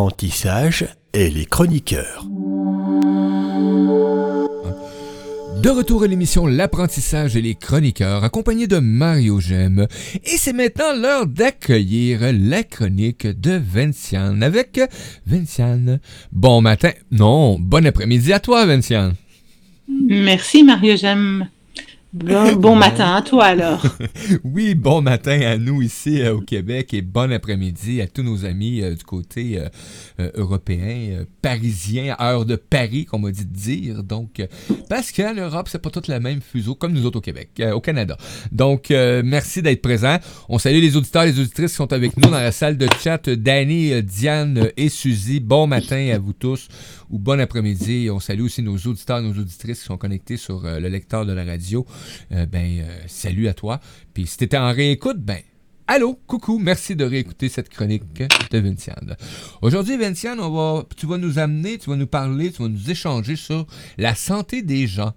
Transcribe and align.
l'apprentissage 0.00 0.86
et 1.12 1.28
les 1.28 1.44
chroniqueurs. 1.44 2.24
De 5.62 5.68
retour 5.68 6.04
à 6.04 6.06
l'émission 6.06 6.46
L'apprentissage 6.46 7.36
et 7.36 7.42
les 7.42 7.54
chroniqueurs, 7.54 8.24
accompagné 8.24 8.66
de 8.66 8.78
Mario 8.78 9.40
Gem. 9.40 9.86
Et 10.24 10.38
c'est 10.38 10.54
maintenant 10.54 10.94
l'heure 10.96 11.26
d'accueillir 11.26 12.20
la 12.32 12.62
chronique 12.62 13.26
de 13.26 13.60
Vinciane 13.62 14.42
avec 14.42 14.80
Vinciane. 15.26 16.00
Bon 16.32 16.62
matin, 16.62 16.92
non, 17.10 17.58
bon 17.60 17.84
après-midi 17.84 18.32
à 18.32 18.40
toi, 18.40 18.64
Vinciane. 18.64 19.16
Merci, 20.08 20.64
Mario 20.64 20.96
Gem. 20.96 21.46
Bon, 22.12 22.74
matin 22.74 23.14
à 23.14 23.22
toi 23.22 23.44
alors. 23.44 23.86
oui, 24.44 24.74
bon 24.74 25.00
matin 25.00 25.40
à 25.42 25.56
nous 25.58 25.80
ici 25.80 26.20
euh, 26.20 26.34
au 26.34 26.40
Québec 26.40 26.92
et 26.92 27.02
bon 27.02 27.30
après-midi 27.30 28.00
à 28.00 28.08
tous 28.08 28.24
nos 28.24 28.44
amis 28.44 28.82
euh, 28.82 28.96
du 28.96 29.04
côté 29.04 29.60
euh, 30.18 30.28
européen, 30.34 31.24
parisien, 31.40 32.16
heure 32.20 32.46
de 32.46 32.56
Paris, 32.56 33.04
qu'on 33.04 33.20
m'a 33.20 33.30
dit 33.30 33.44
de 33.44 33.54
dire. 33.54 34.02
Parce 34.88 35.12
qu'en 35.12 35.34
Europe, 35.34 35.68
c'est 35.70 35.80
pas 35.80 35.90
tout 35.90 36.02
le 36.08 36.18
même 36.18 36.40
fuseau 36.40 36.74
comme 36.74 36.92
nous 36.94 37.06
autres 37.06 37.18
au 37.18 37.22
Québec, 37.22 37.62
au 37.72 37.80
Canada. 37.80 38.16
Donc, 38.50 38.90
merci 38.90 39.62
d'être 39.62 39.80
présent. 39.80 40.16
On 40.48 40.58
salue 40.58 40.80
les 40.80 40.96
auditeurs 40.96 41.22
et 41.22 41.26
les 41.30 41.38
auditrices 41.38 41.70
qui 41.70 41.76
sont 41.76 41.92
avec 41.92 42.16
nous 42.16 42.28
dans 42.28 42.30
la 42.30 42.52
salle 42.52 42.76
de 42.76 42.88
chat. 43.00 43.30
Danny, 43.30 44.02
Diane 44.02 44.70
et 44.76 44.88
Suzy, 44.88 45.38
bon 45.38 45.68
matin 45.68 46.10
à 46.12 46.18
vous 46.18 46.32
tous 46.32 46.66
ou 47.08 47.18
bon 47.18 47.40
après-midi. 47.40 48.08
On 48.10 48.20
salue 48.20 48.42
aussi 48.42 48.62
nos 48.62 48.76
auditeurs 48.76 49.18
et 49.18 49.22
nos 49.22 49.38
auditrices 49.40 49.80
qui 49.80 49.86
sont 49.86 49.98
connectés 49.98 50.36
sur 50.36 50.62
le 50.64 50.88
lecteur 50.88 51.24
de 51.24 51.32
la 51.32 51.44
radio. 51.44 51.86
Euh, 52.32 52.46
ben, 52.46 52.80
euh, 52.80 52.98
salut 53.06 53.48
à 53.48 53.54
toi. 53.54 53.80
Puis 54.14 54.26
si 54.26 54.36
t'étais 54.36 54.56
en 54.56 54.72
réécoute, 54.72 55.18
ben, 55.18 55.38
allô, 55.86 56.18
coucou, 56.26 56.58
merci 56.58 56.96
de 56.96 57.04
réécouter 57.04 57.48
cette 57.48 57.68
chronique 57.68 58.02
de 58.50 58.58
Vinciane. 58.58 59.16
Aujourd'hui, 59.62 59.96
Vinciane, 59.96 60.40
on 60.40 60.50
va, 60.50 60.84
tu 60.96 61.06
vas 61.06 61.18
nous 61.18 61.38
amener, 61.38 61.78
tu 61.78 61.90
vas 61.90 61.96
nous 61.96 62.06
parler, 62.06 62.52
tu 62.52 62.62
vas 62.62 62.68
nous 62.68 62.90
échanger 62.90 63.36
sur 63.36 63.66
la 63.98 64.14
santé 64.14 64.62
des 64.62 64.86
gens. 64.86 65.12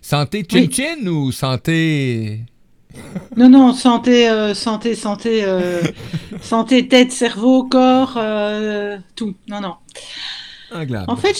Santé 0.00 0.46
chin-chin 0.48 1.06
ou 1.06 1.32
santé... 1.32 2.40
Non, 3.36 3.50
non, 3.50 3.74
santé, 3.74 4.28
euh, 4.30 4.54
santé, 4.54 4.94
santé, 4.94 5.44
santé, 6.40 6.88
tête, 6.88 7.12
cerveau, 7.12 7.64
corps, 7.64 8.18
tout. 9.14 9.34
Non, 9.48 9.60
non. 9.60 9.74
En 10.70 11.16
fait, 11.16 11.36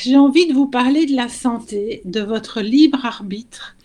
j'ai 0.00 0.16
envie 0.16 0.46
de 0.46 0.52
vous 0.52 0.66
parler 0.66 1.06
de 1.06 1.16
la 1.16 1.28
santé, 1.28 2.02
de 2.04 2.20
votre 2.20 2.60
libre 2.60 3.04
arbitre 3.04 3.76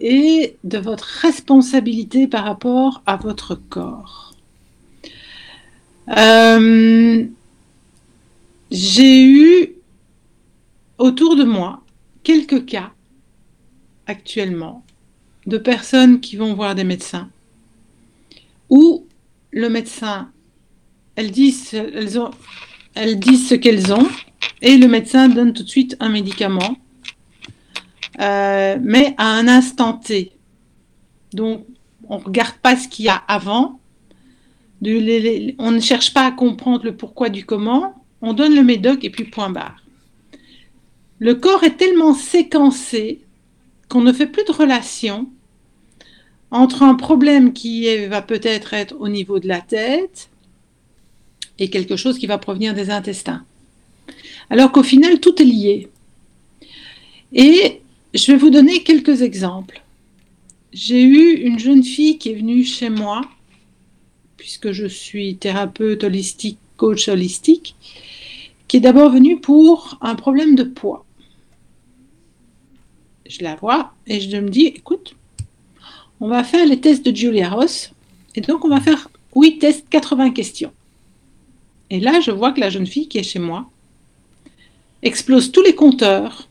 et 0.00 0.56
de 0.64 0.78
votre 0.78 1.04
responsabilité 1.04 2.26
par 2.26 2.44
rapport 2.44 3.02
à 3.06 3.16
votre 3.16 3.54
corps. 3.54 4.34
Euh, 6.16 7.24
j'ai 8.70 9.24
eu 9.24 9.72
autour 10.98 11.36
de 11.36 11.44
moi 11.44 11.82
quelques 12.22 12.66
cas 12.66 12.92
actuellement 14.06 14.84
de 15.46 15.58
personnes 15.58 16.20
qui 16.20 16.36
vont 16.36 16.54
voir 16.54 16.74
des 16.74 16.84
médecins 16.84 17.28
où 18.68 19.06
le 19.50 19.68
médecin, 19.68 20.30
elles 21.14 21.32
elles 22.94 23.18
disent 23.18 23.48
ce 23.48 23.54
qu'elles 23.54 23.92
ont 23.92 24.08
et 24.62 24.76
le 24.76 24.88
médecin 24.88 25.28
donne 25.28 25.52
tout 25.52 25.62
de 25.62 25.68
suite 25.68 25.96
un 26.00 26.08
médicament 26.08 26.76
euh, 28.20 28.78
mais 28.80 29.14
à 29.18 29.32
un 29.32 29.48
instant 29.48 29.94
T. 29.94 30.32
Donc, 31.32 31.66
on 32.08 32.18
ne 32.18 32.24
regarde 32.24 32.54
pas 32.62 32.76
ce 32.76 32.88
qu'il 32.88 33.04
y 33.04 33.08
a 33.08 33.16
avant. 33.16 33.80
on 34.82 35.70
ne 35.70 35.80
cherche 35.80 36.14
pas 36.14 36.26
à 36.26 36.30
comprendre 36.32 36.84
le 36.84 36.96
pourquoi 36.96 37.28
du 37.28 37.44
comment. 37.44 37.94
On 38.22 38.32
donne 38.32 38.54
le 38.54 38.62
médoc 38.62 39.04
et 39.04 39.10
puis 39.10 39.24
point 39.24 39.50
barre. 39.50 39.82
Le 41.18 41.34
corps 41.34 41.64
est 41.64 41.76
tellement 41.76 42.14
séquencé 42.14 43.20
qu'on 43.88 44.00
ne 44.00 44.12
fait 44.12 44.26
plus 44.26 44.44
de 44.44 44.52
relation 44.52 45.28
entre 46.50 46.82
un 46.82 46.94
problème 46.94 47.52
qui 47.52 48.06
va 48.06 48.22
peut-être 48.22 48.74
être 48.74 48.94
au 48.98 49.08
niveau 49.08 49.38
de 49.38 49.48
la 49.48 49.60
tête 49.60 50.30
et 51.58 51.70
quelque 51.70 51.96
chose 51.96 52.18
qui 52.18 52.26
va 52.26 52.38
provenir 52.38 52.74
des 52.74 52.90
intestins. 52.90 53.44
Alors 54.50 54.72
qu'au 54.72 54.82
final, 54.82 55.20
tout 55.20 55.40
est 55.40 55.46
lié. 55.46 55.88
Et 57.32 57.80
je 58.16 58.32
vais 58.32 58.38
vous 58.38 58.50
donner 58.50 58.82
quelques 58.82 59.22
exemples. 59.22 59.82
J'ai 60.72 61.02
eu 61.02 61.34
une 61.40 61.58
jeune 61.58 61.82
fille 61.82 62.18
qui 62.18 62.30
est 62.30 62.34
venue 62.34 62.64
chez 62.64 62.90
moi, 62.90 63.22
puisque 64.36 64.72
je 64.72 64.86
suis 64.86 65.36
thérapeute 65.36 66.04
holistique, 66.04 66.58
coach 66.76 67.08
holistique, 67.08 67.74
qui 68.68 68.78
est 68.78 68.80
d'abord 68.80 69.10
venue 69.10 69.40
pour 69.40 69.98
un 70.00 70.14
problème 70.14 70.54
de 70.54 70.62
poids. 70.62 71.04
Je 73.28 73.42
la 73.42 73.56
vois 73.56 73.92
et 74.06 74.20
je 74.20 74.36
me 74.36 74.48
dis, 74.48 74.66
écoute, 74.66 75.14
on 76.20 76.28
va 76.28 76.44
faire 76.44 76.66
les 76.66 76.80
tests 76.80 77.04
de 77.04 77.14
Julia 77.14 77.50
Ross, 77.50 77.92
et 78.34 78.40
donc 78.40 78.64
on 78.64 78.68
va 78.68 78.80
faire 78.80 79.08
8 79.34 79.58
tests, 79.58 79.88
80 79.90 80.30
questions. 80.30 80.72
Et 81.90 82.00
là, 82.00 82.20
je 82.20 82.30
vois 82.30 82.52
que 82.52 82.60
la 82.60 82.70
jeune 82.70 82.86
fille 82.86 83.08
qui 83.08 83.18
est 83.18 83.22
chez 83.22 83.38
moi 83.38 83.70
explose 85.02 85.52
tous 85.52 85.62
les 85.62 85.74
compteurs 85.74 86.48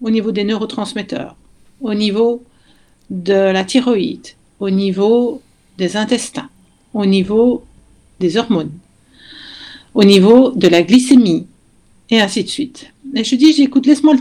au 0.00 0.10
niveau 0.10 0.32
des 0.32 0.44
neurotransmetteurs, 0.44 1.36
au 1.80 1.94
niveau 1.94 2.42
de 3.10 3.32
la 3.32 3.64
thyroïde, 3.64 4.28
au 4.60 4.70
niveau 4.70 5.42
des 5.78 5.96
intestins, 5.96 6.48
au 6.94 7.06
niveau 7.06 7.64
des 8.18 8.36
hormones, 8.36 8.72
au 9.94 10.04
niveau 10.04 10.50
de 10.50 10.68
la 10.68 10.82
glycémie, 10.82 11.46
et 12.10 12.20
ainsi 12.20 12.44
de 12.44 12.48
suite. 12.48 12.92
Et 13.14 13.24
je 13.24 13.34
dis, 13.36 13.52
j'écoute, 13.52 13.86
laisse-moi 13.86 14.14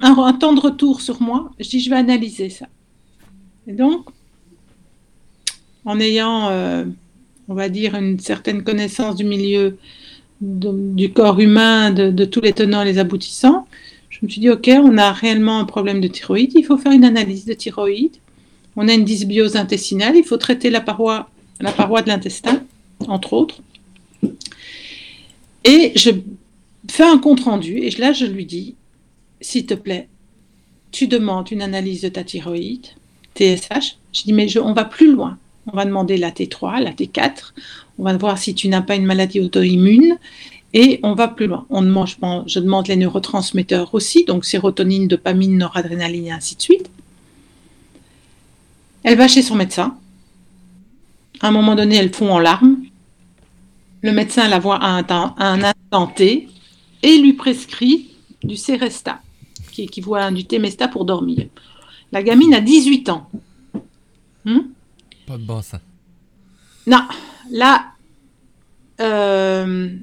un, 0.00 0.32
temps 0.34 0.52
de 0.52 0.60
retour 0.60 1.00
sur 1.00 1.20
moi. 1.20 1.50
Je 1.58 1.68
dis, 1.68 1.80
je 1.80 1.90
vais 1.90 1.96
analyser 1.96 2.50
ça. 2.50 2.66
Et 3.66 3.72
donc, 3.72 4.08
en 5.84 5.98
ayant, 6.00 6.48
euh, 6.48 6.84
on 7.48 7.54
va 7.54 7.68
dire, 7.68 7.94
une 7.94 8.18
certaine 8.18 8.62
connaissance 8.62 9.16
du 9.16 9.24
milieu 9.24 9.78
du 10.40 11.12
corps 11.12 11.38
humain, 11.38 11.90
de, 11.90 12.10
de, 12.10 12.24
tous 12.24 12.40
les 12.40 12.54
tenants 12.54 12.80
et 12.80 12.86
les 12.86 12.98
aboutissants, 12.98 13.66
je 14.20 14.26
me 14.26 14.30
suis 14.30 14.40
dit, 14.40 14.50
OK, 14.50 14.68
on 14.68 14.98
a 14.98 15.12
réellement 15.12 15.58
un 15.58 15.64
problème 15.64 16.00
de 16.00 16.08
thyroïde, 16.08 16.52
il 16.54 16.64
faut 16.64 16.76
faire 16.76 16.92
une 16.92 17.04
analyse 17.04 17.46
de 17.46 17.54
thyroïde. 17.54 18.16
On 18.76 18.86
a 18.86 18.92
une 18.92 19.04
dysbiose 19.04 19.56
intestinale, 19.56 20.16
il 20.16 20.24
faut 20.24 20.36
traiter 20.36 20.70
la 20.70 20.80
paroi, 20.80 21.30
de 21.58 22.08
l'intestin, 22.08 22.62
entre 23.08 23.32
autres. 23.32 23.60
Et 25.64 25.92
je 25.96 26.10
fais 26.90 27.04
un 27.04 27.18
compte 27.18 27.40
rendu, 27.40 27.78
et 27.78 27.90
là, 27.90 28.12
je 28.12 28.26
lui 28.26 28.44
dis, 28.44 28.74
s'il 29.40 29.66
te 29.66 29.74
plaît, 29.74 30.08
tu 30.92 31.06
demandes 31.06 31.50
une 31.50 31.62
analyse 31.62 32.02
de 32.02 32.08
ta 32.08 32.24
thyroïde, 32.24 32.86
TSH. 33.34 33.96
Je 34.12 34.22
dis, 34.22 34.32
mais 34.32 34.58
on 34.58 34.72
va 34.72 34.84
plus 34.84 35.12
loin. 35.12 35.38
On 35.72 35.76
va 35.76 35.84
demander 35.84 36.16
la 36.16 36.30
T3, 36.30 36.82
la 36.82 36.90
T4. 36.92 37.52
On 37.98 38.04
va 38.04 38.16
voir 38.16 38.38
si 38.38 38.54
tu 38.54 38.68
n'as 38.68 38.82
pas 38.82 38.96
une 38.96 39.04
maladie 39.04 39.40
auto-immune. 39.40 40.18
Et 40.72 41.00
on 41.02 41.14
va 41.14 41.28
plus 41.28 41.46
loin. 41.46 41.66
On 41.68 41.82
demande, 41.82 42.08
je 42.46 42.60
demande 42.60 42.86
les 42.86 42.96
neurotransmetteurs 42.96 43.92
aussi, 43.94 44.24
donc 44.24 44.44
sérotonine, 44.44 45.08
dopamine, 45.08 45.58
noradrénaline 45.58 46.26
et 46.26 46.32
ainsi 46.32 46.56
de 46.56 46.62
suite. 46.62 46.90
Elle 49.02 49.16
va 49.16 49.26
chez 49.26 49.42
son 49.42 49.56
médecin. 49.56 49.96
À 51.40 51.48
un 51.48 51.50
moment 51.50 51.74
donné, 51.74 51.96
elle 51.96 52.12
fond 52.12 52.30
en 52.30 52.38
larmes. 52.38 52.76
Le 54.02 54.12
médecin 54.12 54.48
la 54.48 54.58
voit 54.58 54.78
à 54.80 55.02
un, 55.38 55.62
instant 55.62 56.06
T 56.06 56.48
et 57.02 57.18
lui 57.18 57.32
prescrit 57.32 58.10
du 58.42 58.56
Seresta, 58.56 59.20
qui 59.72 59.82
équivaut 59.82 60.14
à 60.14 60.30
du 60.30 60.44
Temesta 60.44 60.88
pour 60.88 61.04
dormir. 61.04 61.46
La 62.12 62.22
gamine 62.22 62.54
a 62.54 62.60
18 62.60 63.08
ans. 63.08 63.28
Hmm? 64.44 64.60
Pas 65.26 65.36
de 65.36 65.44
bon 65.44 65.62
ça. 65.62 65.80
Non, 66.86 67.06
là, 67.50 67.86
euh, 69.00 69.96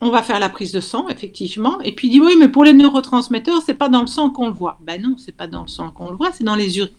on 0.00 0.10
va 0.10 0.22
faire 0.22 0.38
la 0.38 0.48
prise 0.48 0.72
de 0.72 0.80
sang, 0.80 1.08
effectivement. 1.08 1.80
Et 1.80 1.92
puis 1.92 2.08
il 2.08 2.12
dit 2.12 2.20
oui, 2.20 2.34
mais 2.38 2.48
pour 2.48 2.64
les 2.64 2.72
neurotransmetteurs, 2.72 3.62
c'est 3.64 3.74
pas 3.74 3.88
dans 3.88 4.00
le 4.00 4.06
sang 4.06 4.30
qu'on 4.30 4.46
le 4.46 4.52
voit. 4.52 4.78
Ben 4.80 5.00
non, 5.02 5.16
c'est 5.18 5.36
pas 5.36 5.46
dans 5.46 5.62
le 5.62 5.68
sang 5.68 5.90
qu'on 5.90 6.10
le 6.10 6.16
voit, 6.16 6.32
c'est 6.32 6.44
dans 6.44 6.54
les 6.54 6.78
urines, 6.78 6.94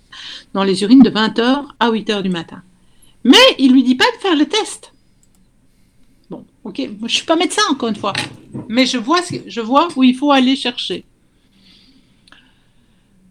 dans 0.53 0.63
les 0.63 0.83
urines 0.83 1.03
de 1.03 1.09
20h 1.09 1.65
à 1.79 1.91
8h 1.91 2.21
du 2.21 2.29
matin. 2.29 2.61
Mais 3.23 3.37
il 3.57 3.71
lui 3.71 3.83
dit 3.83 3.95
pas 3.95 4.11
de 4.15 4.21
faire 4.21 4.35
le 4.35 4.45
test. 4.45 4.93
Bon, 6.29 6.45
ok, 6.63 6.89
moi 6.99 7.07
je 7.07 7.15
suis 7.15 7.25
pas 7.25 7.35
médecin 7.35 7.61
encore 7.69 7.89
une 7.89 7.95
fois, 7.95 8.13
mais 8.67 8.85
je 8.85 8.97
vois, 8.97 9.19
je 9.47 9.61
vois 9.61 9.87
où 9.95 10.03
il 10.03 10.15
faut 10.15 10.31
aller 10.31 10.55
chercher. 10.55 11.05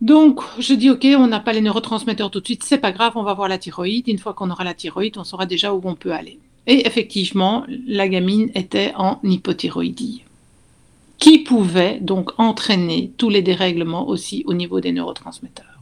Donc, 0.00 0.40
je 0.60 0.74
dis, 0.74 0.90
OK, 0.90 1.04
on 1.16 1.26
n'a 1.26 1.40
pas 1.40 1.52
les 1.52 1.60
neurotransmetteurs 1.60 2.30
tout 2.30 2.38
de 2.40 2.44
suite, 2.44 2.62
c'est 2.62 2.78
pas 2.78 2.92
grave, 2.92 3.14
on 3.16 3.24
va 3.24 3.34
voir 3.34 3.48
la 3.48 3.58
thyroïde. 3.58 4.06
Une 4.06 4.18
fois 4.18 4.32
qu'on 4.32 4.48
aura 4.48 4.62
la 4.62 4.74
thyroïde, 4.74 5.18
on 5.18 5.24
saura 5.24 5.44
déjà 5.44 5.74
où 5.74 5.80
on 5.82 5.96
peut 5.96 6.12
aller. 6.12 6.38
Et 6.68 6.86
effectivement, 6.86 7.64
la 7.86 8.08
gamine 8.08 8.50
était 8.54 8.92
en 8.94 9.18
hypothyroïdie, 9.24 10.24
qui 11.16 11.38
pouvait 11.38 11.98
donc 11.98 12.38
entraîner 12.38 13.10
tous 13.16 13.30
les 13.30 13.40
dérèglements 13.40 14.06
aussi 14.06 14.44
au 14.46 14.52
niveau 14.52 14.80
des 14.80 14.92
neurotransmetteurs. 14.92 15.80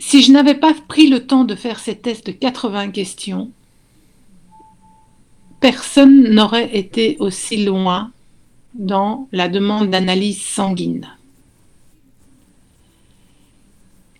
Si 0.00 0.22
je 0.22 0.32
n'avais 0.32 0.56
pas 0.56 0.74
pris 0.88 1.08
le 1.08 1.24
temps 1.24 1.44
de 1.44 1.54
faire 1.54 1.78
ces 1.78 1.96
tests 1.96 2.26
de 2.26 2.32
80 2.32 2.90
questions, 2.90 3.52
personne 5.60 6.24
n'aurait 6.34 6.76
été 6.76 7.16
aussi 7.20 7.64
loin 7.64 8.10
dans 8.74 9.28
la 9.30 9.48
demande 9.48 9.90
d'analyse 9.90 10.42
sanguine. 10.42 11.08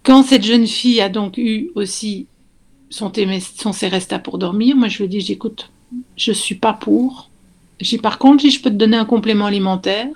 Quand 0.05 0.23
cette 0.23 0.45
jeune 0.45 0.69
fille 0.69 1.01
a 1.01 1.09
donc 1.09 1.39
eu 1.39 1.71
aussi 1.75 2.27
son, 2.93 3.11
son 3.57 3.73
Céresta 3.73 4.19
pour 4.19 4.39
dormir, 4.39 4.77
moi 4.77 4.89
je 4.89 4.99
lui 4.99 5.05
ai 5.07 5.09
dit, 5.09 5.21
j'écoute, 5.21 5.71
je 6.17 6.31
ne 6.31 6.37
suis 6.37 6.55
pas 6.55 6.75
pour. 6.75 7.31
J'ai 7.81 7.99
par 7.99 8.19
contre, 8.19 8.49
je 8.49 8.61
peux 8.61 8.71
te 8.71 8.77
donner 8.77 8.99
un 8.99 9.07
complément 9.07 9.47
alimentaire 9.47 10.09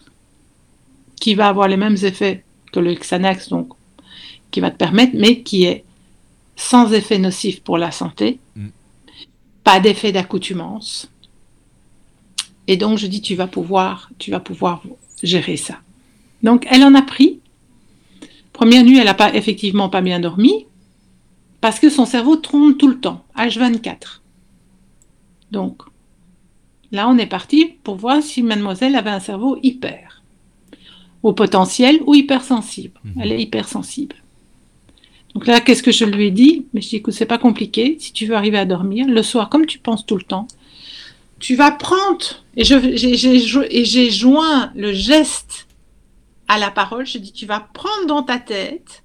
qui 1.18 1.34
va 1.34 1.48
avoir 1.48 1.68
les 1.68 1.78
mêmes 1.78 1.96
effets 2.02 2.44
que 2.72 2.78
le 2.78 2.94
Xanax, 2.94 3.48
donc 3.48 3.70
qui 4.50 4.60
va 4.60 4.70
te 4.70 4.76
permettre, 4.76 5.14
mais 5.16 5.40
qui 5.40 5.64
est 5.64 5.84
sans 6.54 6.92
effet 6.92 7.18
nocif 7.18 7.62
pour 7.62 7.78
la 7.78 7.90
santé, 7.90 8.38
mm. 8.54 8.68
pas 9.64 9.80
d'effet 9.80 10.12
d'accoutumance. 10.12 11.10
Et 12.68 12.76
donc 12.76 12.98
je 12.98 13.06
dis 13.06 13.22
tu 13.22 13.36
vas 13.36 13.46
pouvoir, 13.46 14.10
tu 14.18 14.30
vas 14.30 14.40
pouvoir 14.40 14.82
gérer 15.22 15.56
ça. 15.56 15.78
Donc 16.42 16.66
elle 16.70 16.84
en 16.84 16.94
a 16.94 17.02
pris. 17.02 17.40
Première 18.52 18.84
nuit, 18.84 18.98
elle 18.98 19.06
n'a 19.06 19.14
pas 19.14 19.34
effectivement 19.34 19.88
pas 19.88 20.02
bien 20.02 20.20
dormi 20.20 20.66
parce 21.60 21.80
que 21.80 21.90
son 21.90 22.06
cerveau 22.06 22.36
trompe 22.36 22.78
tout 22.78 22.88
le 22.88 23.00
temps, 23.00 23.24
H24. 23.36 24.20
Donc 25.50 25.82
là, 26.92 27.08
on 27.08 27.18
est 27.18 27.26
parti 27.26 27.76
pour 27.82 27.96
voir 27.96 28.22
si 28.22 28.42
mademoiselle 28.42 28.96
avait 28.96 29.10
un 29.10 29.20
cerveau 29.20 29.58
hyper 29.62 30.22
au 31.22 31.32
potentiel 31.32 32.00
ou 32.06 32.14
hypersensible. 32.14 33.00
Mhm. 33.04 33.20
Elle 33.20 33.32
est 33.32 33.42
hypersensible. 33.42 34.16
Donc 35.34 35.46
là, 35.46 35.60
qu'est-ce 35.60 35.82
que 35.82 35.92
je 35.92 36.04
lui 36.04 36.28
ai 36.28 36.30
dit? 36.30 36.66
Mais 36.72 36.80
je 36.80 36.88
dis, 36.88 36.96
écoute, 36.96 37.14
c'est 37.14 37.26
pas 37.26 37.38
compliqué. 37.38 37.96
Si 38.00 38.12
tu 38.12 38.26
veux 38.26 38.34
arriver 38.34 38.58
à 38.58 38.64
dormir, 38.64 39.06
le 39.06 39.22
soir, 39.22 39.50
comme 39.50 39.66
tu 39.66 39.78
penses 39.78 40.06
tout 40.06 40.16
le 40.16 40.22
temps, 40.22 40.46
tu 41.38 41.56
vas 41.56 41.70
prendre, 41.70 42.44
et 42.56 42.64
j'ai 42.64 44.10
joint 44.10 44.72
le 44.74 44.92
geste 44.92 45.66
à 46.48 46.58
la 46.58 46.70
parole, 46.70 47.06
je 47.06 47.18
dis, 47.18 47.32
tu 47.32 47.44
vas 47.44 47.60
prendre 47.60 48.06
dans 48.06 48.22
ta 48.22 48.38
tête 48.38 49.02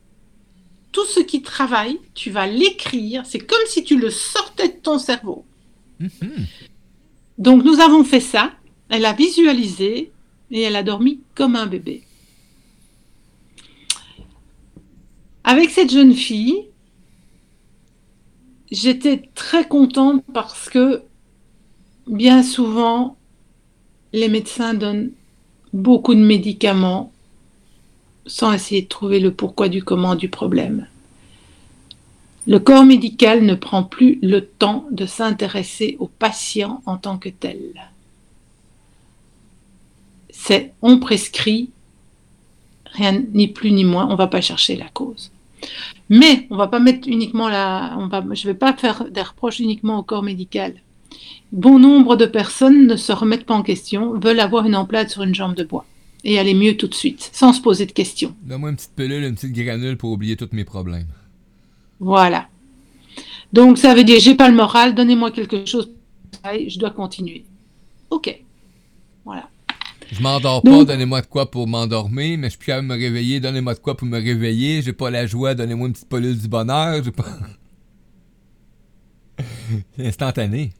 tout 0.91 1.05
ce 1.05 1.19
qui 1.19 1.41
travaille, 1.41 1.99
tu 2.13 2.29
vas 2.31 2.47
l'écrire, 2.47 3.25
c'est 3.25 3.39
comme 3.39 3.65
si 3.67 3.83
tu 3.83 3.97
le 3.97 4.09
sortais 4.09 4.69
de 4.69 4.79
ton 4.81 4.99
cerveau. 4.99 5.45
Mhm. 5.99 6.47
Donc 7.37 7.63
nous 7.63 7.79
avons 7.79 8.03
fait 8.03 8.19
ça, 8.19 8.51
elle 8.89 9.05
a 9.05 9.13
visualisé 9.13 10.11
et 10.51 10.61
elle 10.61 10.75
a 10.75 10.83
dormi 10.83 11.21
comme 11.35 11.55
un 11.55 11.65
bébé. 11.65 12.03
Avec 15.43 15.69
cette 15.69 15.91
jeune 15.91 16.13
fille, 16.13 16.67
j'étais 18.71 19.29
très 19.33 19.67
contente 19.67 20.23
parce 20.33 20.69
que 20.69 21.03
bien 22.07 22.43
souvent, 22.43 23.17
les 24.13 24.27
médecins 24.27 24.73
donnent 24.73 25.11
beaucoup 25.73 26.13
de 26.13 26.19
médicaments 26.19 27.10
sans 28.25 28.53
essayer 28.53 28.83
de 28.83 28.87
trouver 28.87 29.19
le 29.19 29.31
pourquoi 29.31 29.69
du 29.69 29.83
comment 29.83 30.15
du 30.15 30.29
problème. 30.29 30.87
Le 32.47 32.59
corps 32.59 32.85
médical 32.85 33.43
ne 33.43 33.53
prend 33.53 33.83
plus 33.83 34.17
le 34.21 34.45
temps 34.45 34.85
de 34.91 35.05
s'intéresser 35.05 35.95
au 35.99 36.07
patient 36.07 36.81
en 36.85 36.97
tant 36.97 37.17
que 37.17 37.29
tel. 37.29 37.59
C'est 40.29 40.73
on 40.81 40.99
prescrit, 40.99 41.69
rien 42.85 43.23
ni 43.33 43.47
plus 43.47 43.71
ni 43.71 43.85
moins, 43.85 44.07
on 44.07 44.13
ne 44.13 44.17
va 44.17 44.27
pas 44.27 44.41
chercher 44.41 44.75
la 44.75 44.89
cause. 44.89 45.31
Mais 46.09 46.47
on 46.49 46.57
va 46.57 46.67
pas 46.67 46.79
mettre 46.79 47.07
uniquement 47.07 47.47
la, 47.47 47.95
je 48.33 48.47
ne 48.47 48.53
vais 48.53 48.57
pas 48.57 48.73
faire 48.73 49.05
des 49.09 49.21
reproches 49.21 49.59
uniquement 49.59 49.99
au 49.99 50.03
corps 50.03 50.23
médical. 50.23 50.73
Bon 51.51 51.77
nombre 51.77 52.15
de 52.15 52.25
personnes 52.25 52.87
ne 52.87 52.95
se 52.95 53.11
remettent 53.11 53.45
pas 53.45 53.53
en 53.53 53.61
question, 53.61 54.17
veulent 54.17 54.39
avoir 54.39 54.65
une 54.65 54.75
emplate 54.75 55.09
sur 55.09 55.21
une 55.21 55.35
jambe 55.35 55.53
de 55.53 55.63
bois 55.63 55.85
et 56.23 56.39
aller 56.39 56.53
mieux 56.53 56.77
tout 56.77 56.87
de 56.87 56.93
suite, 56.93 57.29
sans 57.33 57.53
se 57.53 57.61
poser 57.61 57.85
de 57.85 57.91
questions. 57.91 58.35
Donne-moi 58.43 58.69
une 58.69 58.75
petite 58.75 58.95
pilule, 58.95 59.23
une 59.23 59.35
petite 59.35 59.53
granule 59.53 59.97
pour 59.97 60.11
oublier 60.11 60.35
tous 60.35 60.49
mes 60.51 60.63
problèmes. 60.63 61.07
Voilà. 61.99 62.47
Donc 63.53 63.77
ça 63.77 63.93
veut 63.93 64.03
dire 64.03 64.19
j'ai 64.19 64.35
pas 64.35 64.49
le 64.49 64.55
moral, 64.55 64.95
donnez-moi 64.95 65.31
quelque 65.31 65.65
chose, 65.65 65.91
je 66.45 66.79
dois 66.79 66.91
continuer. 66.91 67.45
Ok. 68.09 68.41
Voilà. 69.25 69.49
Je 70.11 70.21
m'endors 70.21 70.61
pas, 70.61 70.83
donnez-moi 70.83 71.21
de 71.21 71.27
quoi 71.27 71.49
pour 71.49 71.67
m'endormir, 71.67 72.37
mais 72.37 72.49
je 72.49 72.57
suis 72.57 72.65
capable 72.65 72.89
de 72.89 72.93
me 72.93 72.99
réveiller, 72.99 73.39
donnez-moi 73.39 73.75
de 73.75 73.79
quoi 73.79 73.95
pour 73.95 74.07
me 74.07 74.17
réveiller, 74.19 74.81
j'ai 74.81 74.93
pas 74.93 75.09
la 75.09 75.25
joie, 75.25 75.55
donnez-moi 75.55 75.87
une 75.87 75.93
petite 75.93 76.09
pilule 76.09 76.37
du 76.37 76.47
bonheur, 76.49 77.01
j'ai 77.03 77.11
pas. 77.11 77.25
c'est 79.97 80.07
instantané. 80.07 80.71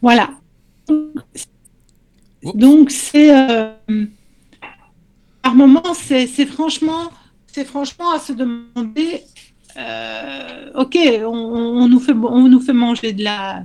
Voilà. 0.00 0.30
Donc 2.54 2.90
c'est 2.90 3.34
euh, 3.34 3.72
par 5.42 5.54
moment 5.54 5.94
c'est 5.94 6.26
franchement 6.46 7.10
c'est 7.46 7.64
franchement 7.64 8.12
à 8.12 8.18
se 8.18 8.32
demander 8.32 9.22
euh, 9.76 10.70
ok 10.74 10.98
on, 11.24 11.88
nous 11.88 12.00
fait 12.00 12.12
on 12.12 12.48
nous 12.48 12.60
fait 12.60 12.72
manger 12.72 13.12
de 13.12 13.24
la 13.24 13.64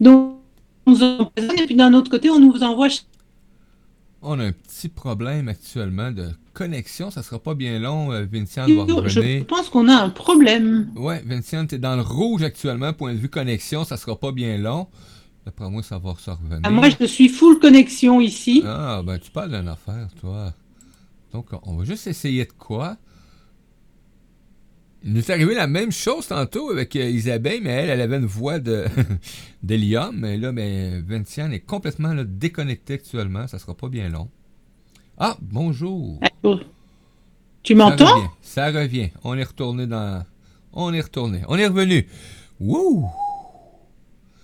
donc 0.00 0.36
on 0.86 0.92
nous 0.92 1.30
et 1.36 1.66
puis 1.66 1.76
d'un 1.76 1.94
autre 1.94 2.10
côté 2.10 2.30
on 2.30 2.40
nous 2.40 2.62
envoie 2.62 2.88
on 4.22 4.38
a 4.38 4.44
un 4.44 4.52
petit 4.52 4.88
problème 4.88 5.48
actuellement 5.48 6.10
de 6.10 6.30
connexion. 6.52 7.10
Ça 7.10 7.22
sera 7.22 7.38
pas 7.38 7.54
bien 7.54 7.78
long. 7.78 8.12
Euh, 8.12 8.26
Vincent 8.30 8.66
va 8.66 8.82
revenir. 8.82 9.08
Je 9.08 9.44
pense 9.44 9.68
qu'on 9.68 9.88
a 9.88 9.94
un 9.94 10.10
problème. 10.10 10.90
Ouais, 10.96 11.22
Vincent, 11.24 11.66
tu 11.66 11.76
es 11.76 11.78
dans 11.78 11.96
le 11.96 12.02
rouge 12.02 12.42
actuellement. 12.42 12.92
Point 12.92 13.14
de 13.14 13.18
vue 13.18 13.28
connexion, 13.28 13.84
ça 13.84 13.96
sera 13.96 14.18
pas 14.18 14.32
bien 14.32 14.58
long. 14.58 14.88
D'après 15.44 15.68
moi, 15.70 15.82
ça 15.82 15.98
va 15.98 16.14
se 16.18 16.30
revenir. 16.30 16.60
Ah, 16.62 16.70
moi, 16.70 16.88
je 16.88 17.04
suis 17.04 17.28
full 17.28 17.58
connexion 17.58 18.20
ici. 18.20 18.62
Ah, 18.64 19.02
ben, 19.04 19.18
tu 19.18 19.30
parles 19.30 19.50
d'une 19.50 19.68
affaire, 19.68 20.08
toi. 20.20 20.52
Donc, 21.32 21.46
on 21.64 21.76
va 21.76 21.84
juste 21.84 22.06
essayer 22.06 22.44
de 22.44 22.52
quoi? 22.52 22.96
Il 25.04 25.14
nous 25.14 25.18
est 25.18 25.30
arrivé 25.30 25.54
la 25.54 25.66
même 25.66 25.90
chose 25.90 26.28
tantôt 26.28 26.70
avec 26.70 26.94
euh, 26.94 27.10
Isabelle, 27.10 27.60
mais 27.60 27.70
elle, 27.70 27.90
elle 27.90 28.00
avait 28.00 28.18
une 28.18 28.26
voix 28.26 28.60
de 28.60 28.84
d'hélium. 29.64 30.16
Mais 30.16 30.36
là, 30.36 30.52
mais 30.52 31.00
Vinciane 31.00 31.52
est 31.52 31.60
complètement 31.60 32.14
déconnectée 32.24 32.94
actuellement. 32.94 33.48
Ça 33.48 33.58
sera 33.58 33.74
pas 33.74 33.88
bien 33.88 34.08
long. 34.08 34.28
Ah, 35.24 35.36
bonjour. 35.40 36.18
Tu 37.62 37.76
m'entends? 37.76 38.28
Ça, 38.40 38.72
revient. 38.72 39.10
On 39.22 39.38
est 39.38 39.44
retourné 39.44 39.86
dans. 39.86 40.24
On 40.72 40.92
est 40.92 41.00
retourné. 41.00 41.42
On 41.46 41.54
est 41.54 41.68
revenu. 41.68 42.08
Wouh! 42.58 43.06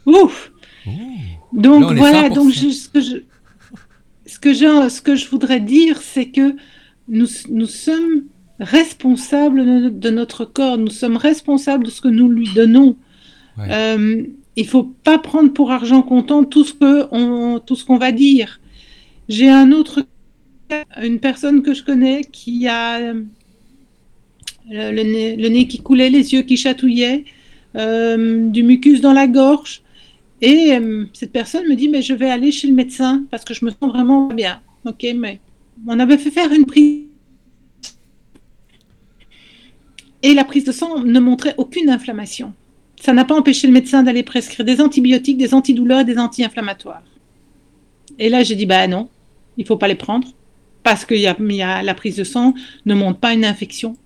Ouf! 0.07 0.53
Donc 1.53 1.95
voilà, 1.95 2.29
donc 2.29 2.55
ce, 2.55 2.89
que 2.91 3.01
je, 3.01 3.17
ce, 4.25 4.39
que 4.39 4.55
je, 4.55 4.89
ce 4.89 5.03
que 5.03 5.17
je 5.17 5.29
voudrais 5.29 5.59
dire, 5.59 6.01
c'est 6.01 6.27
que 6.27 6.55
nous, 7.09 7.27
nous 7.51 7.67
sommes 7.67 8.27
responsable 8.61 9.99
de 9.99 10.11
notre 10.11 10.45
corps, 10.45 10.79
nous 10.79 10.91
sommes 10.91 11.17
responsables 11.17 11.87
de 11.87 11.91
ce 11.91 12.01
que 12.01 12.07
nous 12.07 12.29
lui 12.29 12.55
donnons. 12.55 12.97
Euh, 13.59 14.23
il 14.55 14.69
faut 14.69 14.85
pas 14.85 15.19
prendre 15.19 15.53
pour 15.53 15.73
argent 15.73 16.03
comptant 16.03 16.45
ce 16.45 17.59
tout 17.59 17.75
ce 17.75 17.85
qu'on 17.85 17.99
va 17.99 18.13
dire. 18.13 18.61
J'ai 19.29 19.51
un 19.51 19.73
autre 19.73 20.05
une 21.03 21.21
personne 21.21 21.63
que 21.63 21.75
je 21.75 21.83
connais 21.83 22.23
qui 22.23 22.69
a 22.69 22.99
euh, 22.99 23.23
le, 24.71 25.49
nez, 25.49 25.67
qui 25.67 25.79
coulait, 25.79 26.11
les 26.11 26.33
yeux 26.33 26.43
qui 26.43 26.57
chatouillaient, 26.57 27.25
euh, 27.77 28.49
du 28.49 28.63
mucus 28.63 29.01
dans 29.01 29.13
la 29.13 29.27
gorge. 29.27 29.83
Et 30.41 30.79
cette 31.15 31.33
personne 31.33 31.67
me 31.69 31.75
dit, 31.75 31.89
mais 31.89 32.01
je 32.01 32.15
vais 32.15 32.31
aller 32.31 32.53
chez 32.53 32.69
le 32.69 32.75
médecin 32.75 33.25
parce 33.29 33.45
que 33.45 33.55
je 33.55 33.65
me 33.65 33.71
sens 33.71 33.91
vraiment 33.91 34.29
bien. 34.29 34.61
Ok, 34.85 35.05
mais 35.17 35.41
on 35.87 35.99
avait 35.99 36.17
fait 36.17 36.31
faire 36.31 36.53
une 36.53 36.65
prise 36.65 37.09
et 40.23 40.35
la 40.35 40.45
prise 40.45 40.65
de 40.65 40.73
sang 40.73 41.01
ne 41.05 41.21
montrait 41.21 41.55
aucune 41.59 41.91
inflammation. 41.91 42.53
Ça 43.01 43.13
n'a 43.13 43.25
pas 43.25 43.37
empêché 43.37 43.67
le 43.67 43.73
médecin 43.73 44.03
d'aller 44.03 44.25
prescrire 44.25 44.67
des 44.67 44.81
antibiotiques, 44.81 45.39
des 45.39 45.55
antidouleurs, 45.55 46.05
des 46.05 46.19
anti-inflammatoires. 46.19 47.05
Et 48.19 48.29
là, 48.29 48.43
j'ai 48.43 48.57
dit, 48.57 48.67
bah 48.67 48.87
non, 48.89 49.09
il 49.57 49.65
faut 49.65 49.77
pas 49.77 49.87
les 49.87 49.95
prendre, 49.95 50.29
parce 50.89 51.05
que 51.05 51.15
y 51.15 51.27
a, 51.27 51.83
la 51.83 51.95
prise 51.95 52.17
de 52.17 52.25
sang 52.25 52.55
ne 52.87 52.95
montre 52.95 53.19
pas 53.19 53.35
une 53.35 53.45
infection, 53.45 53.99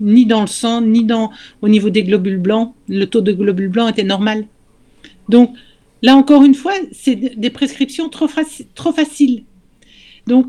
ni 0.00 0.24
dans 0.24 0.40
le 0.40 0.46
sang, 0.46 0.80
ni 0.80 1.04
dans, 1.04 1.30
au 1.60 1.68
niveau 1.68 1.90
des 1.90 2.02
globules 2.02 2.38
blancs. 2.38 2.72
Le 2.88 3.04
taux 3.04 3.20
de 3.20 3.32
globules 3.32 3.68
blancs 3.68 3.90
était 3.90 4.04
normal. 4.04 4.46
Donc, 5.28 5.54
là 6.00 6.16
encore 6.16 6.42
une 6.42 6.54
fois, 6.54 6.72
c'est 6.92 7.14
des 7.14 7.50
prescriptions 7.50 8.08
trop, 8.08 8.26
trop 8.74 8.92
faciles. 8.92 9.44
Donc, 10.26 10.46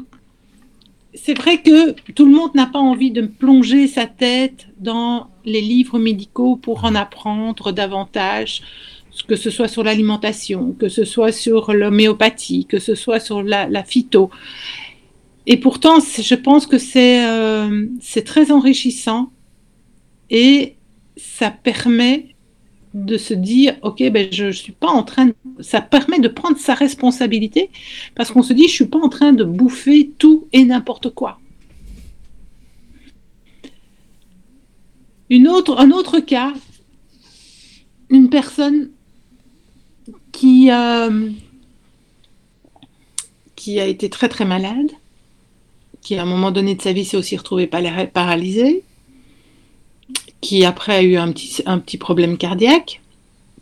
c'est 1.13 1.37
vrai 1.37 1.61
que 1.61 1.91
tout 2.13 2.25
le 2.25 2.31
monde 2.31 2.55
n'a 2.55 2.67
pas 2.67 2.79
envie 2.79 3.11
de 3.11 3.23
plonger 3.23 3.89
sa 3.89 4.05
tête 4.05 4.67
dans 4.79 5.27
les 5.43 5.59
livres 5.59 5.99
médicaux 5.99 6.55
pour 6.55 6.85
en 6.85 6.95
apprendre 6.95 7.73
davantage, 7.73 8.61
que 9.27 9.35
ce 9.35 9.49
soit 9.49 9.67
sur 9.67 9.83
l'alimentation, 9.83 10.71
que 10.71 10.87
ce 10.87 11.03
soit 11.03 11.33
sur 11.33 11.73
l'homéopathie, 11.73 12.65
que 12.65 12.79
ce 12.79 12.95
soit 12.95 13.19
sur 13.19 13.43
la, 13.43 13.83
phyto. 13.83 14.31
Et 15.47 15.57
pourtant, 15.57 15.99
je 15.99 16.35
pense 16.35 16.67
que 16.67 16.77
euh, 16.77 17.87
c'est 17.99 18.23
très 18.23 18.51
enrichissant 18.51 19.31
et 20.29 20.75
ça 21.17 21.51
permet 21.51 22.35
de 22.93 23.17
se 23.17 23.33
dire, 23.33 23.75
ok, 23.81 24.03
ben 24.11 24.27
je, 24.31 24.45
ne 24.45 24.51
suis 24.51 24.73
pas 24.73 24.89
en 24.89 25.03
train, 25.03 25.27
de... 25.27 25.35
ça 25.61 25.81
permet 25.81 26.19
de 26.19 26.27
prendre 26.27 26.57
sa 26.57 26.73
responsabilité 26.73 27.69
parce 28.15 28.31
qu'on 28.31 28.43
se 28.43 28.53
dit, 28.53 28.67
je 28.67 28.73
suis 28.73 28.85
pas 28.85 28.99
en 28.99 29.09
train 29.09 29.33
de 29.33 29.43
bouffer 29.43 30.11
tout 30.17 30.47
et 30.53 30.63
n'importe 30.63 31.09
quoi. 31.09 31.39
Un 35.31 35.45
autre 35.91 36.19
cas, 36.19 36.53
une 38.09 38.29
personne 38.29 38.89
qui, 40.33 40.69
euh, 40.69 41.29
qui 43.55 43.79
a 43.79 43.85
été 43.85 44.09
très 44.09 44.27
très 44.27 44.43
malade, 44.43 44.91
qui 46.01 46.17
à 46.17 46.23
un 46.23 46.25
moment 46.25 46.51
donné 46.51 46.75
de 46.75 46.81
sa 46.81 46.93
vie 46.93 47.05
s'est 47.05 47.17
aussi 47.17 47.37
retrouvée 47.37 47.67
paralysée, 47.67 48.83
qui 50.41 50.65
après 50.65 50.95
a 50.95 51.01
eu 51.01 51.17
un 51.17 51.31
petit, 51.31 51.61
un 51.65 51.79
petit 51.79 51.97
problème 51.97 52.37
cardiaque, 52.37 53.01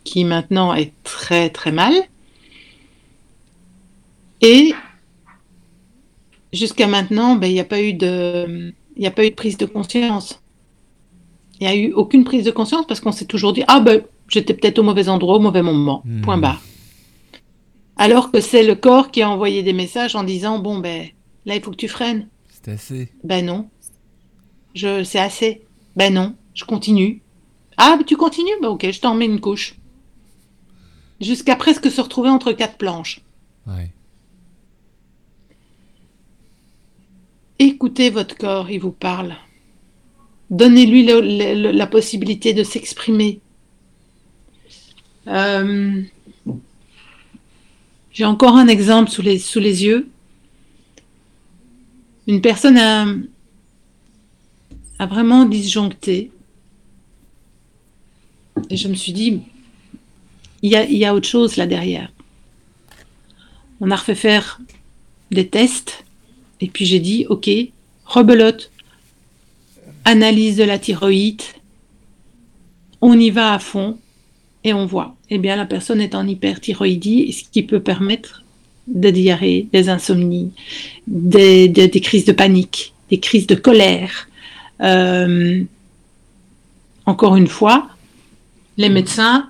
qui 0.03 0.24
maintenant 0.24 0.74
est 0.74 0.93
très 1.03 1.50
très 1.50 1.72
mal. 1.72 1.93
Et 4.41 4.74
jusqu'à 6.53 6.88
maintenant, 6.88 7.36
ben, 7.36 7.48
il 7.48 7.53
n'y 7.53 7.60
a, 7.60 7.65
pas 7.65 7.81
eu 7.81 7.93
de, 7.93 8.74
a 9.03 9.12
pas 9.12 9.25
eu 9.25 9.29
de 9.29 9.36
prise 9.36 9.58
de 9.58 9.65
conscience. 9.65 10.41
Il 11.60 11.67
n'y 11.67 11.74
a 11.74 11.75
eu 11.75 11.91
aucune 11.91 12.24
prise 12.24 12.46
de 12.46 12.51
conscience 12.51 12.86
parce 12.88 13.01
qu'on 13.01 13.12
s'est 13.12 13.25
toujours 13.25 13.51
dit 13.51 13.63
Ah 13.67 13.81
ben, 13.81 14.01
j'étais 14.29 14.53
peut-être 14.53 14.79
au 14.79 14.84
mauvais 14.84 15.10
endroit, 15.10 15.36
au 15.36 15.39
mauvais 15.39 15.62
moment. 15.62 16.01
Hmm. 16.05 16.22
Point 16.22 16.38
barre. 16.38 16.62
Alors 17.98 18.31
que 18.31 18.39
c'est 18.39 18.63
le 18.63 18.75
corps 18.75 19.12
qui 19.12 19.22
a 19.22 19.29
envoyé 19.29 19.62
des 19.62 19.74
messages 19.74 20.15
en 20.15 20.24
disant 20.24 20.60
Bon, 20.60 20.77
ben, 20.77 21.08
là, 21.46 21.55
il 21.55 21.62
faut 21.62 21.72
que 21.72 21.75
tu 21.75 21.88
freines. 21.88 22.27
C'est 22.50 22.72
assez. 22.72 23.12
Ben 23.24 23.46
non. 23.46 23.69
Je, 24.75 25.03
c'est 25.03 25.19
assez. 25.19 25.62
Ben 25.96 26.13
non. 26.13 26.36
Je 26.53 26.65
continue. 26.65 27.22
Ah, 27.77 27.98
tu 28.05 28.17
continues? 28.17 28.60
Bah 28.62 28.69
ok, 28.69 28.91
je 28.91 29.00
t'en 29.00 29.15
mets 29.15 29.25
une 29.25 29.39
couche. 29.39 29.75
Jusqu'à 31.22 31.55
presque 31.55 31.89
se 31.89 32.01
retrouver 32.01 32.29
entre 32.29 32.51
quatre 32.51 32.77
planches. 32.77 33.22
Écoutez 37.60 38.10
votre 38.10 38.36
corps, 38.38 38.69
il 38.69 38.79
vous 38.79 38.91
parle. 38.91 39.36
Donnez-lui 40.50 41.03
la 41.03 41.88
possibilité 41.88 42.53
de 42.53 42.63
s'exprimer. 42.63 43.41
Euh, 45.27 46.01
j'ai 48.12 48.25
encore 48.25 48.55
un 48.55 48.67
exemple 48.67 49.12
sous 49.12 49.22
les, 49.22 49.38
sous 49.38 49.60
les 49.60 49.84
yeux. 49.84 50.10
Une 52.30 52.42
personne 52.42 52.78
a, 52.78 53.08
a 55.00 55.06
vraiment 55.08 55.46
disjoncté 55.46 56.32
et 58.70 58.78
je 58.78 58.88
me 58.88 58.94
suis 58.94 59.14
dit, 59.14 59.42
il 60.62 60.72
y 60.72 61.06
a, 61.06 61.16
autre 61.16 61.28
chose 61.28 61.56
là 61.56 61.66
derrière. 61.66 62.12
On 63.80 63.90
a 63.90 63.96
refait 63.96 64.14
faire 64.16 64.60
des 65.32 65.48
tests. 65.48 66.06
Et 66.62 66.68
puis 66.68 66.86
j'ai 66.86 67.00
dit, 67.00 67.26
ok, 67.30 67.50
rebelote, 68.06 68.72
analyse 70.06 70.58
de 70.58 70.64
la 70.64 70.78
thyroïde, 70.78 71.42
on 73.02 73.18
y 73.18 73.32
va 73.32 73.54
à 73.54 73.60
fond 73.60 73.98
et 74.64 74.74
on 74.74 74.86
voit. 74.86 75.16
Eh 75.32 75.40
bien, 75.40 75.56
la 75.56 75.66
personne 75.66 76.02
est 76.02 76.14
en 76.14 76.28
hyperthyroïdie, 76.28 77.32
ce 77.32 77.44
qui 77.50 77.64
peut 77.64 77.80
permettre 77.80 78.44
des 78.89 79.12
diarrhées, 79.12 79.67
des 79.72 79.89
insomnies, 79.89 80.51
des, 81.08 81.89
crises 82.01 82.25
de 82.25 82.31
panique, 82.31 82.93
des 83.10 83.19
crises 83.19 83.48
de 83.48 83.55
colère. 83.55 84.27
Euh, 84.81 85.63
encore 87.05 87.36
une 87.36 87.48
fois, 87.48 87.89
les 88.77 88.89
médecins 88.89 89.50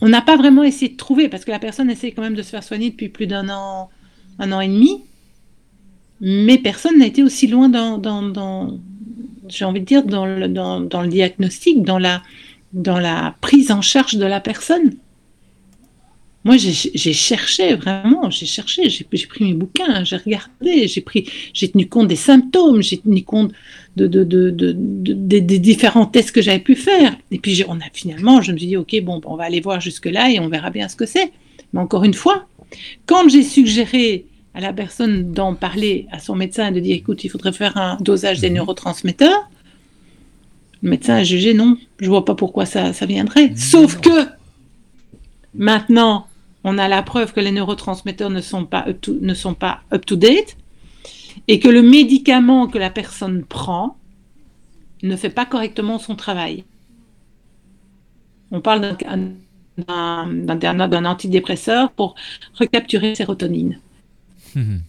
on 0.00 0.08
n'a 0.08 0.20
pas 0.20 0.36
vraiment 0.36 0.62
essayé 0.62 0.92
de 0.92 0.96
trouver, 0.96 1.28
parce 1.28 1.44
que 1.44 1.50
la 1.50 1.58
personne 1.58 1.90
essaie 1.90 2.12
quand 2.12 2.22
même 2.22 2.34
de 2.34 2.42
se 2.42 2.50
faire 2.50 2.62
soigner 2.62 2.90
depuis 2.90 3.08
plus 3.08 3.26
d'un 3.26 3.48
an, 3.48 3.88
un 4.38 4.52
an 4.52 4.60
et 4.60 4.68
demi, 4.68 5.02
mais 6.20 6.58
personne 6.58 6.98
n'a 6.98 7.06
été 7.06 7.22
aussi 7.22 7.46
loin 7.46 7.68
dans, 7.68 8.78
j'ai 9.48 9.64
envie 9.64 9.80
de 9.80 9.86
dire, 9.86 10.04
dans 10.04 10.26
le, 10.26 10.48
dans, 10.48 11.02
le 11.02 11.08
diagnostic, 11.08 11.82
dans 11.82 11.98
la, 11.98 12.22
dans 12.74 12.98
la 12.98 13.34
prise 13.40 13.70
en 13.70 13.80
charge 13.80 14.16
de 14.16 14.26
la 14.26 14.40
personne. 14.40 14.96
Moi, 16.44 16.58
j'ai 16.58 17.12
cherché 17.14 17.74
vraiment, 17.74 18.28
j'ai 18.28 18.44
cherché, 18.44 18.90
j'ai 18.90 19.04
pris 19.04 19.44
mes 19.44 19.54
bouquins, 19.54 20.04
j'ai 20.04 20.16
regardé, 20.16 20.88
j'ai 20.88 21.00
pris, 21.00 21.26
j'ai 21.54 21.70
tenu 21.70 21.88
compte 21.88 22.06
des 22.06 22.16
symptômes, 22.16 22.82
j'ai 22.82 22.98
tenu 22.98 23.22
compte 23.22 23.52
de, 23.96 24.06
des 24.06 25.58
différents 25.58 26.04
tests 26.04 26.32
que 26.32 26.42
j'avais 26.42 26.58
pu 26.58 26.76
faire. 26.76 27.16
Et 27.30 27.38
puis, 27.38 27.64
on 27.66 27.76
a 27.76 27.88
finalement, 27.94 28.42
je 28.42 28.52
me 28.52 28.58
suis 28.58 28.66
dit, 28.66 28.76
ok, 28.76 28.94
bon, 29.02 29.22
on 29.24 29.36
va 29.36 29.44
aller 29.44 29.62
voir 29.62 29.80
jusque 29.80 30.04
là 30.04 30.30
et 30.30 30.38
on 30.38 30.48
verra 30.48 30.68
bien 30.68 30.88
ce 30.88 30.96
que 30.96 31.06
c'est. 31.06 31.32
Mais 31.72 31.80
encore 31.80 32.04
une 32.04 32.12
fois, 32.12 32.46
quand 33.06 33.26
j'ai 33.30 33.42
suggéré 33.42 34.26
à 34.52 34.60
la 34.60 34.74
personne 34.74 35.32
d'en 35.32 35.54
parler 35.54 36.06
à 36.12 36.18
son 36.18 36.34
médecin 36.36 36.68
et 36.68 36.72
de 36.72 36.80
dire, 36.80 36.94
écoute, 36.94 37.24
il 37.24 37.30
faudrait 37.30 37.52
faire 37.52 37.76
un 37.78 37.96
dosage 38.00 38.40
des 38.40 38.50
mhm. 38.50 38.56
neurotransmetteurs, 38.56 39.48
le 40.84 40.90
médecin 40.90 41.14
a 41.14 41.24
jugé 41.24 41.54
non, 41.54 41.78
je 41.98 42.08
vois 42.08 42.26
pas 42.26 42.34
pourquoi 42.34 42.66
ça, 42.66 42.92
ça 42.92 43.06
viendrait. 43.06 43.56
Sauf 43.56 44.00
que 44.00 44.28
maintenant, 45.54 46.28
on 46.62 46.76
a 46.76 46.88
la 46.88 47.02
preuve 47.02 47.32
que 47.32 47.40
les 47.40 47.52
neurotransmetteurs 47.52 48.28
ne 48.28 48.42
sont 48.42 48.66
pas 48.66 48.84
up 48.86 49.00
to, 49.00 49.16
ne 49.18 49.32
sont 49.32 49.54
pas 49.54 49.80
up 49.92 50.04
to 50.04 50.14
date 50.14 50.58
et 51.48 51.58
que 51.58 51.68
le 51.68 51.80
médicament 51.80 52.68
que 52.68 52.76
la 52.76 52.90
personne 52.90 53.44
prend 53.44 53.96
ne 55.02 55.16
fait 55.16 55.30
pas 55.30 55.46
correctement 55.46 55.98
son 55.98 56.16
travail. 56.16 56.64
On 58.50 58.60
parle 58.60 58.96
d'un 59.78 61.04
antidépresseur 61.06 61.92
pour 61.92 62.14
recapturer 62.58 63.14
sérotonine. 63.14 63.80
Mhm. 64.54 64.82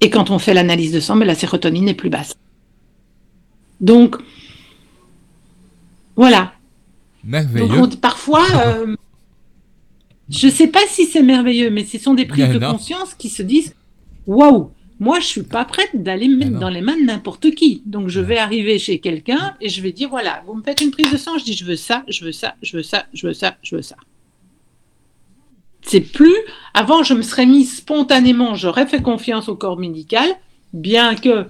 Et 0.00 0.10
quand 0.10 0.30
on 0.30 0.40
fait 0.40 0.54
l'analyse 0.54 0.92
de 0.92 0.98
sang, 0.98 1.14
la 1.14 1.36
sérotonine 1.36 1.88
est 1.88 1.94
plus 1.94 2.10
basse. 2.10 2.34
Donc, 3.80 4.16
voilà. 6.16 6.52
Merveilleux. 7.22 7.88
parfois, 8.00 8.44
euh, 8.66 8.96
je 10.30 10.46
ne 10.46 10.52
sais 10.52 10.68
pas 10.68 10.80
si 10.88 11.06
c'est 11.06 11.22
merveilleux, 11.22 11.70
mais 11.70 11.84
ce 11.84 11.98
sont 11.98 12.14
des 12.14 12.26
prises 12.26 12.48
de 12.48 12.58
conscience 12.58 13.14
qui 13.14 13.28
se 13.28 13.42
disent 13.42 13.74
Waouh, 14.26 14.70
moi 14.98 15.20
je 15.20 15.26
suis 15.26 15.42
pas 15.42 15.64
prête 15.64 15.90
d'aller 15.94 16.28
me 16.28 16.36
mettre 16.36 16.58
dans 16.58 16.68
les 16.68 16.80
mains 16.80 16.96
de 16.96 17.04
n'importe 17.04 17.50
qui. 17.52 17.82
Donc 17.84 18.08
je 18.08 18.20
vais 18.20 18.38
arriver 18.38 18.78
chez 18.78 18.98
quelqu'un 18.98 19.56
et 19.60 19.68
je 19.68 19.82
vais 19.82 19.92
dire 19.92 20.08
Voilà, 20.08 20.42
vous 20.46 20.54
me 20.54 20.62
faites 20.62 20.80
une 20.80 20.90
prise 20.90 21.12
de 21.12 21.16
sang, 21.16 21.38
je 21.38 21.44
dis 21.44 21.54
Je 21.54 21.64
veux 21.64 21.76
ça, 21.76 22.04
je 22.08 22.24
veux 22.24 22.32
ça, 22.32 22.54
je 22.62 22.76
veux 22.76 22.82
ça, 22.82 23.06
je 23.12 23.26
veux 23.26 23.34
ça, 23.34 23.56
je 23.62 23.76
veux 23.76 23.82
ça. 23.82 23.96
C'est 25.82 26.00
plus. 26.00 26.34
Avant, 26.74 27.04
je 27.04 27.14
me 27.14 27.22
serais 27.22 27.46
mise 27.46 27.76
spontanément, 27.76 28.54
j'aurais 28.56 28.86
fait 28.86 29.02
confiance 29.02 29.48
au 29.48 29.54
corps 29.54 29.78
médical, 29.78 30.28
bien 30.72 31.14
que 31.14 31.46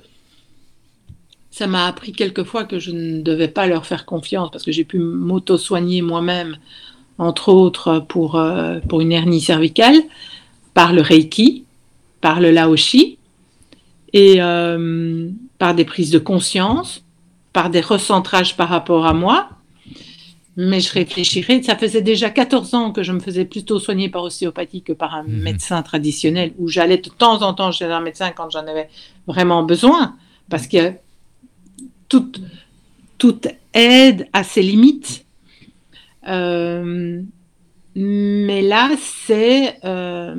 ça 1.56 1.66
m'a 1.66 1.86
appris 1.86 2.12
quelquefois 2.12 2.64
que 2.64 2.78
je 2.78 2.90
ne 2.90 3.22
devais 3.22 3.48
pas 3.48 3.66
leur 3.66 3.86
faire 3.86 4.04
confiance 4.04 4.50
parce 4.50 4.62
que 4.62 4.72
j'ai 4.72 4.84
pu 4.84 4.98
m'auto-soigner 4.98 6.02
moi-même 6.02 6.58
entre 7.16 7.48
autres 7.48 7.98
pour, 7.98 8.34
euh, 8.34 8.78
pour 8.90 9.00
une 9.00 9.10
hernie 9.10 9.40
cervicale, 9.40 9.96
par 10.74 10.92
le 10.92 11.00
Reiki, 11.00 11.64
par 12.20 12.40
le 12.40 12.50
Laoshi, 12.50 13.16
et 14.12 14.42
euh, 14.42 15.30
par 15.56 15.74
des 15.74 15.86
prises 15.86 16.10
de 16.10 16.18
conscience, 16.18 17.02
par 17.54 17.70
des 17.70 17.80
recentrages 17.80 18.54
par 18.58 18.68
rapport 18.68 19.06
à 19.06 19.14
moi. 19.14 19.48
Mais 20.58 20.80
je 20.80 20.92
réfléchirais, 20.92 21.62
ça 21.62 21.74
faisait 21.74 22.02
déjà 22.02 22.28
14 22.28 22.74
ans 22.74 22.92
que 22.92 23.02
je 23.02 23.12
me 23.12 23.20
faisais 23.20 23.46
plutôt 23.46 23.78
soigner 23.78 24.10
par 24.10 24.24
ostéopathie 24.24 24.82
que 24.82 24.92
par 24.92 25.14
un 25.14 25.22
mhm. 25.22 25.40
médecin 25.40 25.80
traditionnel, 25.80 26.52
où 26.58 26.68
j'allais 26.68 26.98
de 26.98 27.08
temps 27.08 27.40
en 27.40 27.54
temps 27.54 27.72
chez 27.72 27.86
un 27.86 28.00
médecin 28.00 28.30
quand 28.36 28.50
j'en 28.50 28.66
avais 28.66 28.90
vraiment 29.26 29.62
besoin, 29.62 30.16
parce 30.50 30.66
que 30.66 30.92
toute, 32.08 33.48
aide 33.74 34.28
a 34.32 34.44
ses 34.44 34.62
limites. 34.62 35.24
Euh, 36.28 37.22
mais 37.94 38.62
là, 38.62 38.90
c'est 39.00 39.78
euh, 39.84 40.34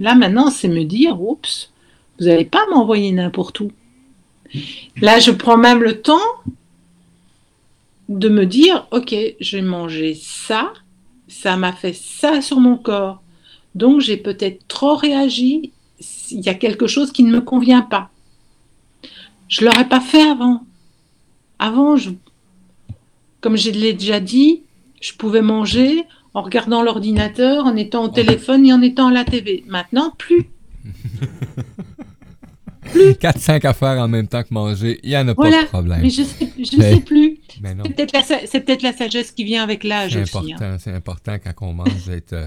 là 0.00 0.14
maintenant, 0.14 0.50
c'est 0.50 0.68
me 0.68 0.84
dire, 0.84 1.20
oups, 1.20 1.72
vous 2.18 2.26
n'allez 2.26 2.44
pas 2.44 2.66
m'envoyer 2.70 3.12
n'importe 3.12 3.60
où. 3.60 3.70
Là, 5.00 5.18
je 5.18 5.30
prends 5.30 5.58
même 5.58 5.82
le 5.82 6.00
temps 6.00 6.18
de 8.08 8.28
me 8.28 8.46
dire, 8.46 8.86
ok, 8.90 9.14
je 9.38 9.56
vais 9.56 9.62
manger 9.62 10.14
ça, 10.20 10.72
ça 11.28 11.56
m'a 11.56 11.72
fait 11.72 11.92
ça 11.92 12.40
sur 12.40 12.58
mon 12.58 12.76
corps, 12.76 13.22
donc 13.74 14.00
j'ai 14.00 14.16
peut-être 14.16 14.66
trop 14.66 14.96
réagi. 14.96 15.72
Il 16.30 16.40
y 16.40 16.48
a 16.48 16.54
quelque 16.54 16.86
chose 16.86 17.12
qui 17.12 17.22
ne 17.22 17.30
me 17.30 17.40
convient 17.40 17.82
pas. 17.82 18.10
Je 19.48 19.64
l'aurais 19.64 19.88
pas 19.88 20.00
fait 20.00 20.22
avant. 20.22 20.62
Avant, 21.58 21.96
je, 21.96 22.10
comme 23.40 23.56
je 23.56 23.70
l'ai 23.70 23.92
déjà 23.92 24.20
dit, 24.20 24.62
je 25.00 25.12
pouvais 25.12 25.42
manger 25.42 26.04
en 26.34 26.42
regardant 26.42 26.82
l'ordinateur, 26.82 27.64
en 27.66 27.76
étant 27.76 28.04
au 28.04 28.08
téléphone 28.08 28.64
et 28.66 28.72
en 28.72 28.82
étant 28.82 29.08
à 29.08 29.12
la 29.12 29.24
TV. 29.24 29.64
Maintenant, 29.66 30.12
plus. 30.16 30.48
plus. 32.82 33.12
4-5 33.12 33.66
affaires 33.66 33.98
en 34.00 34.08
même 34.08 34.28
temps 34.28 34.42
que 34.42 34.52
manger, 34.52 34.98
il 35.02 35.10
n'y 35.10 35.16
en 35.16 35.28
a 35.28 35.34
pas 35.34 35.50
de 35.50 35.66
problème. 35.66 36.00
Mais 36.02 36.10
je 36.10 36.22
sais, 36.22 36.48
je 36.58 36.76
Mais- 36.78 36.94
sais 36.94 37.00
plus. 37.00 37.38
Mais 37.60 37.74
non, 37.74 37.84
C'est 37.84 37.94
peut-être 38.64 38.82
la, 38.82 38.92
sagesse 38.92 39.32
qui 39.32 39.44
vient 39.44 39.62
avec 39.62 39.84
l'âge 39.84 40.12
c'est 40.12 40.22
aussi. 40.22 40.36
hein. 40.52 40.56
important, 40.56 40.76
c'est 40.78 40.92
important 40.92 41.36
quand 41.44 41.66
on 41.66 41.72
mange 41.74 42.04
d'être 42.06 42.32
euh, 42.32 42.46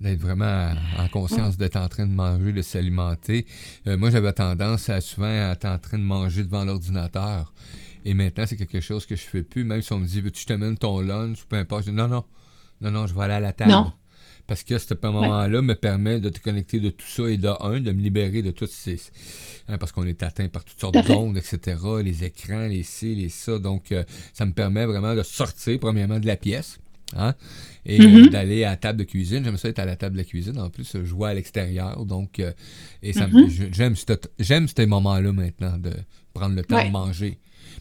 d'être 0.00 0.20
vraiment 0.20 0.72
en 0.98 1.08
conscience 1.08 1.56
d'être 1.58 1.76
en 1.76 1.88
train 1.88 2.06
de 2.06 2.12
manger, 2.12 2.52
de 2.52 2.62
s'alimenter. 2.62 3.44
Euh, 3.86 3.98
moi, 3.98 4.10
j'avais 4.10 4.32
tendance 4.32 4.88
à 4.88 5.00
souvent 5.00 5.26
à 5.26 5.52
être 5.52 5.66
en 5.66 5.78
train 5.78 5.98
de 5.98 6.04
manger 6.04 6.42
devant 6.42 6.64
l'ordinateur. 6.64 7.52
Et 8.04 8.14
maintenant, 8.14 8.44
c'est 8.46 8.56
quelque 8.56 8.80
chose 8.80 9.06
que 9.06 9.16
je 9.16 9.22
fais 9.22 9.42
plus. 9.42 9.64
Même 9.64 9.82
si 9.82 9.92
on 9.92 9.98
me 10.00 10.06
dit, 10.06 10.20
veux-tu 10.20 10.34
que 10.34 10.40
je 10.40 10.46
t'amène 10.46 10.76
ton 10.78 11.00
lunch, 11.00 11.44
peu 11.48 11.56
importe. 11.56 11.84
Je 11.86 11.90
dis, 11.90 11.96
non, 11.96 12.08
non, 12.08 12.24
non, 12.80 12.90
non, 12.90 13.06
je 13.06 13.14
vais 13.14 13.22
aller 13.22 13.34
à 13.34 13.40
la 13.40 13.52
table. 13.52 13.70
Non. 13.72 13.92
Parce 14.46 14.64
que 14.64 14.78
ce 14.78 14.94
moment-là 15.00 15.62
me 15.62 15.74
permet 15.74 16.18
de 16.18 16.28
te 16.28 16.40
connecter 16.40 16.80
de 16.80 16.90
tout 16.90 17.06
ça 17.06 17.28
et 17.28 17.36
de 17.36 17.48
un, 17.60 17.78
de 17.80 17.92
me 17.92 18.00
libérer 18.02 18.42
de 18.42 18.50
toutes 18.50 18.70
ces. 18.70 18.98
hein, 19.68 19.78
parce 19.78 19.92
qu'on 19.92 20.04
est 20.06 20.22
atteint 20.24 20.48
par 20.48 20.64
toutes 20.64 20.80
sortes 20.80 20.96
d'ondes, 21.06 21.36
etc. 21.36 21.76
Les 22.02 22.24
écrans, 22.24 22.66
les 22.66 22.82
ci, 22.82 23.14
les 23.14 23.28
ça. 23.28 23.58
Donc, 23.58 23.92
euh, 23.92 24.02
ça 24.32 24.46
me 24.46 24.52
permet 24.52 24.86
vraiment 24.86 25.14
de 25.14 25.22
sortir, 25.22 25.78
premièrement, 25.78 26.18
de 26.18 26.26
la 26.26 26.36
pièce. 26.36 26.78
Hein, 27.16 27.34
et 27.84 28.00
euh, 28.00 28.06
Mhm. 28.06 28.28
d'aller 28.28 28.62
à 28.62 28.70
la 28.70 28.76
table 28.76 29.00
de 29.00 29.04
cuisine. 29.04 29.42
J'aime 29.44 29.56
ça 29.56 29.68
être 29.68 29.80
à 29.80 29.84
la 29.84 29.96
table 29.96 30.16
de 30.16 30.22
cuisine. 30.22 30.58
En 30.60 30.70
plus, 30.70 30.92
je 30.94 31.12
vois 31.12 31.30
à 31.30 31.34
l'extérieur. 31.34 32.04
Donc, 32.06 32.38
euh, 32.38 32.52
et 33.02 33.12
ça 33.12 33.26
Mhm. 33.26 33.48
je- 33.50 33.64
j'aime 33.72 33.96
ce- 33.96 34.04
j'aime 34.38 34.68
ces 34.68 34.86
moments-là 34.86 35.32
maintenant 35.32 35.76
de 35.76 35.90
prendre 36.32 36.54
le 36.54 36.62
temps 36.62 36.76
Ouais. 36.76 36.86
de 36.86 36.92
manger. 36.92 37.38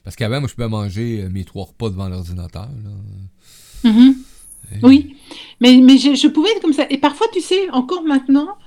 Parce 0.09 0.15
qu'avant, 0.15 0.39
moi, 0.39 0.49
je 0.49 0.55
pouvais 0.55 0.67
manger 0.67 1.21
euh, 1.21 1.29
mes 1.29 1.43
trois 1.43 1.65
repas 1.65 1.91
devant 1.91 2.09
l'ordinateur. 2.09 2.67
Mhm. 3.83 4.15
Et- 4.71 4.77
Oui, 4.83 5.15
mais, 5.61 5.77
mais 5.77 5.99
je, 5.99 6.15
je 6.15 6.27
pouvais 6.27 6.49
être 6.49 6.61
comme 6.63 6.73
ça. 6.73 6.87
Et 6.89 6.97
parfois, 6.97 7.27
tu 7.31 7.41
sais, 7.41 7.69
encore 7.69 8.01
maintenant, 8.01 8.57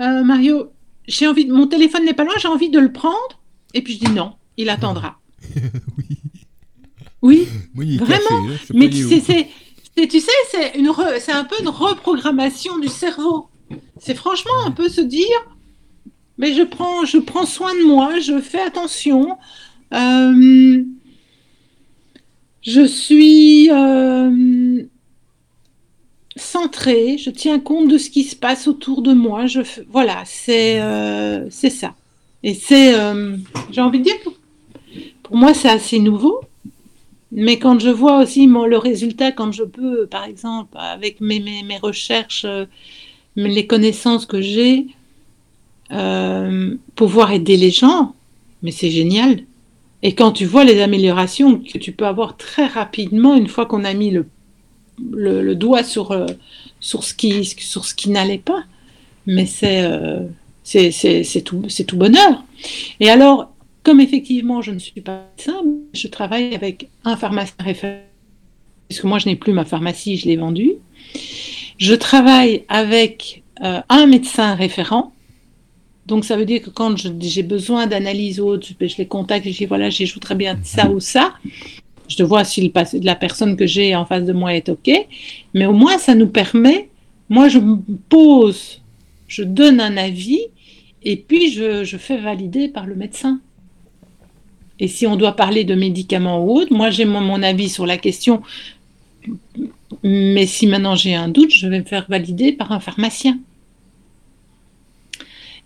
euh, 0.00 0.22
Mario, 0.22 0.70
j'ai 1.08 1.26
envie 1.26 1.44
de, 1.44 1.52
mon 1.52 1.66
téléphone 1.66 2.04
n'est 2.04 2.14
pas 2.14 2.22
loin, 2.22 2.34
j'ai 2.40 2.46
envie 2.46 2.70
de 2.70 2.78
le 2.78 2.92
prendre. 2.92 3.40
Et 3.74 3.82
puis 3.82 3.94
je 3.94 4.04
dis 4.04 4.12
non, 4.12 4.34
il 4.56 4.68
attendra. 4.68 5.18
oui. 5.98 6.18
Oui, 7.20 7.48
Moi, 7.74 7.84
il 7.84 7.94
est 7.94 7.98
Vraiment, 7.98 8.46
caché. 8.52 8.66
Sais 8.68 8.74
mais 8.74 8.88
tu 8.88 8.98
est 8.98 9.02
sais, 9.02 9.16
où. 9.16 9.22
c'est, 9.26 9.48
c'est- 9.96 10.06
tu 10.06 10.20
sais, 10.20 10.30
c'est 10.52 10.78
une, 10.78 10.86
re- 10.88 11.18
c'est 11.18 11.32
un 11.32 11.42
peu 11.44 11.56
une 11.60 11.68
reprogrammation 11.68 12.78
du 12.78 12.86
cerveau. 12.86 13.48
C'est 13.98 14.14
franchement 14.14 14.52
un 14.66 14.70
peu 14.70 14.88
se 14.88 15.00
dire, 15.00 15.26
mais 16.38 16.54
je 16.54 16.62
prends, 16.62 17.04
je 17.04 17.18
prends 17.18 17.44
soin 17.44 17.74
de 17.74 17.84
moi, 17.84 18.20
je 18.20 18.40
fais 18.40 18.60
attention. 18.62 19.36
Euh, 19.92 20.84
je 22.62 22.86
suis 22.86 23.70
euh, 23.70 24.84
centrée, 26.36 27.18
je 27.18 27.30
tiens 27.30 27.58
compte 27.58 27.88
de 27.88 27.98
ce 27.98 28.10
qui 28.10 28.24
se 28.24 28.36
passe 28.36 28.68
autour 28.68 29.02
de 29.02 29.12
moi. 29.12 29.46
Voilà, 29.88 30.22
c'est, 30.24 30.80
euh, 30.80 31.50
ça. 31.50 31.94
Et 32.42 32.54
c'est, 32.54 32.94
euh, 32.94 33.36
j'ai 33.70 33.80
envie 33.80 33.98
de 33.98 34.04
dire, 34.04 34.14
pour, 35.22 35.36
moi, 35.36 35.54
c'est 35.54 35.68
assez 35.68 35.98
nouveau. 35.98 36.40
Mais 37.34 37.58
quand 37.58 37.78
je 37.78 37.88
vois 37.88 38.22
aussi 38.22 38.46
le 38.46 38.76
résultat, 38.76 39.32
quand 39.32 39.52
je 39.52 39.64
peux, 39.64 40.06
par 40.06 40.24
exemple, 40.24 40.76
avec 40.78 41.20
mes, 41.20 41.40
mes, 41.40 41.62
mes 41.62 41.78
recherches, 41.78 42.44
euh, 42.44 42.66
les 43.36 43.66
connaissances 43.66 44.26
que 44.26 44.40
j'ai, 44.40 44.86
pouvoir 46.94 47.32
aider 47.32 47.58
les 47.58 47.70
gens, 47.70 48.14
mais 48.62 48.70
c'est 48.70 48.90
génial. 48.90 49.44
Et 50.02 50.14
quand 50.14 50.32
tu 50.32 50.44
vois 50.44 50.64
les 50.64 50.80
améliorations 50.80 51.60
que 51.60 51.78
tu 51.78 51.92
peux 51.92 52.06
avoir 52.06 52.36
très 52.36 52.66
rapidement, 52.66 53.36
une 53.36 53.46
fois 53.46 53.66
qu'on 53.66 53.84
a 53.84 53.94
mis 53.94 54.10
le, 54.10 54.26
le, 55.12 55.54
doigt 55.54 55.84
sur, 55.84 56.10
euh, 56.10 56.26
sur 56.80 57.04
ce 57.04 57.14
qui, 57.14 57.44
sur 57.44 57.84
ce 57.84 57.94
qui 57.94 58.10
n'allait 58.10 58.38
pas, 58.38 58.64
mais 59.26 59.46
c'est 59.46 59.82
euh, 59.84 60.20
tout, 61.44 61.66
tout 61.86 61.96
bonheur. 61.96 62.44
Et 63.00 63.10
alors, 63.10 63.52
comme 63.82 64.00
effectivement 64.00 64.62
je 64.62 64.72
ne 64.72 64.78
suis 64.78 65.00
pas 65.00 65.26
médecin, 65.36 65.62
je 65.92 66.08
travaille 66.08 66.54
avec 66.54 66.88
un 67.04 67.16
pharmacien 67.16 67.54
référent, 67.60 68.00
puisque 68.88 69.04
moi 69.04 69.18
je 69.18 69.26
n'ai 69.26 69.36
plus 69.36 69.52
ma 69.52 69.64
pharmacie, 69.64 70.16
je 70.16 70.26
l'ai 70.26 70.36
vendue. 70.36 70.74
Je 71.78 71.94
travaille 71.94 72.64
avec 72.68 73.42
euh, 73.62 73.80
un 73.88 74.06
médecin 74.06 74.54
référent. 74.54 75.12
Donc 76.06 76.24
ça 76.24 76.36
veut 76.36 76.44
dire 76.44 76.62
que 76.62 76.70
quand 76.70 76.96
j'ai 77.20 77.42
besoin 77.42 77.86
d'analyse 77.86 78.40
ou 78.40 78.46
autre, 78.46 78.66
je, 78.80 78.96
les 78.98 79.06
contacte 79.06 79.46
et 79.46 79.52
je 79.52 79.58
dis 79.58 79.66
voilà, 79.66 79.88
j'ajouterais 79.88 80.34
bien 80.34 80.58
ça 80.62 80.90
ou 80.90 81.00
ça. 81.00 81.34
Je 82.08 82.24
vois 82.24 82.44
si 82.44 82.72
la 83.02 83.14
personne 83.14 83.56
que 83.56 83.66
j'ai 83.66 83.94
en 83.94 84.04
face 84.04 84.24
de 84.24 84.32
moi 84.32 84.54
est 84.54 84.68
OK. 84.68 84.90
Mais 85.54 85.66
au 85.66 85.72
moins, 85.72 85.98
ça 85.98 86.14
nous 86.14 86.26
permet, 86.26 86.88
moi 87.28 87.48
je 87.48 87.58
me 87.58 87.78
pose, 88.08 88.82
je 89.28 89.44
donne 89.44 89.80
un 89.80 89.96
avis 89.96 90.40
et 91.04 91.16
puis 91.16 91.52
je, 91.52 91.84
je 91.84 91.96
fais 91.96 92.18
valider 92.18 92.68
par 92.68 92.86
le 92.86 92.96
médecin. 92.96 93.40
Et 94.80 94.88
si 94.88 95.06
on 95.06 95.14
doit 95.14 95.36
parler 95.36 95.62
de 95.62 95.76
médicaments 95.76 96.44
ou 96.44 96.56
autre, 96.56 96.72
moi 96.72 96.90
j'ai 96.90 97.04
mon 97.04 97.42
avis 97.42 97.68
sur 97.68 97.86
la 97.86 97.96
question. 97.96 98.42
Mais 100.02 100.46
si 100.46 100.66
maintenant 100.66 100.96
j'ai 100.96 101.14
un 101.14 101.28
doute, 101.28 101.52
je 101.52 101.68
vais 101.68 101.78
me 101.78 101.84
faire 101.84 102.06
valider 102.08 102.50
par 102.52 102.72
un 102.72 102.80
pharmacien. 102.80 103.38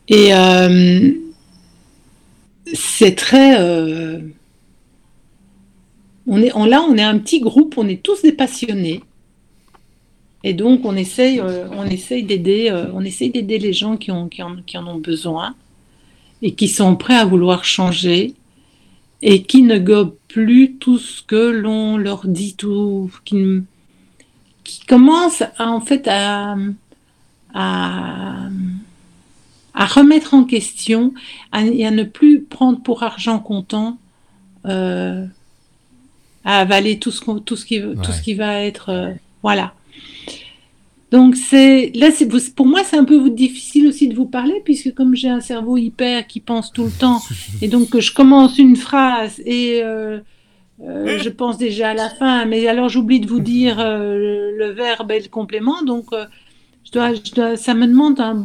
Et 0.08 0.34
euh, 0.34 1.12
c'est 2.72 3.14
très. 3.14 3.60
euh, 3.60 4.20
on 6.26 6.42
est, 6.42 6.52
là, 6.68 6.82
on 6.82 6.96
est 6.96 7.02
un 7.02 7.18
petit 7.18 7.40
groupe, 7.40 7.74
on 7.76 7.88
est 7.88 8.02
tous 8.02 8.22
des 8.22 8.32
passionnés. 8.32 9.02
Et 10.44 10.54
donc, 10.54 10.84
on 10.84 10.96
essaye, 10.96 11.40
euh, 11.40 11.68
on 11.72 11.84
essaye 11.86 12.22
d'aider, 12.22 12.72
on 12.92 13.02
essaye 13.02 13.30
d'aider 13.30 13.58
les 13.58 13.72
gens 13.72 13.96
qui, 13.96 14.10
ont, 14.10 14.28
qui, 14.28 14.42
en, 14.42 14.56
qui 14.56 14.76
en 14.78 14.86
ont 14.86 14.98
besoin 14.98 15.54
et 16.42 16.54
qui 16.54 16.68
sont 16.68 16.96
prêts 16.96 17.16
à 17.16 17.24
vouloir 17.24 17.64
changer 17.64 18.34
et 19.22 19.42
qui 19.42 19.62
ne 19.62 19.78
gobent 19.78 20.16
plus 20.28 20.74
tout 20.74 20.98
ce 20.98 21.22
que 21.22 21.50
l'on 21.50 21.96
leur 21.96 22.26
dit, 22.26 22.54
tout, 22.54 23.10
qui, 23.24 23.62
qui 24.64 24.80
commencent 24.86 25.42
à, 25.56 25.70
en 25.70 25.80
fait 25.80 26.06
à, 26.08 26.56
à, 27.54 28.48
à 29.76 29.84
remettre 29.86 30.34
en 30.34 30.42
question 30.44 31.12
à- 31.52 31.64
et 31.64 31.86
à 31.86 31.90
ne 31.92 32.02
plus 32.02 32.42
prendre 32.42 32.80
pour 32.82 33.02
argent 33.04 33.38
comptant, 33.38 33.98
euh, 34.64 35.24
à 36.44 36.58
avaler 36.60 36.98
tout 36.98 37.10
ce, 37.12 37.20
qu'on- 37.20 37.38
tout 37.40 37.56
ce, 37.56 37.64
qui, 37.66 37.80
tout 37.80 37.86
Ouais. 37.88 38.12
ce 38.12 38.22
qui 38.22 38.34
va 38.34 38.62
être. 38.62 38.88
euh, 38.88 39.12
voilà. 39.42 39.74
Donc, 41.12 41.36
c'est 41.36 41.92
là, 41.94 42.10
c'est 42.10 42.24
vous- 42.24 42.50
pour 42.56 42.66
moi, 42.66 42.80
c'est 42.84 42.96
un 42.98 43.04
peu 43.04 43.30
difficile 43.30 43.86
aussi 43.86 44.08
de 44.08 44.14
vous 44.16 44.26
parler, 44.26 44.60
puisque 44.64 44.92
comme 44.92 45.14
j'ai 45.14 45.28
un 45.28 45.40
cerveau 45.40 45.76
hyper 45.76 46.26
qui 46.26 46.40
pense 46.40 46.72
tout 46.72 46.84
le 46.84 46.90
temps, 46.90 47.20
et 47.62 47.68
donc 47.68 47.90
que 47.90 48.00
je 48.00 48.12
commence 48.12 48.58
une 48.58 48.74
phrase 48.76 49.40
et 49.46 49.80
euh, 49.84 50.18
euh, 50.82 51.18
je 51.18 51.28
pense 51.30 51.58
déjà 51.58 51.90
à 51.90 51.94
la 51.94 52.10
fin, 52.10 52.44
mais 52.44 52.66
alors 52.66 52.88
j'oublie 52.88 53.20
de 53.20 53.28
vous 53.28 53.40
dire 53.54 53.78
euh, 53.78 54.16
le, 54.16 54.58
le 54.58 54.70
verbe 54.72 55.12
et 55.12 55.20
le 55.20 55.28
complément, 55.28 55.82
donc 55.84 56.06
je 56.84 56.90
dois, 56.90 57.14
je 57.14 57.32
dois- 57.32 57.56
ça 57.56 57.74
me 57.74 57.86
demande 57.86 58.18
un 58.20 58.44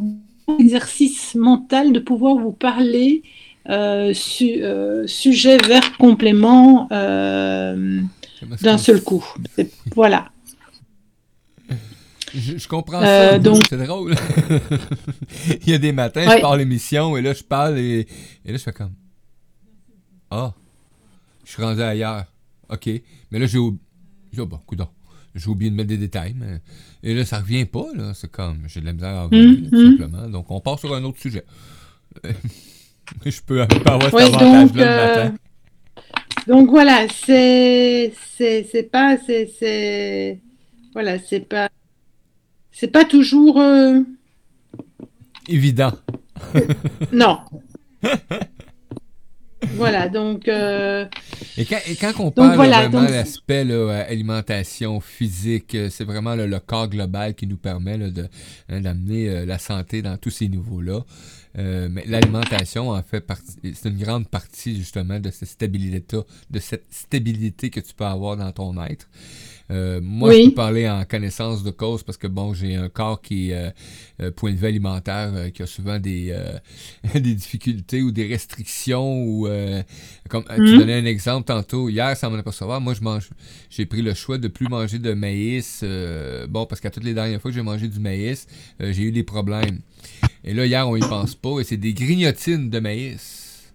exercice 0.60 1.36
mental 1.36 1.94
de 1.94 2.00
pouvoir 2.00 2.36
vous 2.36 2.52
parler 2.52 3.24
euh, 3.70 4.14
su- 4.14 4.62
euh, 4.64 5.06
sujet, 5.08 5.58
verbe, 5.58 5.96
complément 6.00 6.88
euh, 6.92 8.02
d'un 8.62 8.78
seul 8.78 9.02
coup. 9.04 9.26
Voilà. 9.96 10.32
Je, 12.34 12.58
je 12.58 12.68
comprends 12.68 13.02
ça. 13.02 13.40
donc- 13.40 13.64
C'est 13.70 13.78
drôle. 13.86 14.16
Il 15.66 15.70
y 15.70 15.74
a 15.74 15.78
des 15.78 15.92
matins, 15.92 16.26
Ouais. 16.28 16.38
je 16.38 16.42
pars 16.42 16.56
l'émission 16.56 17.18
et 17.18 17.22
là, 17.22 17.34
je 17.34 17.44
parle 17.44 17.78
et, 17.78 18.08
et 18.46 18.52
là, 18.52 18.58
je 18.58 18.64
fais 18.64 18.72
comme. 18.72 18.94
Ah, 20.30 20.54
je 21.44 21.52
suis 21.52 21.62
rendu 21.62 21.82
ailleurs. 21.82 22.24
OK. 22.70 22.90
Mais 23.32 23.40
là, 23.40 23.46
j'ai 23.48 23.58
oublié. 23.58 23.82
Oh, 24.40 24.46
bon, 24.46 24.60
coudonc. 24.66 24.88
J'ai 25.36 25.50
oublié 25.50 25.70
de 25.72 25.76
mettre 25.76 25.90
des 25.90 25.98
détails. 25.98 26.34
Mais... 26.38 26.62
Et 27.04 27.14
là, 27.16 27.26
ça 27.26 27.40
revient 27.40 27.66
pas. 27.66 27.88
là. 27.96 28.14
C'est 28.14 28.30
comme. 28.32 28.60
J'ai 28.68 28.80
de 28.82 28.86
la 28.86 28.94
misère 28.94 29.10
à 29.10 29.24
revenir, 29.24 29.60
Mhm. 29.62 29.70
tout 29.70 29.92
simplement. 29.98 30.28
Donc, 30.30 30.52
on 30.52 30.60
part 30.62 30.78
sur 30.80 30.94
un 30.94 31.04
autre 31.04 31.20
sujet. 31.20 31.44
je 33.26 33.42
peux, 33.46 33.66
peux 33.68 33.90
avoir 33.92 34.04
cet 34.12 34.14
avantage-là 34.36 34.64
donc, 34.66 34.76
le 34.76 34.84
euh, 34.84 35.08
matin? 35.08 35.36
Donc 36.48 36.70
voilà, 36.70 37.08
c'est 37.10 38.14
c'est 38.38 38.68
c'est 38.72 38.84
pas 38.84 39.18
c'est 39.26 39.50
c'est 39.60 40.40
voilà, 40.94 41.20
c'est 41.20 41.42
pas 41.48 41.70
c'est 42.72 42.88
pas 42.88 43.06
toujours 43.06 43.60
euh, 43.62 44.00
Évident. 45.48 45.92
non. 47.12 47.40
Voilà, 49.76 50.10
donc. 50.10 50.48
euh, 50.48 51.06
Et 51.58 51.66
quand, 51.66 51.80
et 51.88 51.96
quand 51.96 52.14
on 52.20 52.32
parle 52.32 52.56
voilà, 52.56 52.88
vraiment 52.88 53.08
de 53.08 53.12
l'aspect 53.12 53.66
euh, 53.70 54.04
alimentation 54.10 55.00
physique, 55.00 55.76
euh, 55.76 55.90
c'est 55.90 56.04
vraiment 56.04 56.36
là, 56.36 56.48
le 56.48 56.60
corps 56.60 56.88
global 56.90 57.36
qui 57.36 57.48
nous 57.48 57.58
permet 57.58 57.98
là, 57.98 58.10
de, 58.10 58.28
hein, 58.70 58.82
d'amener 58.82 59.30
euh, 59.30 59.46
la 59.46 59.60
santé 59.60 60.02
dans 60.02 60.18
tous 60.18 60.32
ces 60.32 60.48
niveaux-là. 60.48 61.02
Euh, 61.58 61.90
mais 61.92 62.06
l'alimentation 62.08 62.92
en 62.92 63.04
fait 63.04 63.20
partie, 63.22 63.52
c'est 63.76 63.90
une 63.90 63.98
grande 63.98 64.28
partie 64.30 64.78
justement 64.78 65.20
de 65.20 65.30
cette 65.32 65.50
stabilité, 65.50 66.18
de 66.50 66.60
cette 66.60 66.86
stabilité 66.90 67.70
que 67.70 67.82
tu 67.82 67.94
peux 67.94 68.06
avoir 68.06 68.38
dans 68.38 68.52
ton 68.54 68.82
être. 68.84 69.10
Euh, 69.72 70.02
moi, 70.04 70.30
Oui. 70.30 70.44
je 70.44 70.50
peux 70.50 70.56
parler 70.56 70.90
en 70.90 71.06
connaissance 71.06 71.64
de 71.64 71.72
cause 71.72 72.04
parce 72.04 72.18
que 72.18 72.28
bon, 72.28 72.54
j'ai 72.54 72.76
un 72.76 72.90
corps 72.90 73.22
qui, 73.22 73.54
euh, 73.54 73.70
euh, 74.22 74.30
point 74.30 74.52
de 74.52 74.58
vue 74.58 74.68
alimentaire, 74.68 75.32
euh, 75.34 75.50
qui 75.50 75.64
a 75.64 75.66
souvent 75.66 75.98
des, 75.98 76.38
des 77.14 77.34
difficultés 77.36 78.02
ou 78.02 78.12
des 78.12 78.28
restrictions 78.28 79.24
ou 79.24 79.48
comme 80.30 80.44
tu 80.44 80.62
Mhm. 80.62 80.78
donnais 80.78 80.96
un 81.00 81.06
exemple 81.06 81.46
tantôt 81.48 81.88
hier, 81.90 82.18
sans 82.18 82.30
m'en 82.30 82.38
apercevoir, 82.38 82.82
moi 82.82 82.94
je 82.94 83.02
mange, 83.02 83.30
j'ai 83.70 83.86
pris 83.86 84.02
le 84.02 84.14
choix 84.14 84.38
de 84.38 84.48
plus 84.50 84.68
manger 84.68 85.00
de 85.00 85.14
maïs. 85.14 85.84
bon, 86.50 86.66
parce 86.66 86.82
qu'à 86.82 86.90
toutes 86.90 87.06
les 87.06 87.14
dernières 87.14 87.42
fois 87.42 87.52
que 87.52 87.56
j'ai 87.56 87.64
mangé 87.64 87.88
du 87.88 88.00
maïs, 88.00 88.48
j'ai 88.80 89.04
eu 89.04 89.12
des 89.14 89.24
problèmes. 89.24 89.80
Et 90.44 90.54
là 90.54 90.66
hier, 90.66 90.88
on 90.90 90.96
y 90.98 91.00
pense 91.00 91.36
pas 91.36 91.60
et 91.62 91.64
c'est 91.64 91.78
des 91.78 91.94
grignotines 91.94 92.70
de 92.70 92.80
maïs. 92.80 93.72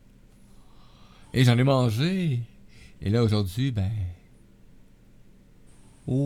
Et 1.32 1.44
j'en 1.44 1.56
ai 1.56 1.64
mangé. 1.64 2.40
Et 3.00 3.08
là 3.10 3.22
aujourd'hui, 3.22 3.70
ben. 3.70 3.90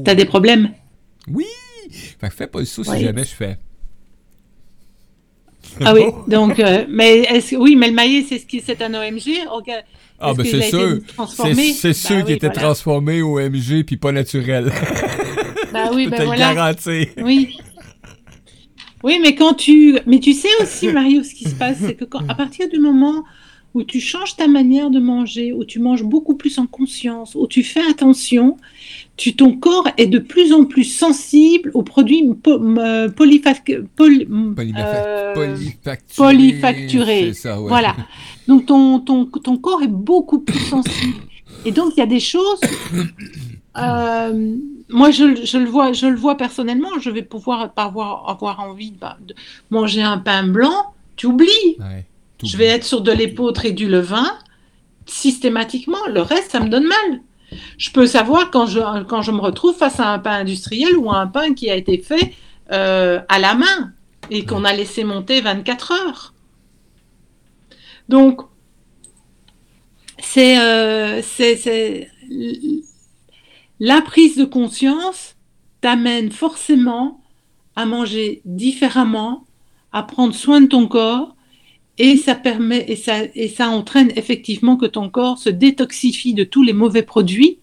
T'as 0.05 0.15
des 0.15 0.25
problèmes? 0.25 0.71
Oui! 1.29 1.47
Fait 2.21 2.29
que 2.29 2.35
fais 2.35 2.47
pas 2.47 2.65
ça 2.65 2.85
si 2.85 2.91
Oui. 2.91 3.01
jamais 3.01 3.25
je 3.25 3.35
fais. 3.35 3.59
Ah 5.85 5.95
oui, 5.95 6.03
donc, 6.29 6.59
euh, 6.61 6.85
mais 6.89 7.21
est-ce, 7.21 7.57
oui, 7.57 7.77
mais 7.77 7.89
le 7.89 7.95
maïs, 7.95 8.27
c'est 8.29 8.39
ce 8.39 8.47
qui, 8.47 8.61
c'est 8.61 8.81
un 8.83 8.93
OMG. 8.95 9.41
Ah, 10.19 10.35
ben 10.35 10.45
c'est 10.45 10.63
sûr. 10.63 10.99
C'est 11.29 11.55
c'est 11.73 11.89
Bah 11.89 11.95
sûr 11.95 12.25
qu'il 12.25 12.35
était 12.35 12.47
voilà. 12.49 12.63
transformé 12.63 13.23
au 13.23 13.39
MG 13.41 13.85
puis 13.85 13.97
pas 13.97 14.13
naturel. 14.13 14.73
Bah 15.73 15.91
oui, 15.95 16.07
Je 16.07 16.11
peux 16.11 16.11
ben 16.11 16.17
te 16.17 16.23
le 16.23 16.27
voilà. 16.27 16.53
garantir. 16.55 17.07
Oui. 17.23 17.57
Oui, 19.05 19.21
mais 19.23 19.37
quand 19.37 19.55
tu. 19.55 19.99
Mais 20.05 20.19
tu 20.19 20.33
sais 20.33 20.49
aussi, 20.61 20.89
Mario, 20.93 21.23
ce 21.23 21.33
qui 21.33 21.45
se 21.45 21.55
passe, 21.55 21.79
c'est 21.81 21.95
que 21.95 22.05
quand, 22.05 22.29
à 22.29 22.35
partir 22.35 22.69
du 22.69 22.81
moment 22.81 23.23
où 23.75 23.83
tu 23.85 24.01
changes 24.01 24.35
ta 24.37 24.49
manière 24.49 24.91
de 24.91 24.99
manger, 24.99 25.53
où 25.53 25.65
tu 25.65 25.79
manges 25.79 26.03
beaucoup 26.03 26.35
plus 26.35 26.59
en 26.59 26.67
conscience, 26.67 27.35
où 27.37 27.47
tu 27.47 27.63
fais 27.63 27.83
attention, 27.89 28.57
tu, 29.17 29.37
ton 29.37 29.53
corps 29.57 29.87
est 29.97 30.07
de 30.09 30.19
plus 30.19 30.53
en 30.53 30.65
plus 30.65 30.85
sensible 30.85 31.71
aux 31.75 31.83
produits 31.83 32.25
euh, 32.49 33.09
polyfac- 33.09 33.85
poly- 33.97 34.27
Polymafa- 34.27 35.05
euh, 35.05 35.35
Polyfacturé. 35.35 36.17
polyfacturé. 36.17 37.21
C'est 37.33 37.41
ça, 37.43 37.61
ouais. 37.61 37.69
Voilà. 37.69 37.95
Donc 38.49 38.67
ton, 38.67 38.99
ton, 38.99 39.27
ton 39.27 39.57
corps 39.57 39.83
est 39.83 39.89
beaucoup 39.89 40.41
plus 40.41 40.59
sensible. 40.59 41.15
Et 41.65 41.71
donc 41.73 41.93
il 41.97 42.01
y 42.01 42.03
a 42.03 42.07
des 42.07 42.21
choses. 42.21 42.61
euh, 43.79 44.57
moi, 44.89 45.11
je, 45.11 45.45
je 45.45 45.59
le 45.59 45.67
vois, 45.67 45.93
je 45.93 46.07
le 46.07 46.17
vois 46.17 46.37
personnellement. 46.37 46.89
Je 47.01 47.11
vais 47.11 47.23
pouvoir 47.23 47.73
pas 47.73 47.85
avoir, 47.85 48.29
avoir 48.29 48.61
envie 48.61 48.93
bah, 49.01 49.17
de 49.25 49.35
manger 49.71 50.03
un 50.03 50.19
pain 50.19 50.43
blanc. 50.47 50.95
Tu 51.17 51.27
oublies. 51.27 51.77
Ouais, 51.79 52.07
tout 52.41 52.47
Je 52.47 52.57
vais 52.57 52.67
être 52.67 52.85
sur 52.85 53.01
de 53.03 53.13
l'épeautre 53.13 53.65
et 53.67 53.73
du 53.73 53.89
levain 53.89 54.39
systématiquement. 55.07 56.07
Le 56.09 56.23
reste, 56.23 56.53
ça 56.53 56.61
me 56.61 56.69
donne 56.69 56.87
mal. 56.87 57.21
Je 57.79 57.91
peux 57.91 58.07
savoir 58.07 58.51
quand 58.51 58.67
je, 58.67 59.03
quand 59.05 59.23
je 59.23 59.33
me 59.33 59.41
retrouve 59.41 59.77
face 59.77 59.99
à 60.01 60.13
un 60.13 60.19
pain 60.19 60.33
industriel 60.33 60.97
ou 60.97 61.11
à 61.11 61.17
un 61.19 61.27
pain 61.27 61.55
qui 61.55 61.71
a 61.71 61.75
été 61.77 61.99
fait 61.99 62.35
euh, 62.73 63.21
à 63.29 63.39
la 63.41 63.55
main 63.55 63.93
et 64.31 64.45
qu'on 64.45 64.65
a 64.65 64.73
laissé 64.73 65.03
monter 65.05 65.41
24 65.41 65.93
heures. 65.93 66.35
Donc, 68.09 68.43
c'est 70.19 70.59
euh, 70.61 71.23
c'est- 71.23 72.09
la 73.81 74.03
prise 74.03 74.37
de 74.37 74.45
conscience 74.45 75.37
t'amène 75.81 76.31
forcément 76.31 77.23
à 77.77 77.87
manger 77.87 78.43
différemment, 78.45 79.45
à 79.93 80.03
prendre 80.03 80.35
soin 80.35 80.61
de 80.61 80.67
ton 80.67 80.87
corps 80.87 81.35
et 82.07 82.17
ça 82.17 82.35
permet 82.35 82.83
et 82.89 82.97
ça, 82.97 83.17
et 83.35 83.49
ça 83.49 83.69
entraîne 83.69 84.11
effectivement 84.17 84.77
que 84.77 84.87
ton 84.87 85.09
corps 85.11 85.39
se 85.39 85.51
détoxifie 85.51 86.35
de 86.35 86.45
tous 86.45 86.63
les 86.63 86.73
mauvais 86.73 87.03
produits. 87.03 87.59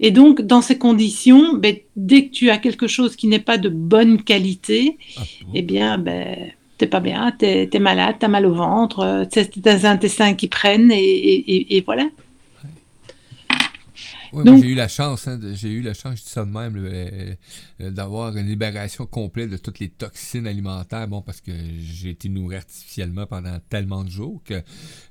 Et 0.00 0.10
donc, 0.10 0.42
dans 0.42 0.60
ces 0.68 0.76
conditions, 0.76 1.54
ben, 1.56 1.76
dès 1.96 2.20
que 2.26 2.32
tu 2.38 2.50
as 2.50 2.58
quelque 2.58 2.88
chose 2.88 3.16
qui 3.16 3.26
n'est 3.28 3.38
pas 3.50 3.58
de 3.58 3.68
bonne 3.68 4.22
qualité, 4.22 4.98
Ah, 5.16 5.22
eh 5.54 5.62
bien, 5.62 5.98
ben, 5.98 6.36
t'es 6.78 6.88
pas 6.88 7.00
bien, 7.00 7.32
t'es 7.38 7.70
es 7.72 7.78
malade, 7.78 8.16
t'as 8.18 8.28
mal 8.28 8.44
au 8.46 8.54
ventre, 8.54 9.00
euh, 9.00 9.24
c'est 9.32 9.50
tes 9.62 9.84
intestins 9.86 10.34
qui 10.34 10.48
prennent 10.48 10.90
et, 10.90 10.96
et- 11.02 11.44
et- 11.54 11.76
et 11.76 11.80
voilà. 11.80 12.06
Donc- 14.42 14.62
j'ai 14.62 14.70
eu 14.70 14.74
la 14.74 14.88
chance, 14.88 15.28
hein, 15.28 15.36
de- 15.38 15.54
j'ai 15.54 15.68
eu 15.70 15.82
la 15.82 15.94
chance, 15.94 16.18
je 16.18 16.24
dis 16.24 16.30
ça 16.30 16.44
de 16.44 16.50
même, 16.50 16.74
euh, 16.76 17.34
euh, 17.80 17.90
d'avoir 17.90 18.36
une 18.36 18.46
libération 18.48 19.06
complète 19.06 19.50
de 19.50 19.56
toutes 19.56 19.78
les 19.78 19.90
toxines 19.90 20.46
alimentaires, 20.46 21.06
bon, 21.06 21.22
parce 21.22 21.40
que 21.40 21.52
j'ai 21.78 22.10
été 22.10 22.28
nourri 22.28 22.56
artificiellement 22.56 23.26
pendant 23.26 23.58
tellement 23.68 24.02
de 24.02 24.10
jours 24.10 24.42
que 24.44 24.62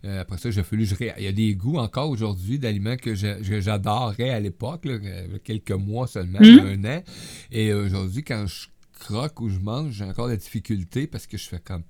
euh, 0.03 0.21
après 0.21 0.37
ça, 0.37 0.51
j'ai 0.51 0.63
fallu, 0.63 0.85
je 0.85 0.95
ré- 0.95 1.13
il 1.17 1.23
y 1.23 1.27
a 1.27 1.31
des 1.31 1.55
goûts 1.55 1.77
encore 1.77 2.09
aujourd'hui 2.09 2.59
d'aliments 2.59 2.97
que 2.97 3.15
je- 3.15 3.41
j'adorais 3.61 4.31
à 4.31 4.39
l'époque, 4.39 4.85
là, 4.85 4.97
quelques 5.43 5.71
mois 5.71 6.07
seulement, 6.07 6.39
Mhm. 6.41 6.59
un 6.83 6.97
an, 6.97 7.03
et 7.51 7.71
aujourd'hui, 7.73 8.23
quand 8.23 8.45
je 8.47 8.67
croque 8.99 9.39
ou 9.41 9.49
je 9.49 9.59
mange, 9.59 9.91
j'ai 9.93 10.03
encore 10.05 10.25
de 10.27 10.31
la 10.31 10.37
difficulté 10.37 11.07
parce 11.07 11.27
que 11.27 11.37
je 11.37 11.47
fais 11.47 11.59
comme, 11.59 11.83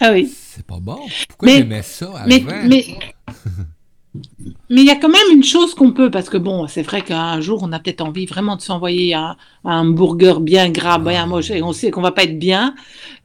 Ah 0.00 0.10
oui. 0.12 0.32
c'est 0.36 0.66
pas 0.66 0.80
bon, 0.80 0.98
pourquoi 1.28 1.46
Mais- 1.48 1.58
j'aimais 1.58 1.82
ça 1.82 2.10
avant? 2.18 2.26
Mais 2.28 2.40
mais 2.68 2.84
mais 4.70 4.82
il 4.82 4.86
y 4.86 4.90
a 4.90 4.96
quand 4.96 5.08
même 5.08 5.30
une 5.32 5.44
chose 5.44 5.74
qu'on 5.74 5.92
peut 5.92 6.10
parce 6.10 6.28
que 6.28 6.36
bon, 6.36 6.66
c'est 6.68 6.82
vrai 6.82 7.02
qu'un 7.02 7.40
jour 7.40 7.62
on 7.62 7.72
a 7.72 7.78
peut-être 7.78 8.00
envie 8.00 8.26
vraiment 8.26 8.56
de 8.56 8.62
s'envoyer 8.62 9.14
un, 9.14 9.36
un 9.64 9.84
burger 9.84 10.36
bien 10.40 10.70
gras, 10.70 10.98
bien 10.98 11.26
moche 11.26 11.50
et 11.50 11.62
on 11.62 11.72
sait 11.72 11.90
qu'on 11.90 12.02
va 12.02 12.12
pas 12.12 12.24
être 12.24 12.38
bien, 12.38 12.74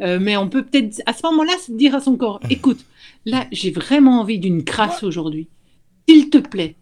euh, 0.01 0.19
mais 0.19 0.37
on 0.37 0.49
peut 0.49 0.63
peut-être 0.63 1.01
à 1.05 1.13
ce 1.13 1.21
moment-là 1.25 1.53
se 1.65 1.71
dire 1.71 1.95
à 1.95 1.99
son 1.99 2.17
corps, 2.17 2.39
écoute, 2.49 2.79
là 3.25 3.45
j'ai 3.51 3.71
vraiment 3.71 4.19
envie 4.21 4.39
d'une 4.39 4.63
crasse 4.63 5.03
aujourd'hui, 5.03 5.47
s'il 6.07 6.29
te 6.29 6.39
plaît, 6.39 6.75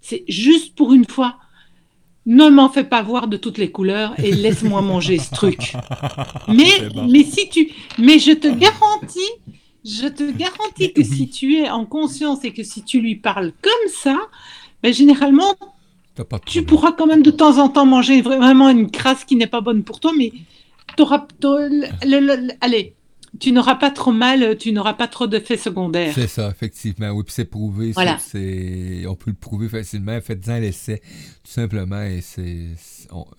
c'est 0.00 0.24
juste 0.28 0.74
pour 0.74 0.92
une 0.92 1.06
fois. 1.06 1.36
Ne 2.28 2.48
m'en 2.48 2.68
fais 2.68 2.82
pas 2.82 3.02
voir 3.02 3.28
de 3.28 3.36
toutes 3.36 3.56
les 3.56 3.70
couleurs 3.70 4.12
et 4.18 4.32
laisse-moi 4.32 4.82
manger 4.82 5.18
ce 5.18 5.30
truc. 5.30 5.74
Mais, 6.48 6.72
mais 7.08 7.22
si 7.22 7.48
tu, 7.48 7.70
mais 7.98 8.18
je 8.18 8.32
te 8.32 8.48
garantis, 8.48 9.20
je 9.86 10.08
te 10.08 10.30
garantis 10.44 10.92
que 10.92 11.04
si 11.04 11.30
tu 11.30 11.56
es 11.56 11.70
en 11.70 11.86
conscience 11.86 12.44
et 12.44 12.52
que 12.52 12.64
si 12.64 12.84
tu 12.84 13.00
lui 13.00 13.16
parles 13.16 13.52
comme 13.62 13.90
ça, 13.92 14.18
ben 14.82 14.92
généralement, 14.94 15.54
pas 16.16 16.40
tu 16.46 16.64
pourras 16.64 16.92
quand 16.92 17.06
même 17.06 17.22
de 17.22 17.32
temps 17.32 17.58
en 17.58 17.68
temps 17.70 17.86
manger 17.86 18.22
vra- 18.22 18.38
vraiment 18.38 18.70
une 18.70 18.90
crasse 18.90 19.24
qui 19.24 19.36
n'est 19.36 19.46
pas 19.48 19.62
bonne 19.62 19.84
pour 19.84 20.00
toi, 20.00 20.12
mais 20.16 20.34
t'auras, 20.96 21.26
t'auras- 21.40 21.68
le- 21.70 22.52
allez, 22.62 22.95
tu 23.40 23.52
n'auras 23.52 23.74
pas 23.76 23.90
trop 23.90 24.12
mal, 24.12 24.56
tu 24.58 24.72
n'auras 24.72 24.94
pas 24.94 25.08
trop 25.08 25.26
d'effets 25.26 25.56
secondaires. 25.56 26.12
C'est 26.14 26.26
ça, 26.28 26.48
effectivement. 26.50 27.10
Oui, 27.10 27.22
puis 27.24 27.32
c'est 27.34 27.44
prouvé. 27.44 27.92
Voilà. 27.92 28.18
c'est, 28.18 29.04
on 29.08 29.14
peut 29.16 29.30
le 29.30 29.36
prouver 29.36 29.68
facilement. 29.68 30.18
Faites-en 30.20 30.58
l'essai, 30.58 31.00
tout 31.44 31.50
simplement, 31.50 32.02
et 32.02 32.20
c'est, 32.20 32.66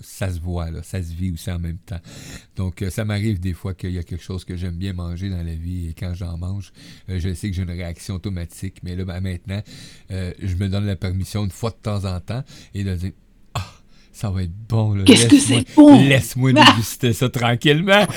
ça 0.02 0.32
se 0.34 0.40
voit, 0.40 0.72
là, 0.72 0.82
ça 0.84 1.02
se 1.02 1.14
vit 1.14 1.32
aussi 1.32 1.52
en 1.52 1.60
même 1.60 1.78
temps. 1.78 2.00
Donc, 2.56 2.82
euh, 2.82 2.90
ça 2.90 3.06
m'arrive 3.06 3.40
des 3.40 3.54
fois 3.54 3.74
qu'il 3.74 3.92
y 3.92 3.98
a 3.98 4.04
quelque 4.04 4.24
chose 4.24 4.46
que 4.46 4.56
j'aime 4.56 4.76
bien 4.76 4.94
manger 4.94 5.30
dans 5.30 5.38
la 5.44 5.54
vie, 5.56 5.90
et 5.90 5.94
quand 5.94 6.14
j'en 6.14 6.38
mange, 6.38 6.72
euh, 7.10 7.20
je 7.20 7.34
sais 7.34 7.50
que 7.50 7.56
j'ai 7.56 7.64
une 7.64 7.72
réaction 7.72 8.16
automatique. 8.16 8.78
Mais 8.84 8.96
là, 8.96 9.06
ben, 9.06 9.20
maintenant, 9.22 9.62
euh, 10.12 10.32
je 10.42 10.56
me 10.56 10.68
donne 10.70 10.86
la 10.86 10.96
permission 10.96 11.44
une 11.46 11.52
fois 11.52 11.70
de 11.72 11.76
temps 11.82 12.06
en 12.06 12.20
temps, 12.20 12.44
et 12.74 12.84
de 12.84 12.96
dire, 12.96 13.12
ah, 13.54 13.66
ça 14.12 14.30
va 14.30 14.44
être 14.44 14.52
bon. 14.70 15.04
Qu'est-ce 15.04 15.28
que 15.28 15.36
laisse-moi- 15.36 15.62
c'est 15.68 15.76
bon! 15.76 16.08
Laisse-moi 16.08 16.52
Ah! 16.56 16.72
déguster 16.72 17.14
ça 17.14 17.30
tranquillement. 17.30 18.06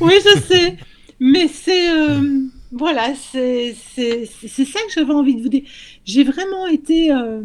Oui, 0.00 0.14
je 0.24 0.40
sais. 0.40 0.76
Mais 1.20 1.48
c'est. 1.48 1.90
euh, 1.90 2.40
voilà, 2.72 3.14
c'est 3.32 3.74
ça 3.74 4.80
que 4.86 4.92
j'avais 4.94 5.12
envie 5.12 5.36
de 5.36 5.42
vous 5.42 5.48
dire. 5.48 5.62
J'ai 6.04 6.24
vraiment 6.24 6.66
été. 6.66 7.12
euh, 7.12 7.42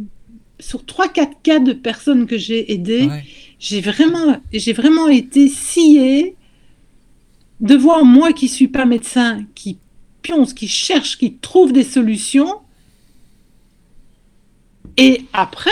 sur 0.61 0.83
3-4 0.83 1.29
cas 1.41 1.59
de 1.59 1.71
personnes 1.71 2.27
que 2.27 2.37
j'ai 2.37 2.73
aidées, 2.73 3.05
Ouais. 3.07 3.23
j'ai 3.59 3.79
vraiment, 3.79 4.41
j'ai 4.51 4.73
vraiment 4.73 5.07
été 5.07 5.47
sciée 5.47 6.35
de 7.61 7.75
voir 7.77 8.03
moi 8.03 8.33
qui 8.33 8.49
suis 8.49 8.67
pas 8.67 8.83
médecin, 8.83 9.45
qui 9.55 9.77
pionce, 10.21 10.53
qui 10.53 10.67
cherche, 10.67 11.17
qui 11.17 11.35
trouve 11.35 11.71
des 11.71 11.85
solutions. 11.85 12.55
Et 14.97 15.21
après, 15.31 15.69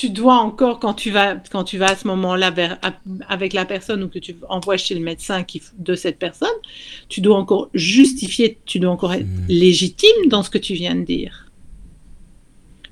tu 0.00 0.08
dois 0.08 0.38
encore, 0.38 0.80
quand 0.80 0.94
tu 0.94 1.10
vas, 1.10 1.36
quand 1.52 1.62
tu 1.62 1.76
vas 1.76 1.90
à 1.90 1.96
ce 1.96 2.06
moment-là 2.06 2.54
avec 3.28 3.52
la 3.52 3.66
personne 3.66 4.02
ou 4.02 4.08
que 4.08 4.18
tu 4.18 4.34
envoies 4.48 4.78
chez 4.78 4.94
le 4.94 5.02
médecin 5.02 5.44
qui, 5.44 5.60
de 5.76 5.94
cette 5.94 6.18
personne, 6.18 6.48
tu 7.10 7.20
dois 7.20 7.36
encore 7.36 7.68
justifier, 7.74 8.58
tu 8.64 8.78
dois 8.78 8.92
encore 8.92 9.12
être 9.12 9.26
Mm. 9.26 9.46
légitime 9.48 10.20
dans 10.28 10.42
ce 10.42 10.48
que 10.48 10.56
tu 10.56 10.72
viens 10.72 10.94
de 10.94 11.04
dire. 11.04 11.50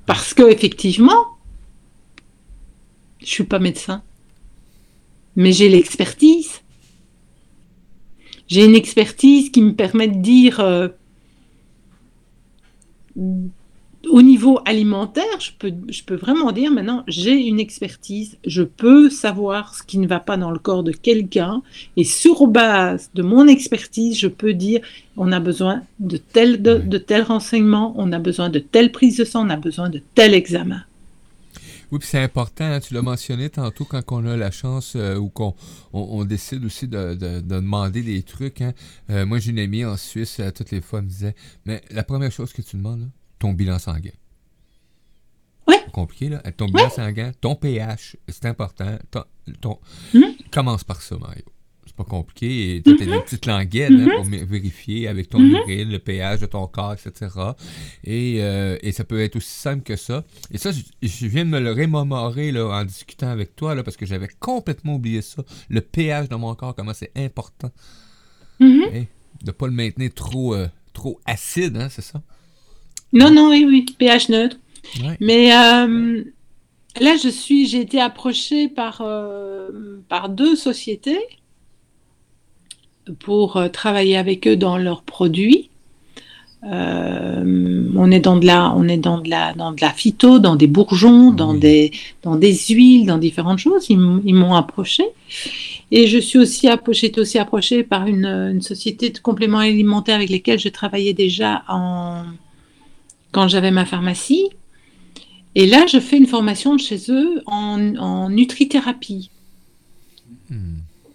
Parce 0.05 0.35
que 0.35 0.43
effectivement, 0.51 1.23
je 3.21 3.25
suis 3.25 3.43
pas 3.43 3.57
médecin, 3.57 4.03
mais 5.35 5.51
j'ai 5.51 5.67
l'expertise. 5.67 6.61
j'ai 8.47 8.65
une 8.65 8.75
expertise 8.75 9.49
qui 9.49 9.61
me 9.63 9.73
permet 9.73 10.07
de 10.07 10.19
dire 10.21 10.59
euh, 10.59 10.89
au 14.07 14.21
niveau 14.21 14.59
alimentaire, 14.65 15.39
je 15.39 15.51
peux, 15.57 15.73
je 15.89 16.03
peux 16.03 16.15
vraiment 16.15 16.51
dire 16.51 16.71
maintenant, 16.71 17.03
j'ai 17.07 17.35
une 17.35 17.59
expertise, 17.59 18.37
je 18.45 18.63
peux 18.63 19.09
savoir 19.09 19.75
ce 19.75 19.83
qui 19.83 19.97
ne 19.97 20.07
va 20.07 20.19
pas 20.19 20.37
dans 20.37 20.51
le 20.51 20.59
corps 20.59 20.83
de 20.83 20.91
quelqu'un, 20.91 21.61
et 21.97 22.03
sur 22.03 22.47
base 22.47 23.09
de 23.13 23.21
mon 23.21 23.47
expertise, 23.47 24.17
je 24.17 24.27
peux 24.27 24.53
dire, 24.53 24.81
on 25.17 25.31
a 25.31 25.39
besoin 25.39 25.83
de 25.99 26.17
tel, 26.17 26.61
de, 26.61 26.77
de 26.77 26.97
tel 26.97 27.23
renseignement, 27.23 27.93
on 27.97 28.11
a 28.11 28.19
besoin 28.19 28.49
de 28.49 28.59
telle 28.59 28.91
prise 28.91 29.17
de 29.17 29.25
sang, 29.25 29.45
on 29.45 29.49
a 29.49 29.57
besoin 29.57 29.89
de 29.89 30.01
tel 30.15 30.33
examen. 30.33 30.81
Oui, 31.91 31.97
puis 31.97 32.07
c'est 32.07 32.21
important, 32.21 32.65
hein, 32.65 32.79
tu 32.79 32.93
l'as 32.93 33.01
mentionné 33.01 33.49
tantôt 33.49 33.83
quand 33.83 34.03
on 34.09 34.23
a 34.27 34.37
la 34.37 34.51
chance 34.51 34.93
euh, 34.95 35.15
ou 35.15 35.29
qu'on 35.29 35.55
on, 35.91 36.23
décide 36.23 36.63
aussi 36.63 36.87
de, 36.87 37.15
de, 37.15 37.41
demander 37.41 38.03
des 38.03 38.21
trucs. 38.21 38.61
Hein. 38.61 38.73
Euh, 39.09 39.25
moi, 39.25 39.39
j'ai 39.39 39.49
une 39.49 39.59
amie 39.59 39.83
en 39.83 39.97
Suisse, 39.97 40.39
à 40.39 40.51
toutes 40.51 40.69
les 40.69 40.81
fois, 40.81 40.99
elle 40.99 41.05
me 41.05 41.09
disait 41.09 41.35
Mais 41.65 41.81
la 41.89 42.03
première 42.03 42.31
chose 42.31 42.53
que 42.53 42.61
tu 42.61 42.77
demandes, 42.77 43.09
ton 43.39 43.53
bilan 43.53 43.79
sanguin. 43.79 44.11
Oui. 45.67 45.75
compliqué, 45.91 46.29
là. 46.29 46.39
Ton 46.51 46.67
bilan 46.67 46.89
sanguin, 46.89 47.31
ton 47.41 47.55
pH, 47.55 48.17
c'est 48.27 48.45
important. 48.45 48.97
Ton, 49.61 49.79
hmm? 50.13 50.23
Commence 50.51 50.83
par 50.83 51.01
ça, 51.01 51.17
Mario 51.17 51.45
pas 51.99 52.09
compliqué. 52.09 52.81
Tu 52.83 52.91
as 52.91 53.03
une 53.03 53.21
petite 53.21 53.45
languette 53.45 53.91
hein, 53.91 54.07
pour 54.15 54.23
vérifier 54.23 55.07
avec 55.07 55.29
ton 55.29 55.39
urine 55.39 55.89
le 55.89 55.99
pH 55.99 56.39
de 56.39 56.45
ton 56.45 56.65
corps, 56.67 56.93
etc. 56.93 57.29
Euh, 58.07 58.77
et, 58.81 58.91
ça 58.91 59.03
peut 59.03 59.21
être 59.21 59.35
aussi 59.35 59.51
simple 59.51 59.83
que 59.83 59.97
ça. 59.97 60.23
Et 60.51 60.57
ça, 60.57 60.71
je, 60.71 61.27
viens 61.27 61.43
de 61.43 61.49
me 61.49 61.59
le 61.59 61.71
rémémorer 61.71 62.51
là, 62.51 62.67
en 62.67 62.85
discutant 62.85 63.27
avec 63.27 63.55
toi, 63.55 63.75
là, 63.75 63.83
parce 63.83 63.97
que 63.97 64.05
j'avais 64.05 64.29
complètement 64.39 64.95
oublié 64.95 65.21
ça. 65.21 65.43
Le 65.69 65.81
pH 65.81 66.29
dans 66.29 66.39
mon 66.39 66.55
corps, 66.55 66.73
comment 66.73 66.93
c'est 66.93 67.11
important. 67.15 67.71
Mm-hmm. 68.61 68.91
de 68.91 69.07
ne 69.45 69.51
pas 69.51 69.67
le 69.67 69.73
maintenir 69.73 70.13
trop, 70.13 70.53
euh, 70.53 70.67
trop 70.93 71.19
acide, 71.25 71.77
hein, 71.77 71.87
c'est 71.89 72.01
ça? 72.01 72.21
Non, 73.13 73.31
non, 73.31 73.49
oui, 73.49 73.65
oui, 73.67 73.85
pH 73.97 74.29
neutre. 74.29 74.57
Mais 75.19 75.53
euh, 75.53 76.23
là, 76.99 77.15
je 77.21 77.29
suis, 77.29 77.67
j'ai 77.67 77.81
été 77.81 77.99
approchée 77.99 78.67
par, 78.67 79.03
par 80.07 80.29
deux 80.29 80.55
sociétés 80.55 81.19
pour 83.13 83.57
euh, 83.57 83.69
travailler 83.69 84.17
avec 84.17 84.47
eux 84.47 84.55
dans 84.55 84.77
leurs 84.77 85.01
produits. 85.01 85.69
Euh, 86.65 87.89
on 87.95 88.11
est 88.11 88.19
dans 88.19 88.35
de 88.35 88.45
la, 88.45 88.73
on 88.75 88.87
est 88.87 88.97
dans 88.97 89.19
de 89.19 89.29
la, 89.29 89.53
dans 89.53 89.71
de 89.71 89.79
la 89.79 89.91
phyto, 89.91 90.39
dans 90.39 90.57
des 90.57 90.67
bourgeons, 90.67 91.31
dans 91.31 91.53
des, 91.53 91.91
dans 92.21 92.35
des 92.35 92.53
huiles, 92.53 93.05
dans 93.05 93.17
différentes 93.17 93.59
choses. 93.59 93.89
Ils, 93.89 93.97
m'ont 93.97 94.55
approché. 94.55 95.03
Et 95.91 96.07
je 96.07 96.17
suis 96.17 96.37
aussi 96.37 96.67
approchée, 96.67 97.11
aussi 97.17 97.39
approchée 97.39 97.83
par 97.83 98.07
une, 98.07 98.25
une, 98.25 98.61
société 98.61 99.09
de 99.09 99.19
compléments 99.19 99.59
alimentaires 99.59 100.17
avec 100.17 100.29
lesquels 100.29 100.59
je 100.59 100.69
travaillais 100.69 101.13
déjà 101.13 101.63
en, 101.69 102.23
quand 103.31 103.47
j'avais 103.47 103.71
ma 103.71 103.85
pharmacie. 103.85 104.49
Et 105.55 105.65
là, 105.65 105.85
je 105.87 105.99
fais 105.99 106.17
une 106.17 106.27
formation 106.27 106.77
chez 106.77 107.11
eux 107.11 107.41
en, 107.45 107.95
en 107.97 108.29
nutrithérapie. 108.29 109.31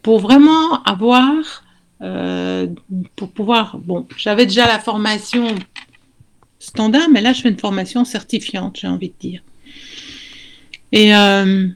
Pour 0.02 0.20
vraiment 0.20 0.82
avoir 0.82 1.64
euh, 2.02 2.66
pour 3.16 3.30
pouvoir. 3.30 3.78
Bon, 3.78 4.06
j'avais 4.16 4.46
déjà 4.46 4.66
la 4.66 4.78
formation 4.78 5.54
standard, 6.58 7.08
mais 7.10 7.22
là, 7.22 7.32
je 7.32 7.42
fais 7.42 7.48
une 7.48 7.58
formation 7.58 8.04
certifiante, 8.04 8.78
j'ai 8.80 8.88
envie 8.88 9.08
de 9.08 9.14
dire. 9.18 9.42
Et 10.92 11.14
euh, 11.14 11.68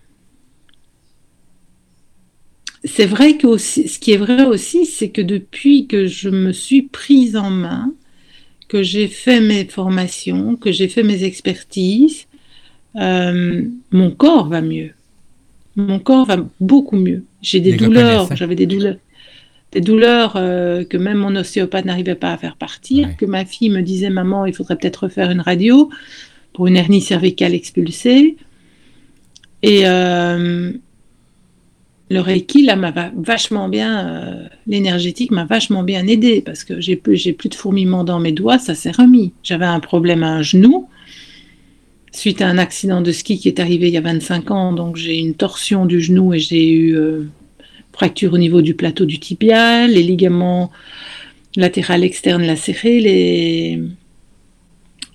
c'est 2.85 3.07
vrai 3.07 3.39
que 3.39 3.47
aussi, 3.47 3.89
ce 3.89 3.99
qui 3.99 4.13
est 4.13 4.19
vrai 4.19 4.45
aussi, 4.45 4.87
c'est 4.87 5.11
que 5.11 5.23
depuis 5.23 5.87
que 5.87 6.07
je 6.07 6.29
me 6.29 6.53
suis 6.53 6.83
prise 6.83 7.37
en 7.37 7.51
main, 7.51 7.93
que 8.69 8.83
j'ai 8.83 9.09
fait 9.09 9.41
mes 9.41 9.65
formations, 9.65 10.57
que 10.57 10.71
j'ai 10.71 10.89
fait 10.89 11.03
mes 11.03 11.25
expertises, 11.25 12.27
euh, 12.97 13.63
mon 13.91 14.11
corps 14.11 14.49
va 14.49 14.61
mieux. 14.61 14.93
Mon 15.77 15.99
corps 15.99 16.27
va 16.27 16.37
beaucoup 16.61 16.97
mieux. 16.97 17.25
J'ai 17.41 17.61
des 17.61 17.77
douleurs, 17.77 18.35
j'avais 18.37 18.57
des 18.57 18.67
douleurs 18.67 18.97
des 19.73 19.81
douleurs 19.81 20.35
euh, 20.37 20.85
que 20.85 20.97
même 20.97 21.19
mon 21.19 21.37
ostéopathe 21.37 21.85
n'arrivait 21.85 22.15
pas 22.15 22.33
à 22.33 22.39
faire 22.39 22.57
partir, 22.57 23.17
que 23.17 23.27
ma 23.27 23.45
fille 23.45 23.69
me 23.69 23.83
disait 23.83 24.11
maman, 24.11 24.47
il 24.47 24.55
faudrait 24.55 24.77
peut-être 24.77 25.05
refaire 25.05 25.31
une 25.31 25.41
radio 25.41 25.91
pour 26.53 26.67
une 26.67 26.77
hernie 26.77 27.03
cervicale 27.03 27.55
expulsée. 27.55 28.37
Et 29.63 29.83
euh, 29.85 30.73
le 32.11 32.21
Reiki, 32.21 32.65
là, 32.65 32.77
m'a 32.77 32.93
vachement 33.17 33.69
bien, 33.69 34.09
euh, 34.09 34.49
l'énergétique 34.67 35.31
m'a 35.31 35.45
vachement 35.45 35.83
bien 35.83 36.07
aidé 36.07 36.41
parce 36.41 36.65
que 36.65 36.81
j'ai 36.81 36.97
plus, 36.97 37.27
de 37.27 37.55
fourmillements 37.55 38.05
dans 38.05 38.19
mes 38.19 38.33
doigts, 38.33 38.59
ça 38.59 38.75
s'est 38.75 38.91
remis. 38.91 39.33
J'avais 39.43 39.67
un 39.67 39.81
problème 39.81 40.23
à 40.23 40.31
un 40.31 40.43
genou 40.43 40.89
suite 42.11 42.41
à 42.41 42.49
un 42.49 42.59
accident 42.59 43.01
de 43.01 43.13
ski 43.13 43.39
qui 43.39 43.49
est 43.49 43.61
arrivé 43.61 43.89
il 43.89 43.95
y 43.95 43.99
a 43.99 44.01
25 44.01 44.51
ans, 44.51 44.73
donc 44.73 44.97
j'ai 44.97 45.19
une 45.19 45.35
torsion 45.35 45.87
du 45.87 46.01
genou 46.01 46.35
et 46.35 46.41
j'ai 46.41 46.69
eu 46.69 46.97
fracture 47.93 48.33
au 48.33 48.39
niveau 48.39 48.63
du 48.63 48.75
plateau 48.75 49.05
du 49.05 49.19
tibia, 49.19 49.89
les 49.89 50.03
ligaments 50.03 50.71
latérales 51.57 52.05
externes 52.05 52.47
lacérés, 52.47 53.01
les... 53.01 53.83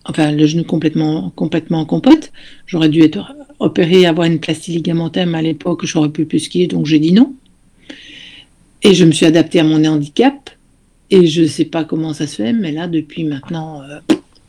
enfin 0.06 0.32
le 0.32 0.46
genou 0.46 0.66
complètement, 0.66 1.32
complètement 1.36 1.80
en 1.80 1.86
compote. 1.86 2.32
J'aurais 2.68 2.90
dû 2.90 3.02
être 3.02 3.34
opéré, 3.60 4.06
avoir 4.06 4.28
une 4.28 4.40
plastie 4.40 4.72
ligamentaire, 4.72 5.28
mais 5.28 5.40
à 5.40 5.42
l'époque 5.42 5.86
j'aurais 5.86 6.10
pu 6.10 6.26
plus 6.26 6.40
skier, 6.40 6.68
donc 6.68 6.86
j'ai 6.86 7.00
dit 7.00 7.14
non. 7.14 7.34
Et 8.84 8.94
je 8.94 9.06
me 9.06 9.12
suis 9.12 9.26
adapté 9.26 9.60
à 9.60 9.64
mon 9.64 9.84
handicap. 9.86 10.50
Et 11.10 11.28
je 11.28 11.44
ne 11.44 11.48
sais 11.48 11.66
pas 11.66 11.84
comment 11.84 12.14
ça 12.14 12.28
se 12.28 12.38
fait, 12.38 12.54
mais 12.54 12.72
là, 12.72 12.88
depuis 12.88 13.24
maintenant, 13.24 13.82
euh, 13.84 14.00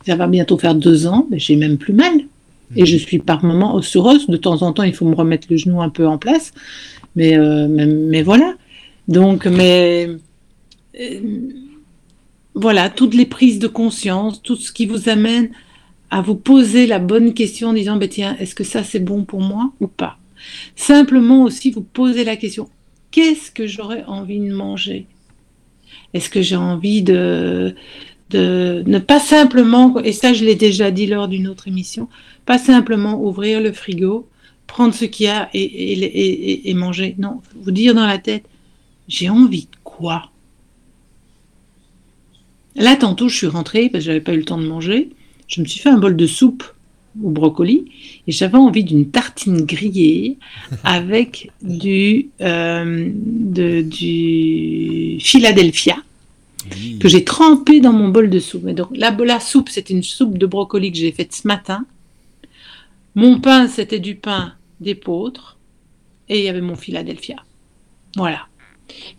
ça 0.06 0.16
va 0.16 0.26
bientôt 0.26 0.56
faire 0.56 0.74
deux 0.74 1.06
ans, 1.06 1.26
mais 1.30 1.38
j'ai 1.38 1.56
même 1.56 1.76
plus 1.76 1.92
mal. 1.92 2.12
Et 2.74 2.86
je 2.86 2.96
suis 2.96 3.18
par 3.18 3.44
moments 3.44 3.74
osseuse. 3.74 4.26
De 4.28 4.36
temps 4.36 4.62
en 4.62 4.72
temps, 4.72 4.82
il 4.82 4.94
faut 4.94 5.04
me 5.04 5.14
remettre 5.14 5.46
le 5.50 5.56
genou 5.56 5.82
un 5.82 5.90
peu 5.90 6.06
en 6.06 6.18
place. 6.18 6.52
Euh, 7.18 7.66
mais, 7.68 7.86
mais, 7.86 8.22
voilà. 8.22 8.54
Donc, 9.08 9.46
mais 9.46 10.08
euh, 10.98 11.20
voilà, 12.54 12.88
toutes 12.88 13.14
les 13.14 13.26
prises 13.26 13.58
de 13.58 13.68
conscience, 13.68 14.42
tout 14.42 14.56
ce 14.56 14.72
qui 14.72 14.86
vous 14.86 15.08
amène 15.08 15.50
à 16.14 16.20
vous 16.20 16.36
poser 16.36 16.86
la 16.86 17.00
bonne 17.00 17.34
question 17.34 17.70
en 17.70 17.72
disant, 17.72 17.96
bah, 17.96 18.06
tiens, 18.06 18.36
est-ce 18.38 18.54
que 18.54 18.62
ça 18.62 18.84
c'est 18.84 19.00
bon 19.00 19.24
pour 19.24 19.40
moi 19.40 19.72
ou 19.80 19.88
pas? 19.88 20.16
Simplement 20.76 21.42
aussi 21.42 21.72
vous 21.72 21.80
poser 21.80 22.22
la 22.22 22.36
question, 22.36 22.68
qu'est-ce 23.10 23.50
que 23.50 23.66
j'aurais 23.66 24.04
envie 24.04 24.38
de 24.38 24.54
manger? 24.54 25.06
Est-ce 26.12 26.30
que 26.30 26.40
j'ai 26.40 26.54
envie 26.54 27.02
de, 27.02 27.74
ne 28.32 28.98
pas 29.00 29.18
simplement, 29.18 29.98
et 30.04 30.12
ça 30.12 30.32
je 30.32 30.44
l'ai 30.44 30.54
déjà 30.54 30.92
dit 30.92 31.08
lors 31.08 31.26
d'une 31.26 31.48
autre 31.48 31.66
émission, 31.66 32.08
pas 32.46 32.58
simplement 32.58 33.20
ouvrir 33.20 33.60
le 33.60 33.72
frigo 33.72 34.28
prendre 34.68 34.94
ce 34.94 35.06
qu'il 35.06 35.26
y 35.26 35.28
a 35.28 35.50
et, 35.52 36.74
manger. 36.74 37.16
Non, 37.18 37.42
vous 37.56 37.72
dire 37.72 37.92
dans 37.92 38.06
la 38.06 38.18
tête, 38.18 38.44
j'ai 39.08 39.30
envie 39.30 39.64
de 39.64 39.76
quoi? 39.82 40.30
Là, 42.76 42.94
tantôt, 42.94 43.28
je 43.28 43.36
suis 43.36 43.46
rentrée 43.48 43.88
parce 43.88 44.04
que 44.04 44.06
j'avais 44.06 44.20
pas 44.20 44.32
eu 44.32 44.38
le 44.38 44.44
temps 44.44 44.58
de 44.58 44.66
manger. 44.66 45.10
Je 45.46 45.60
me 45.60 45.66
suis 45.66 45.80
fait 45.80 45.90
un 45.90 45.98
bol 45.98 46.16
de 46.16 46.26
soupe 46.26 46.64
au 47.22 47.30
brocoli 47.30 47.84
et 48.26 48.32
j'avais 48.32 48.56
envie 48.56 48.84
d'une 48.84 49.10
tartine 49.10 49.62
grillée 49.64 50.38
avec 50.84 51.50
du, 51.62 52.30
euh, 52.40 53.10
du 53.82 55.18
Philadelphia 55.20 55.96
que 56.98 57.08
j'ai 57.08 57.24
trempé 57.24 57.80
dans 57.80 57.92
mon 57.92 58.08
bol 58.08 58.30
de 58.30 58.38
soupe. 58.38 58.66
donc, 58.70 58.88
la, 58.94 59.10
la 59.10 59.40
soupe, 59.40 59.68
c'était 59.68 59.92
une 59.92 60.02
soupe 60.02 60.38
de 60.38 60.46
brocoli 60.46 60.90
que 60.90 60.98
j'ai 60.98 61.12
faite 61.12 61.34
ce 61.34 61.46
matin. 61.46 61.84
Mon 63.14 63.38
pain, 63.40 63.68
c'était 63.68 64.00
du 64.00 64.14
pain 64.14 64.54
d'épeautre 64.80 65.58
et 66.28 66.38
il 66.38 66.44
y 66.44 66.48
avait 66.48 66.60
mon 66.60 66.74
Philadelphia. 66.74 67.36
Voilà. 68.16 68.46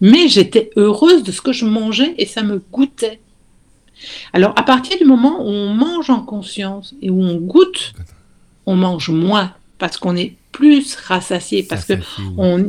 Mais 0.01 0.27
j'étais 0.27 0.69
heureuse 0.75 1.23
de 1.23 1.31
ce 1.31 1.41
que 1.41 1.53
je 1.53 1.65
mangeais 1.65 2.13
et 2.17 2.25
ça 2.25 2.43
me 2.43 2.61
goûtait. 2.71 3.19
Alors, 4.33 4.53
à 4.55 4.63
partir 4.63 4.97
du 4.97 5.05
moment 5.05 5.41
où 5.41 5.49
on 5.49 5.73
mange 5.73 6.09
en 6.09 6.21
conscience 6.21 6.95
et 7.01 7.09
où 7.09 7.21
on 7.21 7.35
goûte, 7.35 7.93
on 8.65 8.75
mange 8.75 9.09
moins 9.09 9.53
parce 9.77 9.97
qu'on 9.97 10.15
est 10.15 10.35
plus 10.51 10.95
rassasié, 10.95 11.63
parce 11.63 11.85
qu'il 11.85 11.99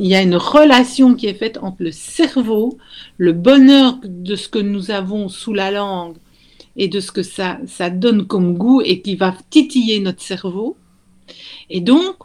y 0.01 0.15
a 0.15 0.23
une 0.23 0.37
relation 0.37 1.15
qui 1.15 1.27
est 1.27 1.35
faite 1.35 1.59
entre 1.63 1.85
le 1.85 1.93
cerveau, 1.93 2.79
le 3.17 3.33
bonheur 3.33 3.99
de 4.03 4.35
ce 4.35 4.49
que 4.49 4.59
nous 4.59 4.91
avons 4.91 5.29
sous 5.29 5.55
la 5.55 5.71
langue 5.71 6.17
et 6.77 6.89
de 6.89 6.99
ce 6.99 7.13
que 7.13 7.23
ça, 7.23 7.59
ça 7.67 7.91
donne 7.91 8.27
comme 8.27 8.59
goût 8.59 8.83
et 8.83 9.03
qui 9.03 9.15
va 9.15 9.37
titiller 9.51 10.01
notre 10.01 10.21
cerveau, 10.21 10.77
et 11.71 11.81
donc, 11.81 12.17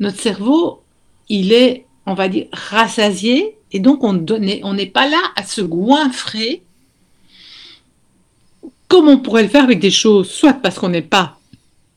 notre 0.00 0.20
cerveau, 0.20 0.82
il 1.28 1.52
est, 1.52 1.86
on 2.06 2.14
va 2.14 2.28
dire, 2.28 2.46
rassasié, 2.52 3.56
et 3.72 3.80
donc 3.80 4.04
on 4.04 4.12
n'est 4.12 4.86
pas 4.86 5.08
là 5.08 5.20
à 5.36 5.44
se 5.44 5.60
goinfrer 5.60 6.62
comme 8.88 9.08
on 9.08 9.18
pourrait 9.18 9.42
le 9.42 9.48
faire 9.48 9.64
avec 9.64 9.80
des 9.80 9.90
choses, 9.90 10.30
soit 10.30 10.52
parce 10.52 10.78
qu'on 10.78 10.88
n'est 10.88 11.02
pas, 11.02 11.38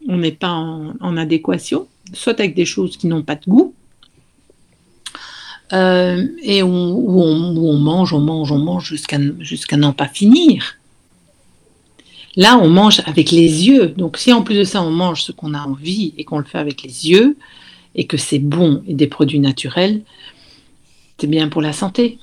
on 0.08 0.17
n'est 0.17 0.32
pas 0.32 0.52
en, 0.52 1.17
adéquation, 1.17 1.88
soit 2.13 2.39
avec 2.39 2.56
des 2.56 2.65
choses 2.65 2.97
qui 2.97 3.08
n'ont 3.08 3.23
pas 3.23 3.36
de 3.36 3.45
goût. 3.47 3.73
euh, 5.73 6.26
et 6.41 6.63
où 6.63 6.67
on, 6.69 7.78
mange, 7.78 8.13
on 8.13 8.21
mange, 8.21 8.52
on 8.52 8.60
mange 8.60 8.88
jusqu'à 8.88 9.17
jusqu'à 9.39 9.76
n'en 9.76 9.91
pas 9.91 10.08
finir. 10.08 10.78
Là, 12.38 12.58
on 12.58 12.69
mange 12.69 13.02
avec 13.06 13.32
les 13.32 13.67
yeux. 13.67 13.88
Donc, 13.88 14.17
si 14.17 14.32
en 14.32 14.43
plus 14.43 14.56
de 14.56 14.63
ça, 14.63 14.82
on 14.82 14.91
mange 14.91 15.23
ce 15.23 15.32
qu'on 15.32 15.54
a 15.56 15.60
envie 15.60 16.13
et 16.17 16.23
qu'on 16.23 16.38
le 16.38 16.45
fait 16.45 16.60
avec 16.60 16.84
les 16.84 17.10
yeux, 17.10 17.36
et 17.95 18.06
que 18.06 18.15
c'est 18.15 18.39
bon 18.39 18.84
et 18.88 18.93
des 18.93 19.08
produits 19.08 19.39
naturels, 19.39 20.02
c'est 21.19 21.28
bien 21.28 21.50
pour 21.50 21.62
la 21.62 21.73
santé. 21.73 22.19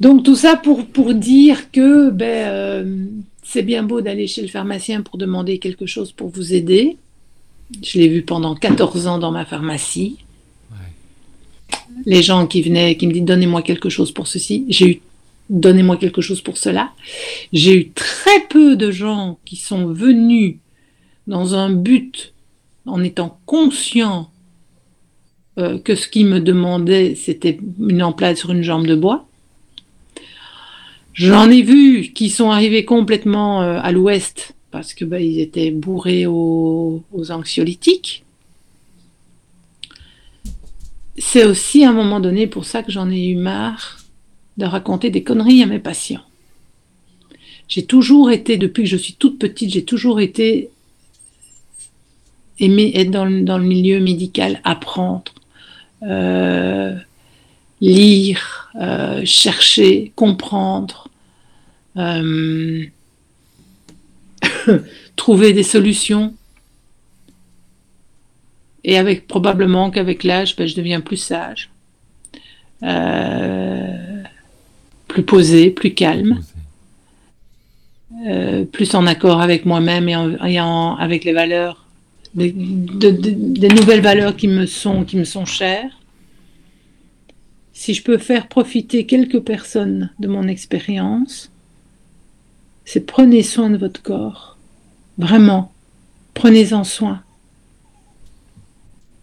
Donc, 0.00 0.24
tout 0.24 0.34
ça 0.34 0.56
pour, 0.56 0.86
pour 0.86 1.14
dire 1.14 1.70
que 1.70 2.10
ben, 2.10 2.48
euh, 2.48 3.06
c'est 3.42 3.62
bien 3.62 3.82
beau 3.82 4.00
d'aller 4.00 4.26
chez 4.26 4.42
le 4.42 4.48
pharmacien 4.48 5.02
pour 5.02 5.18
demander 5.18 5.58
quelque 5.58 5.86
chose 5.86 6.12
pour 6.12 6.28
vous 6.28 6.54
aider. 6.54 6.96
Je 7.82 7.98
l'ai 7.98 8.08
vu 8.08 8.22
pendant 8.22 8.54
14 8.54 9.06
ans 9.06 9.18
dans 9.18 9.30
ma 9.30 9.44
pharmacie. 9.44 10.16
Les 12.06 12.22
gens 12.22 12.46
qui 12.46 12.62
venaient, 12.62 12.96
qui 12.96 13.06
me 13.06 13.12
disent 13.12 13.24
donnez-moi 13.24 13.62
quelque 13.62 13.90
chose 13.90 14.12
pour 14.12 14.26
ceci, 14.26 14.64
j'ai 14.68 14.88
eu 14.88 15.00
donnez-moi 15.50 15.96
quelque 15.96 16.20
chose 16.20 16.40
pour 16.40 16.56
cela. 16.56 16.92
J'ai 17.52 17.74
eu 17.74 17.90
très 17.90 18.40
peu 18.48 18.76
de 18.76 18.90
gens 18.90 19.38
qui 19.44 19.56
sont 19.56 19.86
venus 19.86 20.56
dans 21.26 21.54
un 21.54 21.70
but 21.70 22.32
en 22.86 23.02
étant 23.02 23.38
conscients 23.46 24.30
euh, 25.58 25.78
que 25.78 25.94
ce 25.94 26.08
qu'ils 26.08 26.26
me 26.26 26.40
demandaient, 26.40 27.16
c'était 27.16 27.58
une 27.80 28.02
emplate 28.02 28.36
sur 28.36 28.52
une 28.52 28.62
jambe 28.62 28.86
de 28.86 28.94
bois. 28.94 29.26
J'en 31.12 31.50
ai 31.50 31.62
vu 31.62 32.12
qui 32.14 32.30
sont 32.30 32.50
arrivés 32.50 32.84
complètement 32.84 33.62
euh, 33.62 33.80
à 33.82 33.92
l'ouest 33.92 34.54
parce 34.70 34.94
que 34.94 35.04
ben, 35.04 35.20
ils 35.20 35.40
étaient 35.40 35.70
bourrés 35.70 36.26
aux, 36.26 37.02
anxiolytiques. 37.30 38.24
C'est 41.18 41.44
aussi 41.44 41.84
à 41.84 41.90
un 41.90 41.92
moment 41.92 42.20
donné 42.20 42.46
pour 42.46 42.64
ça 42.64 42.82
que 42.82 42.92
j'en 42.92 43.10
ai 43.10 43.26
eu 43.28 43.36
marre 43.36 43.98
de 44.56 44.64
raconter 44.64 45.10
des 45.10 45.22
conneries 45.22 45.62
à 45.62 45.66
mes 45.66 45.78
patients. 45.78 46.22
J'ai 47.68 47.84
toujours 47.84 48.30
été, 48.30 48.56
depuis 48.56 48.84
que 48.84 48.88
je 48.88 48.96
suis 48.96 49.14
toute 49.14 49.38
petite, 49.38 49.70
j'ai 49.70 49.84
toujours 49.84 50.20
été 50.20 50.70
aimé 52.58 52.92
être 52.94 53.10
dans 53.10 53.24
le, 53.24 53.42
dans 53.42 53.58
le 53.58 53.64
milieu 53.64 54.00
médical, 54.00 54.60
apprendre, 54.64 55.32
euh, 56.02 56.94
lire, 57.80 58.70
euh, 58.80 59.22
chercher, 59.24 60.12
comprendre, 60.16 61.08
euh, 61.96 62.84
trouver 65.16 65.52
des 65.52 65.62
solutions. 65.62 66.34
Et 68.82 68.96
avec 68.96 69.26
probablement 69.26 69.90
qu'avec 69.90 70.24
l'âge, 70.24 70.56
ben, 70.56 70.66
je 70.66 70.74
deviens 70.74 71.00
plus 71.00 71.16
sage 71.16 71.70
plus 75.10 75.22
posé, 75.24 75.70
plus 75.70 75.92
calme, 75.92 76.40
euh, 78.26 78.64
plus 78.64 78.94
en 78.94 79.06
accord 79.06 79.40
avec 79.40 79.66
moi-même 79.66 80.08
et, 80.08 80.60
en, 80.60 80.94
avec 80.96 81.24
les 81.24 81.32
valeurs, 81.32 81.84
des, 82.34 82.52
nouvelles 82.52 84.00
valeurs 84.00 84.36
qui 84.36 84.46
me 84.46 84.66
sont, 84.66 85.04
qui 85.04 85.16
me 85.16 85.24
sont 85.24 85.44
chères. 85.44 85.90
Si 87.80 87.94
je 87.94 88.02
peux 88.02 88.18
faire 88.18 88.46
profiter 88.46 89.06
quelques 89.06 89.40
personnes 89.40 90.10
de 90.18 90.28
mon 90.28 90.48
expérience, 90.48 91.50
c'est 92.84 93.06
prenez 93.06 93.42
soin 93.42 93.70
de 93.70 93.78
votre 93.78 94.02
corps. 94.02 94.58
Vraiment, 95.16 95.72
prenez-en 96.34 96.84
soin. 96.84 97.22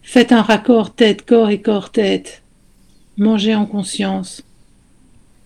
Faites 0.02 0.32
un 0.32 0.42
raccord 0.42 0.92
tête-corps 0.92 1.50
et 1.50 1.62
corps-tête. 1.62 2.42
Mangez 3.16 3.54
en 3.54 3.64
conscience. 3.64 4.42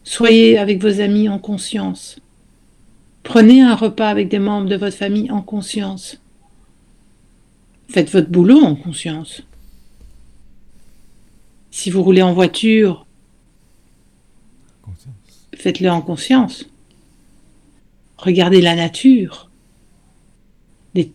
Soyez 0.05 0.57
avec 0.57 0.81
vos 0.81 1.03
amis 1.03 1.29
en 1.29 1.38
conscience. 1.38 2.18
Prenez 3.25 3.61
un 3.61 3.75
repas 3.75 4.09
avec 4.09 4.31
des 4.31 4.38
membres 4.38 4.70
de 4.70 4.77
votre 4.77 4.96
famille 4.96 5.31
en 5.31 5.42
conscience. 5.42 6.18
Faites 7.90 8.11
votre 8.11 8.31
boulot 8.31 8.64
en 8.64 8.75
conscience. 8.75 9.42
Si 11.72 11.88
vous 11.90 12.02
roulez 12.02 12.22
en 12.22 12.35
voiture, 12.35 13.06
faites-le 15.56 15.90
en 15.90 16.02
conscience. 16.02 16.68
Regardez 18.18 18.61
la 18.61 18.76
nature. 18.76 19.50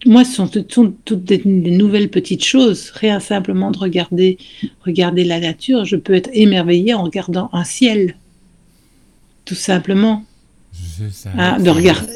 moi, 0.08 0.26
ce 0.26 0.34
sont, 0.34 0.48
toutes 1.06 1.24
des, 1.24 1.44
nouvelles 1.46 2.10
petites 2.10 2.44
choses. 2.44 2.90
Rien 2.90 3.20
simplement 3.20 3.70
de 3.70 3.78
regarder, 3.78 4.40
regarder 4.84 5.24
la 5.24 5.40
nature. 5.40 5.86
Je 5.86 5.96
peux 5.96 6.16
être 6.16 6.32
émerveillé 6.34 6.96
en 6.96 7.04
regardant 7.04 7.50
un 7.54 7.64
ciel 7.64 8.18
tout 9.46 9.56
simplement. 9.56 10.26
Hein, 11.38 11.60
de 11.60 11.70
regarder. 11.70 12.14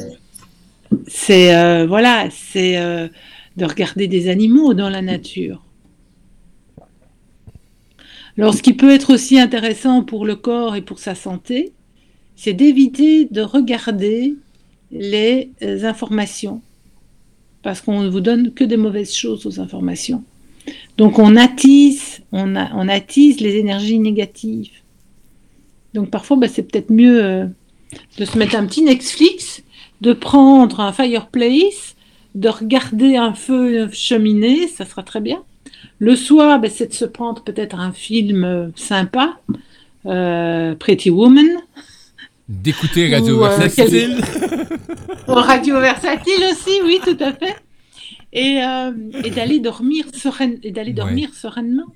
C'est 1.06 1.54
euh, 1.54 1.86
voilà, 1.86 2.28
c'est 2.30 2.76
euh, 2.76 3.08
de 3.56 3.64
regarder 3.64 4.08
des 4.08 4.28
animaux 4.28 4.74
dans 4.74 4.90
la 4.90 5.00
nature. 5.00 5.62
Alors, 8.38 8.54
ce 8.54 8.62
qui 8.62 8.72
peut 8.72 8.90
être 8.90 9.12
aussi 9.12 9.38
intéressant 9.38 10.02
pour 10.02 10.24
le 10.24 10.36
corps 10.36 10.74
et 10.74 10.82
pour 10.82 10.98
sa 10.98 11.14
santé, 11.14 11.72
c'est 12.34 12.54
d'éviter 12.54 13.26
de 13.26 13.42
regarder 13.42 14.34
les 14.90 15.50
euh, 15.62 15.84
informations, 15.84 16.62
parce 17.62 17.80
qu'on 17.80 18.02
ne 18.02 18.08
vous 18.08 18.20
donne 18.20 18.52
que 18.52 18.64
des 18.64 18.76
mauvaises 18.76 19.14
choses 19.14 19.46
aux 19.46 19.60
informations. 19.60 20.24
Donc, 20.96 21.18
on 21.18 21.36
attise, 21.36 22.20
on, 22.32 22.56
attise 22.56 23.40
les 23.40 23.56
énergies 23.56 23.98
négatives. 23.98 24.70
Donc 25.94 26.10
parfois, 26.10 26.36
bah, 26.36 26.48
c'est 26.48 26.62
peut-être 26.62 26.90
mieux 26.90 27.22
euh, 27.22 27.46
de 28.18 28.24
se 28.24 28.38
mettre 28.38 28.56
un 28.56 28.66
petit 28.66 28.82
Netflix, 28.82 29.62
de 30.00 30.12
prendre 30.12 30.80
un 30.80 30.92
fireplace, 30.92 31.96
de 32.34 32.48
regarder 32.48 33.16
un 33.16 33.34
feu 33.34 33.90
cheminée, 33.92 34.68
ça 34.68 34.86
sera 34.86 35.02
très 35.02 35.20
bien. 35.20 35.42
Le 35.98 36.16
soir, 36.16 36.60
bah, 36.60 36.68
c'est 36.68 36.88
de 36.88 36.92
se 36.94 37.04
prendre 37.04 37.42
peut-être 37.42 37.78
un 37.78 37.92
film 37.92 38.44
euh, 38.44 38.68
sympa, 38.74 39.40
euh, 40.06 40.74
Pretty 40.74 41.10
Woman. 41.10 41.46
D'écouter 42.48 43.14
Radio 43.14 43.40
Versatile. 43.40 44.20
Radio 45.26 45.80
Versatile 45.80 46.44
aussi, 46.50 46.80
oui, 46.84 47.00
tout 47.02 47.16
à 47.20 47.32
fait. 47.32 47.56
Et, 48.32 48.60
d'aller 49.30 49.60
dormir, 49.60 50.06
et 50.62 50.70
d'aller 50.70 50.92
dormir 50.92 51.34
sereinement. 51.34 51.86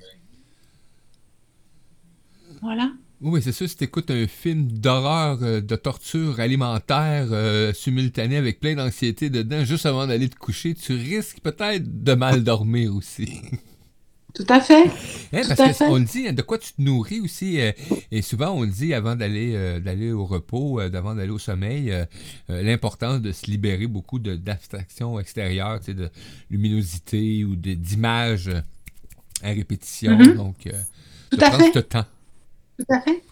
Voilà. 2.63 2.91
Oui, 3.23 3.41
c'est 3.43 3.53
sûr, 3.53 3.67
si 3.69 3.77
tu 3.77 3.85
écoutes 3.85 4.11
un 4.11 4.27
film 4.27 4.71
d'horreur, 4.71 5.39
euh, 5.43 5.63
de 5.63 5.77
torture 5.77 6.39
alimentaire 6.39 7.29
euh, 7.31 7.73
simultanée 7.73 8.37
avec 8.37 8.61
plein 8.61 8.75
d'anxiété 8.75 9.31
dedans, 9.31 9.65
juste 9.65 9.87
avant 9.87 10.07
d'aller 10.07 10.29
te 10.29 10.37
coucher, 10.37 10.75
tu 10.75 10.93
risques 10.93 11.41
peut-être 11.43 12.05
de 12.05 12.13
mal 12.13 12.45
dormir 12.45 12.95
aussi. 12.95 13.41
Tout 14.37 14.47
à 14.49 14.61
fait. 14.61 14.85
Hein, 15.33 15.43
parce 15.57 15.79
qu'on 15.79 15.97
le 15.97 16.05
dit, 16.05 16.29
hein, 16.29 16.33
de 16.33 16.43
quoi 16.43 16.59
tu 16.59 16.73
te 16.73 16.81
nourris 16.81 17.21
aussi, 17.21 17.59
euh, 17.59 17.73
et 18.13 18.21
souvent 18.23 18.51
on 18.51 18.63
le 18.63 18.69
dit 18.69 18.93
avant 18.93 19.17
d'aller 19.17 19.81
d'aller 19.81 20.13
au 20.13 20.27
repos, 20.27 20.87
d'avant 20.89 21.15
d'aller 21.15 21.31
au 21.31 21.39
sommeil, 21.39 21.93
l'importance 22.49 23.21
de 23.23 23.33
se 23.33 23.51
libérer 23.51 23.87
beaucoup 23.87 24.19
d'abstractions 24.19 25.19
extérieures, 25.19 25.81
de 25.87 26.11
luminosité 26.51 27.45
ou 27.45 27.57
d'images 27.57 28.51
à 29.43 29.49
répétition. 29.49 30.13
Mm-hmm. 30.19 30.37
Donc, 30.37 30.69
Tout 31.31 31.39
à 31.41 31.51
fait. 31.53 31.73
ce 31.73 31.79
temps. 31.79 32.05
Tout 32.79 32.95
à 32.95 33.01
fait. 33.01 33.23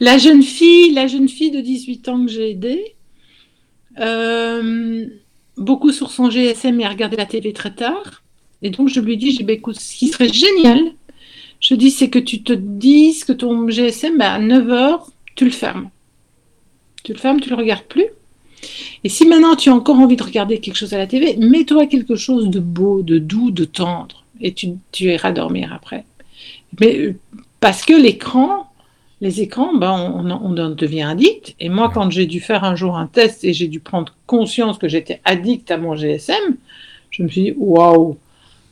La 0.00 0.18
jeune 0.18 0.42
fille, 0.42 0.92
la 0.92 1.06
jeune 1.06 1.28
fille 1.28 1.50
de 1.50 1.60
18 1.60 2.08
ans 2.08 2.24
que 2.24 2.30
j'ai 2.30 2.50
aidée, 2.50 2.96
euh, 3.98 5.06
beaucoup 5.56 5.92
sur 5.92 6.10
son 6.10 6.30
GSM 6.30 6.80
et 6.80 6.84
a 6.84 6.88
regardé 6.88 7.16
la 7.16 7.26
télé 7.26 7.52
très 7.52 7.74
tard. 7.74 8.21
Et 8.62 8.70
donc 8.70 8.88
je 8.88 9.00
lui 9.00 9.16
dis, 9.16 9.42
bah, 9.42 9.52
écoute, 9.52 9.78
ce 9.78 9.96
qui 9.96 10.08
serait 10.08 10.32
génial, 10.32 10.80
je 11.60 11.74
dis, 11.74 11.90
c'est 11.90 12.10
que 12.10 12.18
tu 12.18 12.42
te 12.42 12.52
dises 12.52 13.24
que 13.24 13.32
ton 13.32 13.68
GSM, 13.68 14.18
bah, 14.18 14.32
à 14.32 14.40
9h, 14.40 15.00
tu 15.34 15.44
le 15.44 15.50
fermes. 15.50 15.90
Tu 17.04 17.12
le 17.12 17.18
fermes, 17.18 17.40
tu 17.40 17.50
le 17.50 17.56
regardes 17.56 17.84
plus. 17.84 18.06
Et 19.04 19.08
si 19.08 19.26
maintenant 19.26 19.56
tu 19.56 19.70
as 19.70 19.74
encore 19.74 19.98
envie 19.98 20.16
de 20.16 20.22
regarder 20.22 20.60
quelque 20.60 20.76
chose 20.76 20.94
à 20.94 20.98
la 20.98 21.06
télé, 21.06 21.36
mets-toi 21.36 21.86
quelque 21.86 22.14
chose 22.14 22.48
de 22.48 22.60
beau, 22.60 23.02
de 23.02 23.18
doux, 23.18 23.50
de 23.50 23.64
tendre, 23.64 24.24
et 24.40 24.52
tu, 24.52 24.70
tu 24.92 25.04
iras 25.04 25.32
dormir 25.32 25.72
après. 25.72 26.04
Mais 26.80 26.96
euh, 26.96 27.18
parce 27.58 27.84
que 27.84 27.92
l'écran, 27.92 28.68
les 29.20 29.40
écrans, 29.40 29.74
ben, 29.74 29.92
on, 29.92 30.30
on, 30.30 30.70
devient 30.70 31.02
addict. 31.02 31.54
Et 31.60 31.68
moi, 31.68 31.90
quand 31.92 32.10
j'ai 32.10 32.26
dû 32.26 32.40
faire 32.40 32.64
un 32.64 32.74
jour 32.74 32.96
un 32.96 33.06
test 33.06 33.44
et 33.44 33.52
j'ai 33.52 33.68
dû 33.68 33.80
prendre 33.80 34.14
conscience 34.26 34.78
que 34.78 34.88
j'étais 34.88 35.20
addict 35.24 35.70
à 35.70 35.76
mon 35.76 35.94
GSM, 35.94 36.56
je 37.10 37.22
me 37.22 37.28
suis 37.28 37.42
dit, 37.42 37.54
waouh, 37.56 38.16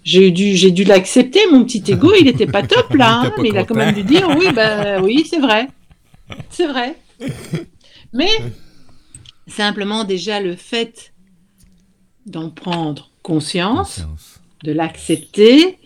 j'ai 0.02 0.30
dû, 0.30 0.56
j'ai 0.56 0.70
dû 0.70 0.84
l'accepter, 0.84 1.40
mon 1.50 1.64
petit 1.64 1.82
ego, 1.92 2.12
il 2.18 2.24
n'était 2.24 2.46
pas 2.46 2.62
top 2.62 2.94
là, 2.94 3.20
hein, 3.20 3.32
mais 3.40 3.50
il 3.50 3.58
a 3.58 3.64
quand 3.64 3.74
même 3.74 3.94
dû 3.94 4.02
dire, 4.02 4.28
oui, 4.38 4.46
ben 4.54 5.02
oui, 5.02 5.26
c'est 5.28 5.40
vrai, 5.40 5.68
c'est 6.48 6.66
vrai. 6.66 6.96
Mais 8.12 8.30
simplement 9.46 10.04
déjà 10.04 10.40
le 10.40 10.56
fait 10.56 11.12
d'en 12.26 12.50
prendre 12.50 13.10
conscience. 13.22 14.02
de 14.62 14.72
l'accepter, 14.72 15.78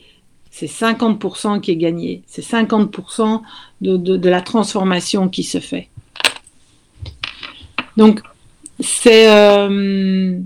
c'est 0.50 0.66
50% 0.66 1.60
qui 1.60 1.70
est 1.70 1.76
gagné. 1.76 2.22
C'est 2.26 2.44
50% 2.44 3.40
de, 3.80 3.96
de, 3.96 4.16
de, 4.16 4.28
la 4.28 4.40
transformation 4.40 5.28
qui 5.28 5.44
se 5.44 5.60
fait. 5.60 5.88
Donc, 7.96 8.20
c'est... 8.80 9.30
Euh... 9.30 10.40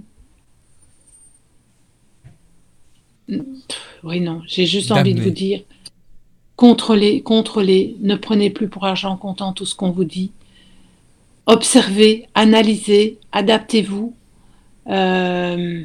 Oui, 4.05 4.21
non, 4.21 4.43
j'ai 4.47 4.67
juste 4.67 4.91
envie 4.91 5.15
de 5.15 5.21
vous 5.21 5.31
dire, 5.31 5.61
contrôlez, 6.57 7.21
contrôlez, 7.23 7.97
ne 8.01 8.17
prenez 8.17 8.51
plus 8.51 8.69
pour 8.69 8.85
argent 8.85 9.17
comptant 9.17 9.53
tout 9.53 9.67
ce 9.67 9.75
qu'on 9.75 9.91
vous 9.91 10.05
dit. 10.05 10.33
Observez, 11.47 12.27
analysez, 12.35 13.19
adaptez-vous. 13.33 14.15
Euh... 14.89 15.85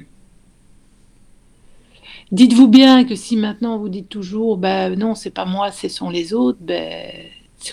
Dites-vous 2.32 2.68
bien 2.68 3.04
que 3.04 3.16
si 3.16 3.38
maintenant 3.38 3.78
vous 3.78 3.90
dites 3.90 4.10
toujours, 4.10 4.58
ben 4.58 4.96
non, 4.96 5.14
c'est 5.14 5.30
pas 5.30 5.46
moi, 5.46 5.72
ce 5.72 5.88
sont 5.88 6.10
les 6.10 6.34
autres, 6.34 6.58
ben, 6.62 7.08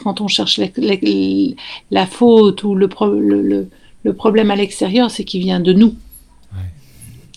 quand 0.02 0.20
on 0.20 0.28
cherche 0.28 0.58
la, 0.58 0.66
la, 0.76 0.96
la 1.90 2.06
faute 2.06 2.62
ou 2.62 2.74
le, 2.74 2.88
le, 3.18 3.68
le 4.02 4.12
problème 4.12 4.50
à 4.50 4.56
l'extérieur, 4.56 5.10
c'est 5.10 5.24
qu'il 5.24 5.40
vient 5.40 5.60
de 5.60 5.72
nous. 5.72 5.94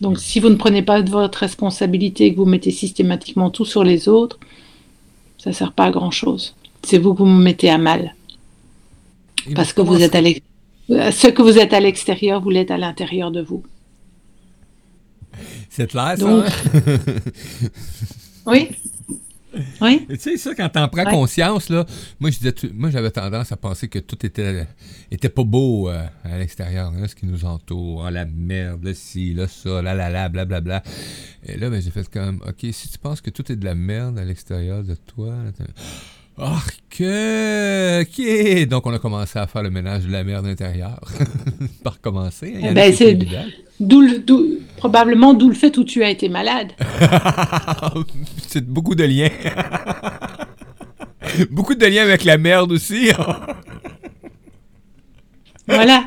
Donc, 0.04 0.20
si 0.20 0.42
vous 0.42 0.50
ne 0.50 0.56
prenez 0.56 0.82
pas 0.82 1.02
de 1.02 1.10
votre 1.10 1.40
responsabilité 1.40 2.26
et 2.26 2.34
que 2.34 2.38
vous 2.38 2.46
mettez 2.46 2.72
systématiquement 2.72 3.50
tout 3.50 3.64
sur 3.64 3.86
les 3.86 4.10
autres, 4.10 4.38
ça 5.38 5.52
ne 5.52 5.56
sert 5.56 5.72
pas 5.72 5.86
à 5.86 5.92
grand 5.92 6.12
chose. 6.12 6.56
C'est 6.84 6.98
vous 6.98 7.14
que 7.14 7.20
vous 7.20 7.26
me 7.26 7.42
mettez 7.42 7.70
à 7.70 7.78
mal. 7.78 8.14
Et 9.50 9.54
Parce 9.54 9.72
que 9.72 9.80
vous 9.80 10.02
êtes 10.02 10.14
à 10.14 10.22
ce 11.12 11.28
que 11.28 11.42
vous 11.42 11.58
êtes 11.58 11.72
à 11.72 11.80
l'extérieur, 11.80 12.42
vous 12.42 12.50
l'êtes 12.50 12.70
à 12.70 12.78
l'intérieur 12.78 13.32
de 13.32 13.42
vous. 13.42 13.64
C'est 15.70 15.90
clair, 15.90 16.16
ça? 16.18 16.26
Donc... 16.26 16.44
oui. 18.46 18.68
Oui. 19.82 20.06
Tu 20.10 20.18
sais, 20.20 20.38
ça, 20.38 20.56
quand 20.56 20.70
t'en 20.70 20.88
prends 20.88 21.06
ouais. 21.06 21.12
conscience, 21.12 21.70
là, 21.70 21.86
moi, 22.20 22.30
je 22.30 22.38
disais, 22.38 22.54
moi, 22.74 22.90
j'avais 22.90 23.12
tendance 23.12 23.52
à 23.52 23.58
penser 23.58 23.88
que 23.88 24.00
tout 24.00 24.26
était, 24.26 24.68
était 25.12 25.30
pas 25.30 25.44
beau 25.44 25.90
euh, 25.90 26.06
à 26.24 26.38
l'extérieur, 26.38 26.92
hein, 26.96 27.08
ce 27.08 27.16
qui 27.16 27.26
nous 27.26 27.46
entoure, 27.46 28.06
oh, 28.06 28.10
la 28.10 28.26
merde, 28.26 28.84
là, 28.84 28.94
ci, 28.94 29.34
là, 29.34 29.48
ça, 29.48 29.82
là, 29.82 29.94
là, 29.94 30.10
là, 30.10 30.30
blablabla. 30.30 30.82
Bla, 30.82 30.82
bla. 30.82 30.92
Et 31.46 31.58
là, 31.58 31.70
ben, 31.70 31.82
j'ai 31.82 31.92
fait 31.92 32.10
comme, 32.10 32.42
OK, 32.48 32.66
si 32.72 32.90
tu 32.90 32.98
penses 32.98 33.22
que 33.22 33.30
tout 33.30 33.52
est 33.52 33.56
de 33.56 33.66
la 33.66 33.76
merde 33.76 34.18
à 34.18 34.24
l'extérieur 34.24 34.84
de 34.84 34.96
toi, 34.96 35.34
là, 35.46 35.52
que, 36.90 38.02
ok. 38.02 38.68
Donc, 38.68 38.86
on 38.86 38.94
a 38.94 39.00
commencé 39.00 39.38
à 39.38 39.48
faire 39.48 39.64
le 39.64 39.70
ménage 39.70 40.06
de 40.06 40.12
la 40.12 40.24
merde 40.24 40.46
intérieure. 40.48 41.02
Par 41.84 42.02
commencer. 42.02 42.56
Hein, 42.62 42.74
ben, 42.74 42.94
c'est 42.94 43.18
d'où, 43.80 44.60
probablement 44.84 45.34
d'où 45.34 45.48
le 45.48 45.56
fait 45.56 45.78
où 45.78 45.86
tu 45.86 46.04
as 46.04 46.10
été 46.10 46.28
malade. 46.28 46.74
c'est 48.50 48.68
beaucoup 48.68 48.96
de 48.96 49.06
liens. 49.06 49.30
beaucoup 51.52 51.74
de 51.74 51.86
liens 51.86 52.04
avec 52.04 52.26
la 52.26 52.38
merde 52.38 52.74
aussi. 52.74 53.10
voilà. 55.68 56.04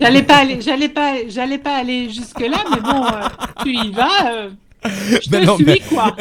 J'allais 0.00 0.22
pas 0.22 0.36
aller, 0.38 0.62
j'allais 0.62 0.88
pas, 0.88 1.28
j'allais 1.28 1.58
pas 1.58 1.76
aller 1.76 2.08
jusque 2.08 2.40
là, 2.40 2.64
mais 2.70 2.80
bon, 2.80 3.04
euh, 3.04 3.28
tu 3.62 3.74
y 3.74 3.90
vas. 3.90 4.32
Euh... 4.32 4.48
Je 4.84 5.28
te 5.28 5.44
non, 5.44 5.56
suis, 5.56 5.64
mais, 5.64 5.80
quoi. 5.80 6.16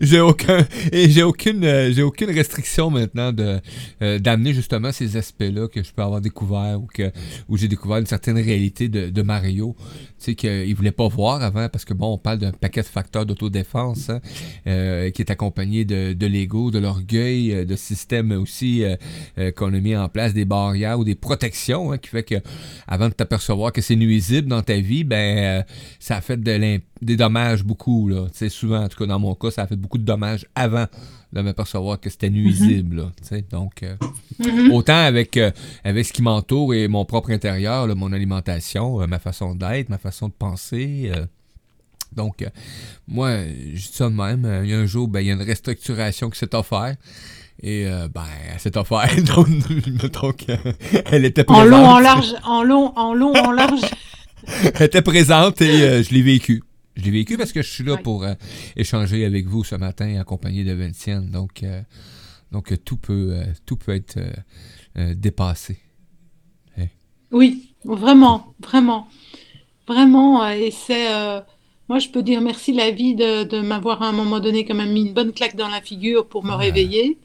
j'ai 0.00 0.20
aucun, 0.20 0.66
j'ai 0.92 1.22
aucune, 1.22 1.62
euh, 1.64 1.92
j'ai 1.92 2.02
aucune 2.02 2.30
restriction 2.30 2.90
maintenant 2.90 3.32
de 3.32 3.60
d'amener 4.00 4.54
justement 4.54 4.92
ces 4.92 5.16
aspects-là 5.16 5.68
que 5.68 5.82
je 5.82 5.92
peux 5.92 6.02
avoir 6.02 6.20
découvert 6.20 6.80
ou 6.80 6.86
que 6.86 7.12
où 7.48 7.56
j'ai 7.56 7.68
découvert 7.68 7.98
une 7.98 8.06
certaine 8.06 8.38
réalité 8.38 8.88
de, 8.88 9.10
de 9.10 9.22
Mario, 9.22 9.76
sais 10.18 10.34
qu'il 10.34 10.74
voulait 10.74 10.92
pas 10.92 11.08
voir 11.08 11.42
avant 11.42 11.68
parce 11.68 11.84
que 11.84 11.94
bon, 11.94 12.14
on 12.14 12.18
parle 12.18 12.38
d'un 12.38 12.52
paquet 12.52 12.82
de 12.82 12.86
facteurs 12.86 13.26
d'autodéfense 13.26 14.10
hein, 14.10 14.20
euh, 14.66 15.10
qui 15.10 15.22
est 15.22 15.30
accompagné 15.30 15.84
de, 15.84 16.12
de 16.12 16.26
l'ego, 16.26 16.70
de 16.70 16.78
l'orgueil, 16.78 17.52
euh, 17.52 17.64
de 17.64 17.76
systèmes 17.76 18.32
aussi 18.32 18.84
euh, 18.84 19.52
qu'on 19.52 19.72
a 19.74 19.80
mis 19.80 19.96
en 19.96 20.08
place 20.08 20.34
des 20.34 20.44
barrières 20.44 20.98
ou 20.98 21.04
des 21.04 21.14
protections 21.14 21.92
hein, 21.92 21.98
qui 21.98 22.08
fait 22.08 22.22
que 22.22 22.36
avant 22.86 23.08
de 23.08 23.14
t'apercevoir 23.14 23.72
que 23.72 23.80
c'est 23.80 23.96
nuisible 23.96 24.48
dans 24.48 24.62
ta 24.62 24.76
vie, 24.76 25.04
ben 25.04 25.64
ça 25.98 26.16
a 26.16 26.20
fait 26.20 26.36
de 26.36 26.80
des 27.00 27.16
dommages 27.16 27.62
beaucoup 27.64 28.08
là. 28.08 28.26
Souvent 28.48 28.84
en 28.84 28.88
tout 28.88 28.98
cas 28.98 29.06
dans 29.06 29.18
mon 29.18 29.34
cas, 29.34 29.50
ça 29.50 29.62
a 29.62 29.66
fait 29.66 29.76
beaucoup 29.76 29.98
de 29.98 30.04
dommages 30.04 30.46
avant 30.54 30.86
de 31.32 31.42
m'apercevoir 31.42 32.00
que 32.00 32.10
c'était 32.10 32.30
nuisible. 32.30 33.02
Mm 33.02 33.12
-hmm. 33.22 33.50
Donc, 33.50 33.82
euh, 33.82 33.96
mm 34.38 34.44
-hmm. 34.44 34.72
autant 34.72 35.04
avec, 35.12 35.36
euh, 35.36 35.50
avec 35.84 36.06
ce 36.06 36.12
qui 36.12 36.22
m'entoure 36.22 36.74
et 36.74 36.88
mon 36.88 37.04
propre 37.04 37.30
intérieur, 37.30 37.86
là, 37.86 37.94
mon 37.94 38.12
alimentation, 38.12 39.00
euh, 39.00 39.06
ma 39.06 39.18
façon 39.18 39.54
d'être, 39.54 39.88
ma 39.90 39.98
façon 39.98 40.28
de 40.28 40.36
penser. 40.46 41.12
donc, 42.16 42.36
moi, 43.06 43.30
je 43.74 43.86
dis 43.88 43.96
ça 44.00 44.08
de 44.08 44.14
même. 44.14 44.42
Il 44.64 44.70
y 44.70 44.74
a 44.74 44.78
un 44.78 44.86
jour, 44.86 45.06
ben, 45.08 45.20
il 45.20 45.26
y 45.28 45.30
a 45.30 45.34
une 45.34 45.48
restructuration 45.52 46.30
qui 46.30 46.38
s'est 46.38 46.54
offerte. 46.54 46.98
Et 47.62 47.84
ben, 48.14 48.28
elle 48.50 48.60
s'est 48.64 48.76
offerte. 48.78 49.20
Donc, 49.34 49.48
donc 50.20 50.38
elle 51.12 51.24
était 51.30 51.44
présente. 51.44 51.66
En 51.66 51.70
long, 51.74 51.84
en 51.96 52.00
large, 52.10 52.32
en 52.56 52.62
long, 52.70 52.86
en 53.04 53.12
long, 53.20 53.34
en 53.48 53.52
large. 53.52 53.84
elle 54.74 54.86
était 54.90 55.02
présente 55.12 55.60
et 55.60 56.02
je 56.04 56.10
l'ai 56.14 56.22
vécu. 56.22 56.62
Je 56.98 57.04
l'ai 57.04 57.12
vécu 57.12 57.36
parce 57.36 57.52
que 57.52 57.62
je 57.62 57.70
suis 57.70 57.84
là 57.84 57.96
pour 57.96 58.24
euh, 58.24 58.34
échanger 58.76 59.24
avec 59.24 59.46
vous 59.46 59.62
ce 59.62 59.76
matin, 59.76 60.20
accompagné 60.20 60.64
de 60.64 60.72
Vinciane. 60.72 61.30
Donc, 61.30 61.62
euh, 61.62 61.80
donc 62.50 62.72
tout, 62.84 62.96
peut, 62.96 63.30
euh, 63.34 63.44
tout 63.66 63.76
peut 63.76 63.94
être 63.94 64.18
dépassé. 65.14 65.78
Hey. 66.76 66.90
Oui, 67.30 67.74
vraiment, 67.84 68.52
vraiment. 68.58 69.06
Vraiment. 69.86 70.48
Et 70.50 70.72
c'est. 70.72 71.08
moi, 71.88 72.00
je 72.00 72.08
peux 72.08 72.22
dire 72.22 72.40
merci 72.40 72.72
la 72.72 72.90
vie 72.90 73.14
de, 73.14 73.44
de 73.44 73.60
m'avoir 73.60 74.02
à 74.02 74.08
un 74.08 74.12
moment 74.12 74.40
donné 74.40 74.64
quand 74.64 74.74
même 74.74 74.92
mis 74.92 75.06
une 75.06 75.14
bonne 75.14 75.32
claque 75.32 75.54
dans 75.54 75.68
la 75.68 75.80
figure 75.80 76.26
pour 76.26 76.44
me 76.44 76.52
réveiller. 76.52 77.16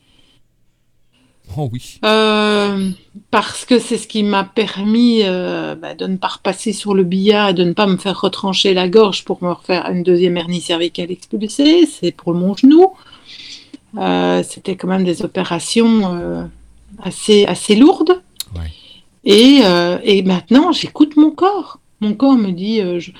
Oh 1.57 1.69
oui. 1.71 1.99
Euh, 2.03 2.89
parce 3.31 3.65
que 3.65 3.79
c'est 3.79 3.97
ce 3.97 4.07
qui 4.07 4.23
m'a 4.23 4.43
permis 4.43 5.21
euh, 5.23 5.75
bah, 5.75 5.93
de 5.93 6.07
ne 6.07 6.17
pas 6.17 6.29
repasser 6.29 6.73
sur 6.73 6.93
le 6.93 7.03
billard 7.03 7.49
et 7.49 7.53
de 7.53 7.63
ne 7.63 7.73
pas 7.73 7.85
me 7.85 7.97
faire 7.97 8.19
retrancher 8.19 8.73
la 8.73 8.87
gorge 8.87 9.23
pour 9.23 9.43
me 9.43 9.51
refaire 9.51 9.89
une 9.89 10.03
deuxième 10.03 10.37
hernie 10.37 10.61
cervicale 10.61 11.11
expulsée. 11.11 11.85
C'est 11.85 12.11
pour 12.11 12.33
mon 12.33 12.55
genou. 12.55 12.93
Euh, 13.97 14.41
C'était 14.47 14.75
quand 14.75 14.87
même 14.87 15.03
des 15.03 15.23
opérations 15.23 16.49
assez, 17.01 17.45
assez 17.45 17.75
lourdes. 17.75 18.21
Ouais. 18.55 18.71
Et, 19.25 19.61
et, 20.03 20.23
maintenant, 20.23 20.71
j'écoute 20.71 21.15
mon 21.17 21.31
corps. 21.31 21.79
Mon 22.01 22.13
corps 22.15 22.35
me 22.35 22.51
dit 22.51 22.81
je, 22.99 23.11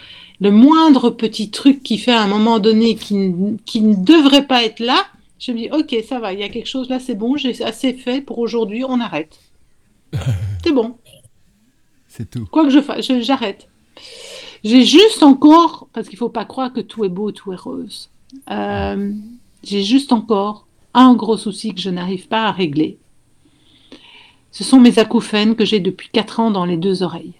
le 0.41 0.51
moindre 0.51 1.09
petit 1.09 1.51
truc 1.51 1.83
qui 1.83 1.97
fait 1.97 2.11
à 2.11 2.21
un 2.21 2.27
moment 2.27 2.59
donné 2.59 2.95
qui, 2.95 3.33
qui 3.65 3.81
ne 3.81 3.95
devrait 3.95 4.45
pas 4.45 4.63
être 4.63 4.79
là 4.79 5.05
je 5.45 5.51
me 5.51 5.57
dis, 5.57 5.69
ok, 5.69 5.93
ça 6.07 6.19
va, 6.19 6.31
il 6.31 6.39
y 6.39 6.43
a 6.43 6.47
quelque 6.47 6.69
chose 6.69 6.87
là, 6.87 6.99
c'est 6.99 7.15
bon, 7.15 7.35
j'ai 7.35 7.61
assez 7.63 7.93
fait 7.93 8.21
pour 8.21 8.39
aujourd'hui, 8.39 8.85
on 8.87 9.01
arrête. 9.01 9.39
c'est 10.63 10.71
bon. 10.71 10.97
C'est 12.07 12.29
tout. 12.29 12.45
Quoi 12.45 12.63
que 12.63 12.69
je 12.69 12.81
fasse, 12.81 13.05
j'arrête. 13.21 13.67
J'ai 14.63 14.85
juste 14.85 15.21
encore, 15.21 15.89
parce 15.91 16.07
qu'il 16.07 16.15
ne 16.15 16.19
faut 16.19 16.29
pas 16.29 16.45
croire 16.45 16.71
que 16.71 16.79
tout 16.79 17.03
est 17.03 17.09
beau, 17.09 17.33
tout 17.33 17.51
est 17.51 17.57
rose. 17.57 18.09
Euh, 18.51 19.11
j'ai 19.63 19.83
juste 19.83 20.13
encore 20.13 20.65
un 20.93 21.13
gros 21.13 21.35
souci 21.35 21.75
que 21.75 21.81
je 21.81 21.89
n'arrive 21.89 22.29
pas 22.29 22.43
à 22.43 22.51
régler. 22.51 22.97
Ce 24.51 24.63
sont 24.63 24.79
mes 24.79 24.97
acouphènes 24.97 25.57
que 25.57 25.65
j'ai 25.65 25.81
depuis 25.81 26.07
4 26.13 26.39
ans 26.39 26.51
dans 26.51 26.63
les 26.63 26.77
deux 26.77 27.03
oreilles. 27.03 27.33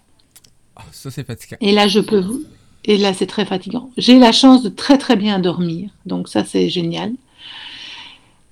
Oh, 0.76 0.82
ça, 0.92 1.10
c'est 1.10 1.24
fatigant. 1.24 1.56
Et 1.62 1.72
là, 1.72 1.88
je 1.88 2.00
peux 2.00 2.20
vous. 2.20 2.42
Et 2.84 2.98
là, 2.98 3.14
c'est 3.14 3.26
très 3.26 3.46
fatigant. 3.46 3.90
J'ai 3.96 4.18
la 4.18 4.32
chance 4.32 4.62
de 4.62 4.68
très 4.68 4.98
très 4.98 5.16
bien 5.16 5.38
dormir, 5.38 5.88
donc 6.04 6.28
ça, 6.28 6.44
c'est 6.44 6.68
génial. 6.68 7.14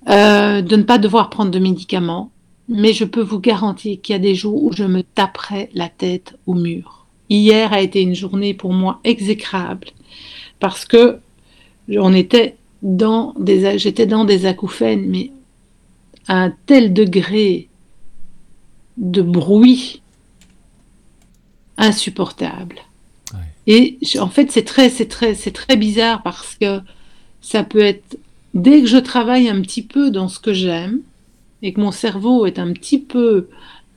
Euh, 0.09 0.63
de 0.63 0.75
ne 0.75 0.83
pas 0.83 0.99
devoir 0.99 1.31
prendre 1.31 1.53
de 1.53 1.61
médicaments, 1.61 2.33
mais 2.69 2.93
je 2.93 3.05
peux 3.05 3.23
vous 3.23 3.39
garantir 3.39 4.01
qu'il 4.01 4.15
y 4.15 4.17
a 4.17 4.19
des 4.19 4.35
jours 4.35 4.65
où 4.65 4.73
je 4.73 4.83
me 4.83 5.03
taperai 5.03 5.71
la 5.75 5.89
tête 5.89 6.37
au 6.47 6.55
mur. 6.55 7.07
Hier 7.31 7.73
a 7.73 7.81
été 7.81 8.03
une 8.03 8.15
journée 8.15 8.53
pour 8.53 8.73
moi 8.73 8.99
exécrable 9.05 9.89
parce 10.59 10.85
que 10.85 11.19
on 11.89 12.15
était 12.15 12.57
dans 12.83 13.33
des, 13.39 13.79
j'étais 13.79 14.07
dans 14.07 14.25
des 14.25 14.45
acouphènes, 14.45 15.07
mais 15.09 15.31
à 16.27 16.43
un 16.43 16.55
tel 16.67 16.93
degré 16.93 17.69
de 18.97 19.23
bruit 19.23 20.03
insupportable. 21.77 22.81
Ouais. 23.33 23.39
Et 23.69 23.99
en 24.19 24.29
fait, 24.29 24.51
c'est 24.51 24.65
très, 24.65 24.91
c'est 24.91 25.07
très, 25.07 25.35
c'est 25.35 25.53
très 25.53 25.77
bizarre 25.77 26.23
parce 26.23 26.57
que 26.57 26.81
ça 27.41 27.63
peut 27.63 27.83
être 27.83 28.19
dès 28.55 28.81
que 28.81 28.87
je 28.87 28.99
travaille 28.99 29.49
un 29.49 29.61
petit 29.61 29.83
peu 29.83 30.11
dans 30.11 30.29
ce 30.29 30.39
que 30.39 30.53
j'aime 30.53 31.01
et 31.63 31.73
que 31.73 31.81
mon 31.81 31.93
cerveau 31.93 32.47
est 32.47 32.59
un 32.59 32.73
petit 32.73 32.99
peu 32.99 33.49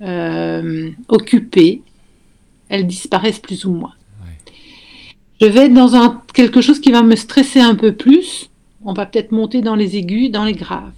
euh, 0.01 0.91
occupé, 1.07 1.81
elles 2.69 2.87
disparaissent 2.87 3.39
plus 3.39 3.65
ou 3.65 3.71
moins. 3.71 3.93
Ouais. 4.23 4.53
Je 5.41 5.47
vais 5.47 5.65
être 5.65 5.73
dans 5.73 5.95
un, 5.95 6.21
quelque 6.33 6.61
chose 6.61 6.79
qui 6.79 6.91
va 6.91 7.03
me 7.03 7.15
stresser 7.15 7.59
un 7.59 7.75
peu 7.75 7.93
plus. 7.93 8.49
On 8.83 8.93
va 8.93 9.05
peut-être 9.05 9.31
monter 9.31 9.61
dans 9.61 9.75
les 9.75 9.97
aigus, 9.97 10.29
dans 10.29 10.45
les 10.45 10.53
graves. 10.53 10.93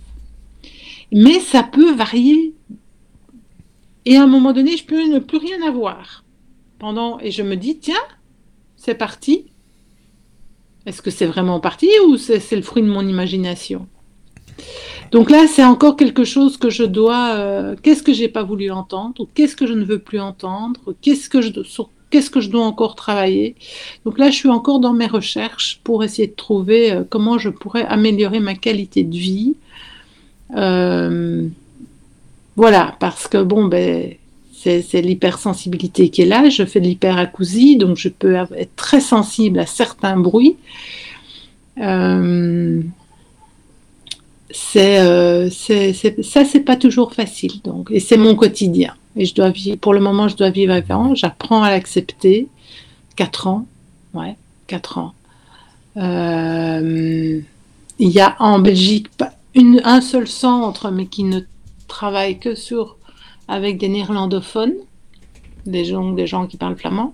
Mais 1.11 1.39
ça 1.39 1.63
peut 1.63 1.93
varier. 1.93 2.53
Et 4.05 4.17
à 4.17 4.23
un 4.23 4.27
moment 4.27 4.53
donné, 4.53 4.77
je 4.77 4.85
peux 4.85 5.07
ne 5.07 5.19
plus 5.19 5.37
rien 5.37 5.65
avoir. 5.67 6.23
Pendant, 6.79 7.19
et 7.19 7.31
je 7.31 7.43
me 7.43 7.55
dis, 7.55 7.77
tiens, 7.77 7.95
c'est 8.75 8.95
parti, 8.95 9.45
est-ce 10.87 11.01
que 11.01 11.11
c'est 11.11 11.25
vraiment 11.25 11.59
parti 11.59 11.89
ou 12.07 12.15
c'est 12.15 12.55
le 12.55 12.61
fruit 12.61 12.81
de 12.81 12.87
mon 12.87 13.05
imagination? 13.05 13.87
Donc 15.11 15.29
là, 15.29 15.45
c'est 15.45 15.63
encore 15.63 15.97
quelque 15.97 16.23
chose 16.23 16.55
que 16.55 16.69
je 16.69 16.83
dois. 16.83 17.35
euh, 17.35 17.75
qu'est-ce 17.83 18.01
que 18.01 18.13
j'ai 18.13 18.29
pas 18.29 18.43
voulu 18.43 18.71
entendre 18.71 19.21
ou 19.21 19.27
Qu'est-ce 19.33 19.55
que 19.57 19.67
je 19.67 19.73
ne 19.73 19.83
veux 19.83 19.99
plus 19.99 20.21
entendre 20.21 20.79
Qu'est-ce 21.01 21.29
que 21.29 21.41
je 21.41 21.51
sur 21.63 21.89
qu'est-ce 22.09 22.29
que 22.29 22.39
je 22.39 22.49
dois 22.49 22.63
encore 22.63 22.95
travailler? 22.95 23.55
Donc 24.05 24.17
là, 24.17 24.29
je 24.29 24.35
suis 24.35 24.49
encore 24.49 24.79
dans 24.79 24.93
mes 24.93 25.07
recherches 25.07 25.81
pour 25.83 26.05
essayer 26.05 26.29
de 26.29 26.35
trouver 26.35 26.91
euh, 26.93 27.03
comment 27.07 27.37
je 27.37 27.49
pourrais 27.49 27.85
améliorer 27.85 28.39
ma 28.39 28.55
qualité 28.55 29.03
de 29.03 29.15
vie. 29.15 29.55
Euh, 30.55 31.47
voilà, 32.55 32.95
parce 33.01 33.27
que 33.27 33.43
bon, 33.43 33.65
ben, 33.65 34.15
c'est 34.57 35.01
l'hypersensibilité 35.01 36.09
qui 36.09 36.23
est 36.23 36.25
là. 36.25 36.49
Je 36.49 36.65
fais 36.65 36.79
de 36.79 36.85
l'hyperacousie, 36.85 37.77
donc 37.77 37.95
je 37.97 38.09
peux 38.09 38.35
être 38.35 38.75
très 38.75 38.99
sensible 38.99 39.59
à 39.59 39.65
certains 39.65 40.17
bruits. 40.17 40.57
Euh, 41.79 42.81
c'est, 44.49 44.99
euh, 44.99 45.49
ça, 45.49 46.45
c'est 46.45 46.61
pas 46.61 46.75
toujours 46.75 47.13
facile. 47.13 47.61
Donc, 47.63 47.89
et 47.91 47.99
c'est 47.99 48.17
mon 48.17 48.35
quotidien. 48.35 48.95
Et 49.15 49.25
je 49.25 49.35
dois 49.35 49.49
vivre, 49.49 49.77
pour 49.77 49.93
le 49.93 49.99
moment, 49.99 50.27
je 50.27 50.35
dois 50.35 50.49
vivre 50.49 50.73
avec. 50.73 50.87
J'apprends 51.13 51.63
à 51.63 51.69
l'accepter. 51.69 52.47
Quatre 53.15 53.47
ans, 53.47 53.65
ouais, 54.13 54.35
quatre 54.67 54.97
ans. 54.97 55.13
Euh, 55.97 57.39
il 57.99 58.09
y 58.09 58.19
a 58.19 58.35
en 58.39 58.59
Belgique 58.59 59.07
une, 59.55 59.81
un 59.83 60.01
seul 60.01 60.27
centre, 60.27 60.91
mais 60.91 61.07
qui 61.07 61.23
ne 61.23 61.39
travaille 61.87 62.37
que 62.37 62.53
sur 62.53 62.96
avec 63.47 63.77
des 63.77 63.89
néerlandophones, 63.89 64.75
des 65.65 65.85
gens, 65.85 66.11
des 66.11 66.27
gens 66.27 66.47
qui 66.47 66.57
parlent 66.57 66.77
flamand. 66.77 67.13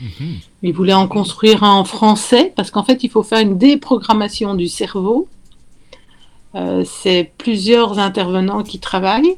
Mhm. 0.00 0.38
Il 0.62 0.72
voulait 0.72 0.94
en 0.94 1.08
construire 1.08 1.62
un 1.62 1.74
en 1.74 1.84
français 1.84 2.52
parce 2.56 2.70
qu'en 2.70 2.84
fait, 2.84 3.04
il 3.04 3.10
faut 3.10 3.22
faire 3.22 3.40
une 3.40 3.58
déprogrammation 3.58 4.54
du 4.54 4.68
cerveau. 4.68 5.28
Euh, 6.54 6.84
c'est 6.84 7.32
plusieurs 7.38 7.98
intervenants 7.98 8.62
qui 8.62 8.78
travaillent. 8.78 9.36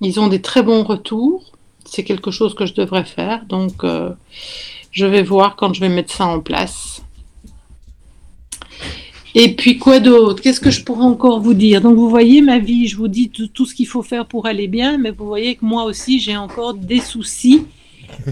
Ils 0.00 0.20
ont 0.20 0.28
des 0.28 0.42
très 0.42 0.62
bons 0.62 0.82
retours. 0.82 1.52
C'est 1.84 2.04
quelque 2.04 2.30
chose 2.30 2.54
que 2.54 2.66
je 2.66 2.74
devrais 2.74 3.04
faire. 3.04 3.44
Donc, 3.46 3.84
euh, 3.84 4.10
je 4.90 5.06
vais 5.06 5.22
voir 5.22 5.56
quand 5.56 5.72
je 5.72 5.80
vais 5.80 5.88
mettre 5.88 6.12
ça 6.12 6.26
en 6.26 6.40
place. 6.40 7.02
Et 9.38 9.54
puis, 9.54 9.76
quoi 9.76 10.00
d'autre? 10.00 10.40
Qu'est-ce 10.42 10.60
que 10.60 10.70
je 10.70 10.82
pourrais 10.82 11.04
encore 11.04 11.40
vous 11.40 11.52
dire? 11.52 11.82
Donc, 11.82 11.94
vous 11.96 12.08
voyez 12.08 12.40
ma 12.40 12.58
vie, 12.58 12.86
je 12.88 12.96
vous 12.96 13.06
dis 13.08 13.28
tout, 13.28 13.48
tout 13.48 13.66
ce 13.66 13.74
qu'il 13.74 13.86
faut 13.86 14.02
faire 14.02 14.24
pour 14.26 14.46
aller 14.46 14.66
bien, 14.66 14.96
mais 14.96 15.10
vous 15.10 15.26
voyez 15.26 15.56
que 15.56 15.64
moi 15.64 15.84
aussi, 15.84 16.18
j'ai 16.20 16.36
encore 16.36 16.72
des 16.74 17.00
soucis 17.00 17.64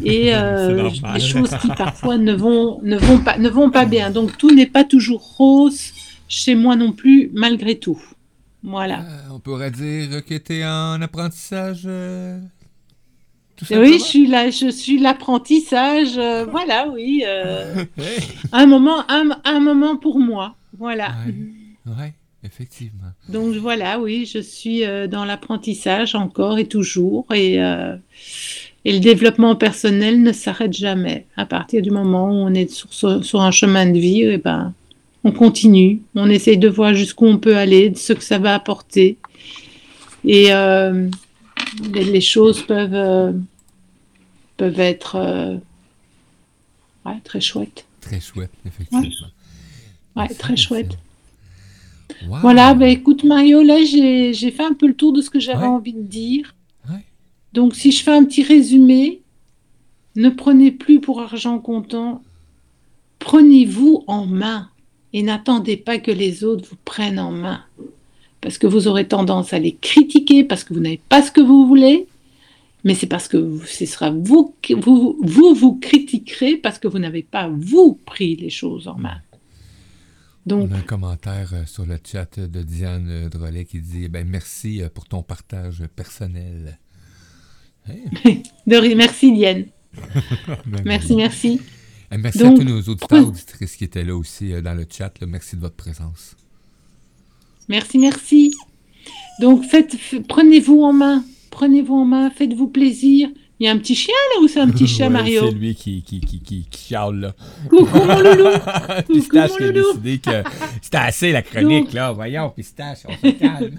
et 0.03 0.31
euh, 0.35 0.89
des 1.15 1.21
choses 1.21 1.51
qui 1.61 1.69
parfois 1.69 2.17
ne 2.17 2.33
vont, 2.33 2.81
ne, 2.83 2.97
vont 2.97 3.19
pas, 3.19 3.37
ne 3.37 3.51
vont 3.51 3.71
pas 3.71 3.85
bien. 3.85 4.11
Donc 4.11 4.39
tout 4.39 4.51
n'est 4.51 4.65
pas 4.79 4.85
toujours 4.85 5.21
rose 5.37 5.93
chez 6.27 6.55
moi 6.55 6.75
non 6.75 6.93
plus, 6.93 7.31
malgré 7.35 7.75
tout. 7.79 8.01
Voilà. 8.63 9.01
Euh, 9.01 9.35
on 9.35 9.41
pourrait 9.41 9.71
dire 9.71 10.25
que 10.25 10.39
tu 10.39 10.55
es 10.55 10.65
en 10.67 11.03
apprentissage. 11.03 11.83
euh, 11.85 12.39
tout 13.57 13.67
oui, 13.73 13.99
je 13.99 14.05
suis 14.05 14.27
là, 14.27 14.49
je 14.49 14.71
suis 14.71 14.99
l'apprentissage. 14.99 16.17
euh, 16.17 16.47
voilà, 16.51 16.89
oui. 16.89 17.23
euh, 17.27 17.85
Hey. 17.99 18.21
un 18.53 18.67
moment, 18.67 19.05
un, 19.11 19.29
un 19.45 19.61
moment 19.61 19.97
pour 19.97 20.19
moi. 20.19 20.57
Voilà. 20.79 21.14
Ouais. 21.27 21.93
Ouais, 21.99 22.14
effectivement. 22.43 23.12
Donc 23.29 23.55
voilà, 23.57 23.99
oui, 24.01 24.29
je 24.33 24.39
suis 24.39 24.85
euh, 24.85 25.07
dans 25.07 25.25
l'apprentissage 25.25 26.14
encore 26.14 26.59
et 26.59 26.66
toujours. 26.66 27.27
Et, 27.35 27.62
euh, 27.62 27.97
et 28.85 28.93
le 28.93 29.01
développement 29.01 29.55
personnel 29.57 30.22
ne 30.22 30.33
s'arrête 30.33 30.72
jamais. 30.72 31.27
À 31.37 31.47
partir 31.47 31.83
du 31.83 31.91
moment 31.91 32.29
où 32.29 32.35
on 32.35 32.55
est 32.55 32.70
sur, 32.70 33.22
sur- 33.25 33.41
un 33.43 33.51
chemin 33.51 33.87
de 33.87 33.99
vie, 33.99 34.22
eh 34.22 34.39
ben, 34.39 34.72
on 35.25 35.33
continue. 35.33 36.01
On 36.14 36.29
essaye 36.31 36.59
de 36.59 36.68
voir 36.68 36.95
jusqu'où 36.95 37.27
on 37.27 37.39
peut 37.39 37.57
aller, 37.57 37.91
de 37.91 37.97
ce 37.99 38.12
que 38.14 38.22
ça 38.22 38.39
va 38.39 38.55
apporter. 38.55 39.16
Et 40.25 40.53
euh, 40.55 41.09
les, 41.93 42.05
les 42.05 42.20
choses 42.22 42.62
peuvent, 42.66 43.35
peuvent 44.57 44.81
être 44.81 45.61
ouais, 47.05 47.20
très 47.25 47.41
chouettes. 47.41 47.85
Très 48.01 48.20
chouette, 48.20 48.51
effectivement. 48.66 49.01
Ouais, 49.03 49.11
Merci, 50.17 50.37
très 50.39 50.57
chouette. 50.57 50.97
Wow. 52.29 52.39
Voilà, 52.41 52.75
ben 52.75 52.89
écoute 52.89 53.25
Mario, 53.25 53.62
là 53.62 53.83
j'ai 53.85 54.33
fait 54.51 54.62
un 54.65 54.75
peu 54.75 54.87
le 54.87 54.95
tour 54.95 55.12
de 55.12 55.21
ce 55.21 55.31
que 55.31 55.41
j'avais 55.41 55.62
Ouais. 55.62 55.69
envie 55.69 55.93
de 55.93 56.01
dire. 56.03 56.55
Ouais. 56.89 57.05
Donc 57.53 57.75
si 57.75 57.91
je 57.93 58.03
fais 58.03 58.12
un 58.12 58.25
petit 58.25 58.43
résumé, 58.43 59.21
ne 60.17 60.29
prenez 60.29 60.71
plus 60.71 61.01
pour 61.01 61.21
argent 61.21 61.59
comptant, 61.59 62.23
prenez-vous 63.19 64.05
en 64.07 64.27
main 64.27 64.69
et 65.12 65.23
n'attendez 65.23 65.77
pas 65.77 65.99
que 65.99 66.11
les 66.11 66.45
autres 66.45 66.69
vous 66.71 66.77
prennent 66.85 67.19
en 67.19 67.31
main. 67.33 67.62
Parce 68.41 68.59
que 68.59 68.67
vous 68.67 68.89
aurez 68.89 69.09
tendance 69.09 69.53
à 69.53 69.59
les 69.59 69.73
critiquer 69.73 70.45
parce 70.45 70.65
que 70.65 70.75
vous 70.75 70.81
n'avez 70.81 71.01
pas 71.09 71.23
ce 71.23 71.31
que 71.31 71.41
vous 71.41 71.67
voulez, 71.67 72.07
mais 72.85 72.95
c'est 72.95 73.07
parce 73.07 73.27
que 73.29 73.59
ce 73.67 73.87
sera 73.87 74.11
vous, 74.11 74.55
qui- 74.61 74.75
vous, 74.75 75.17
vous 75.23 75.55
vous 75.55 75.75
critiquerez 75.77 76.57
parce 76.59 76.79
que 76.79 76.87
vous 76.89 76.99
n'avez 76.99 77.23
pas 77.23 77.49
vous 77.49 77.99
pris 78.05 78.37
les 78.37 78.51
choses 78.51 78.87
en 78.89 78.97
main. 78.99 79.17
Donc 80.47 80.68
On 80.70 80.74
a 80.74 80.78
un 80.78 80.82
commentaire 80.82 81.51
euh, 81.55 81.64
sur 81.66 81.86
le 81.86 81.99
chat 82.05 82.38
de 82.38 82.62
Diane 82.62 83.09
euh, 83.09 83.28
Drolet 83.30 83.64
qui 83.64 83.80
dit 83.80 84.09
ben, 84.09 84.26
Merci 84.28 84.82
euh, 84.82 84.88
pour 84.90 85.07
ton 85.07 85.22
partage 85.22 85.82
personnel. 85.97 86.78
Hey, 87.88 88.42
de 88.66 88.76
ri- 88.76 88.95
merci 88.95 89.32
Diane, 89.32 89.66
ben, 90.66 90.82
merci 90.84 91.16
merci. 91.16 91.61
Eh, 92.12 92.18
merci 92.18 92.38
Donc, 92.38 92.59
à 92.61 92.62
tous 92.62 92.68
nos 92.68 92.80
auditeurs 92.82 93.26
auditrices 93.28 93.76
qui 93.76 93.84
étaient 93.84 94.05
là 94.05 94.14
aussi 94.16 94.53
euh, 94.53 94.61
dans 94.61 94.74
le 94.74 94.86
chat. 94.90 95.12
là. 95.20 95.26
Merci 95.26 95.57
de 95.57 95.61
votre 95.62 95.76
présence. 95.76 96.36
Merci, 97.68 97.99
merci. 97.99 98.53
Donc, 99.40 99.64
faites, 99.64 99.97
prenez-vous 100.28 100.82
en 100.82 100.92
main. 100.92 101.24
Prenez-vous 101.51 101.95
en 101.95 102.05
main, 102.05 102.30
faites-vous 102.30 102.68
plaisir. 102.68 103.28
Il 103.61 103.67
y 103.67 103.69
a 103.69 103.73
un 103.73 103.79
petit 103.79 103.95
chien 103.95 104.15
là 104.35 104.43
ou 104.43 104.49
c'est 104.49 104.61
un 104.61 104.69
petit 104.69 104.87
chat, 104.89 105.05
Ouais, 105.05 105.11
Mario? 105.11 105.43
C'est 105.49 105.55
lui 105.55 105.75
qui, 105.75 106.03
qui, 106.03 106.21
qui, 106.21 106.41
qui, 106.41 106.65
qui 106.65 106.79
chiale, 106.79 107.21
là. 107.21 107.35
Coucou 107.71 107.99
mon 107.99 108.19
loulou 108.21 108.49
Pistache 109.13 109.51
mon 109.51 109.57
qui 109.57 109.63
a 109.65 109.73
décidé 109.73 110.19
que 110.19 110.43
c'était 110.83 110.97
assez 110.99 111.33
la 111.33 111.43
chronique, 111.43 111.85
Donc- 111.87 111.93
là. 111.93 112.13
Voyons, 112.13 112.51
Pistache, 112.51 112.99
on 113.09 113.13
se 113.27 113.33
calme. 113.33 113.71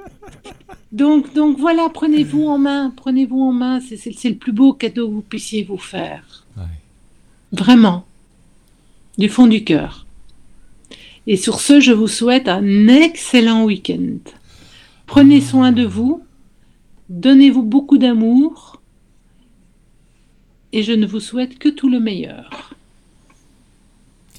donc, 0.92 1.32
donc 1.34 1.58
voilà, 1.58 1.88
prenez-vous 1.92 2.46
en 2.48 2.58
main. 2.58 2.92
Prenez-vous 2.96 3.40
en 3.40 3.52
main. 3.52 3.80
C'est 3.80 4.28
le 4.28 4.34
plus 4.36 4.52
beau 4.52 4.72
cadeau 4.72 5.08
que 5.08 5.14
vous 5.14 5.22
puissiez 5.22 5.62
vous 5.62 5.78
faire. 5.78 6.44
Ouais. 6.56 6.64
Vraiment. 7.52 8.04
Du 9.16 9.28
fond 9.28 9.46
du 9.46 9.64
cœur. 9.64 10.06
Et 11.26 11.36
sur 11.36 11.60
ce, 11.60 11.78
je 11.80 11.92
vous 11.92 12.08
souhaite 12.08 12.48
un 12.48 12.88
excellent 12.88 13.64
week-end. 13.64 14.18
Prenez 15.06 15.40
soin 15.40 15.72
de 15.72 15.84
vous. 15.84 16.22
Donnez-vous 17.10 17.62
beaucoup 17.62 17.98
d'amour. 17.98 18.77
Et 20.78 20.84
je 20.84 20.92
ne 20.92 21.08
vous 21.08 21.18
souhaite 21.18 21.58
que 21.58 21.68
tout 21.68 21.88
le 21.88 21.98
meilleur. 21.98 22.77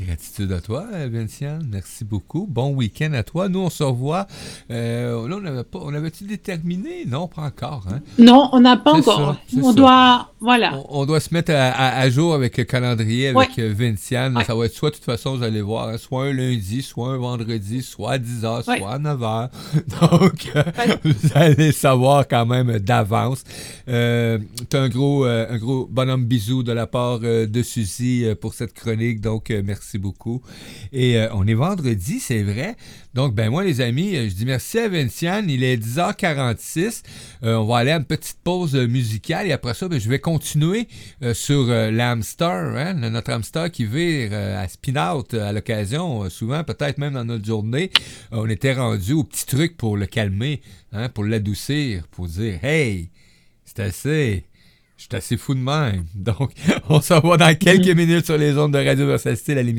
Gratitude 0.01 0.51
à 0.53 0.61
toi, 0.61 0.85
Vinciane. 1.11 1.67
Merci 1.69 2.05
beaucoup. 2.05 2.47
Bon 2.49 2.73
week-end 2.73 3.11
à 3.13 3.23
toi. 3.23 3.49
Nous, 3.49 3.59
on 3.59 3.69
se 3.69 3.83
revoit. 3.83 4.27
Euh, 4.71 5.27
là, 5.27 5.35
on 5.41 5.45
avait 5.45 5.63
pas, 5.65 5.79
on 5.81 5.93
avait-tu 5.93 6.23
déterminé? 6.23 7.03
Non, 7.05 7.27
pas 7.27 7.41
encore. 7.41 7.85
Hein? 7.91 7.99
Non, 8.17 8.49
on 8.53 8.61
n'a 8.61 8.77
pas 8.77 8.93
encore. 8.93 9.33
ça, 9.51 9.59
on 9.61 9.69
ça. 9.71 9.73
doit. 9.73 10.31
Voilà. 10.39 10.77
On, 10.89 11.01
on 11.01 11.05
doit 11.05 11.19
se 11.19 11.33
mettre 11.33 11.51
à, 11.51 11.69
à- 11.71 11.99
à 11.99 12.09
jour 12.09 12.33
avec 12.33 12.57
le 12.57 12.63
calendrier, 12.63 13.27
avec 13.29 13.59
euh, 13.59 13.73
Vinciane. 13.77 14.37
Ouais. 14.37 14.45
Ça 14.45 14.55
va 14.55 14.65
être 14.67 14.73
soit, 14.73 14.91
de 14.91 14.95
toute 14.95 15.03
façon, 15.03 15.35
vous 15.35 15.43
allez 15.43 15.61
voir, 15.61 15.89
hein, 15.89 15.97
soit 15.97 16.25
un 16.27 16.33
lundi, 16.33 16.81
soit 16.81 17.09
un 17.09 17.17
vendredi, 17.17 17.81
soit 17.81 18.13
à 18.13 18.17
10h, 18.19 18.63
soit 18.63 18.89
à 18.91 18.99
9h. 18.99 19.49
Donc, 20.01 20.51
euh, 20.55 20.63
vous 21.03 21.29
allez 21.35 21.73
savoir 21.73 22.25
quand 22.25 22.45
même 22.45 22.79
d'avance. 22.79 23.43
Euh, 23.89 24.37
un 24.73 24.87
gros, 24.87 25.25
euh, 25.25 25.45
un 25.49 25.57
gros 25.57 25.87
bonhomme 25.91 26.23
bisou 26.23 26.63
de 26.63 26.71
la 26.71 26.87
part 26.87 27.19
euh, 27.23 27.45
de 27.47 27.61
Suzy 27.61 28.23
euh, 28.23 28.33
pour 28.35 28.53
cette 28.53 28.73
chronique. 28.73 29.19
Donc, 29.19 29.51
euh, 29.51 29.61
merci 29.89 29.97
beaucoup. 29.97 30.41
Et 30.91 31.17
euh, 31.17 31.29
on 31.33 31.47
est 31.47 31.55
vendredi, 31.55 32.19
c'est 32.19 32.43
vrai. 32.43 32.75
Donc, 33.15 33.33
ben 33.33 33.49
moi, 33.49 33.63
les 33.63 33.81
amis, 33.81 34.15
euh, 34.15 34.29
je 34.29 34.35
dis 34.35 34.45
merci 34.45 34.77
à 34.77 34.87
Vinciane. 34.87 35.49
Il 35.49 35.63
est 35.63 35.77
10h46. 35.77 37.01
Euh, 37.43 37.55
on 37.55 37.65
va 37.65 37.77
aller 37.77 37.89
à 37.89 37.97
une 37.97 38.05
petite 38.05 38.37
pause 38.43 38.75
musicale 38.75 39.47
et 39.47 39.51
après 39.51 39.73
ça, 39.73 39.87
ben, 39.87 39.99
je 39.99 40.07
vais 40.07 40.19
continuer 40.19 40.87
euh, 41.23 41.33
sur 41.33 41.65
l'hamster, 41.65 42.45
hein, 42.45 42.93
notre 42.93 43.31
hamster 43.31 43.71
qui 43.71 43.85
vire 43.85 44.31
à 44.33 44.67
spin-out 44.67 45.33
à 45.33 45.51
l'occasion, 45.53 46.29
souvent, 46.29 46.63
peut-être 46.63 46.99
même 46.99 47.13
dans 47.13 47.25
notre 47.25 47.45
journée. 47.45 47.89
On 48.31 48.47
était 48.47 48.73
rendu 48.73 49.13
au 49.13 49.23
petit 49.23 49.47
truc 49.47 49.75
pour 49.75 49.97
le 49.97 50.05
calmer, 50.05 50.61
hein, 50.91 51.09
pour 51.09 51.23
l'adoucir, 51.23 52.03
pour 52.11 52.27
dire 52.27 52.63
Hey, 52.63 53.09
c'est 53.65 53.79
assez. 53.79 54.43
Je 54.99 55.03
suis 55.03 55.15
assez 55.15 55.37
fou 55.37 55.55
de 55.55 55.61
même. 55.61 56.03
Donc, 56.13 56.51
on 56.89 56.99
se 56.99 57.13
revoit 57.13 57.37
dans 57.37 57.55
quelques 57.55 57.87
minutes 57.97 58.25
sur 58.25 58.37
les 58.37 58.57
ondes 58.57 58.73
de 58.73 58.85
Radio 58.85 59.07
Versacité, 59.07 59.53
à 59.57 59.63
l'émission. 59.63 59.77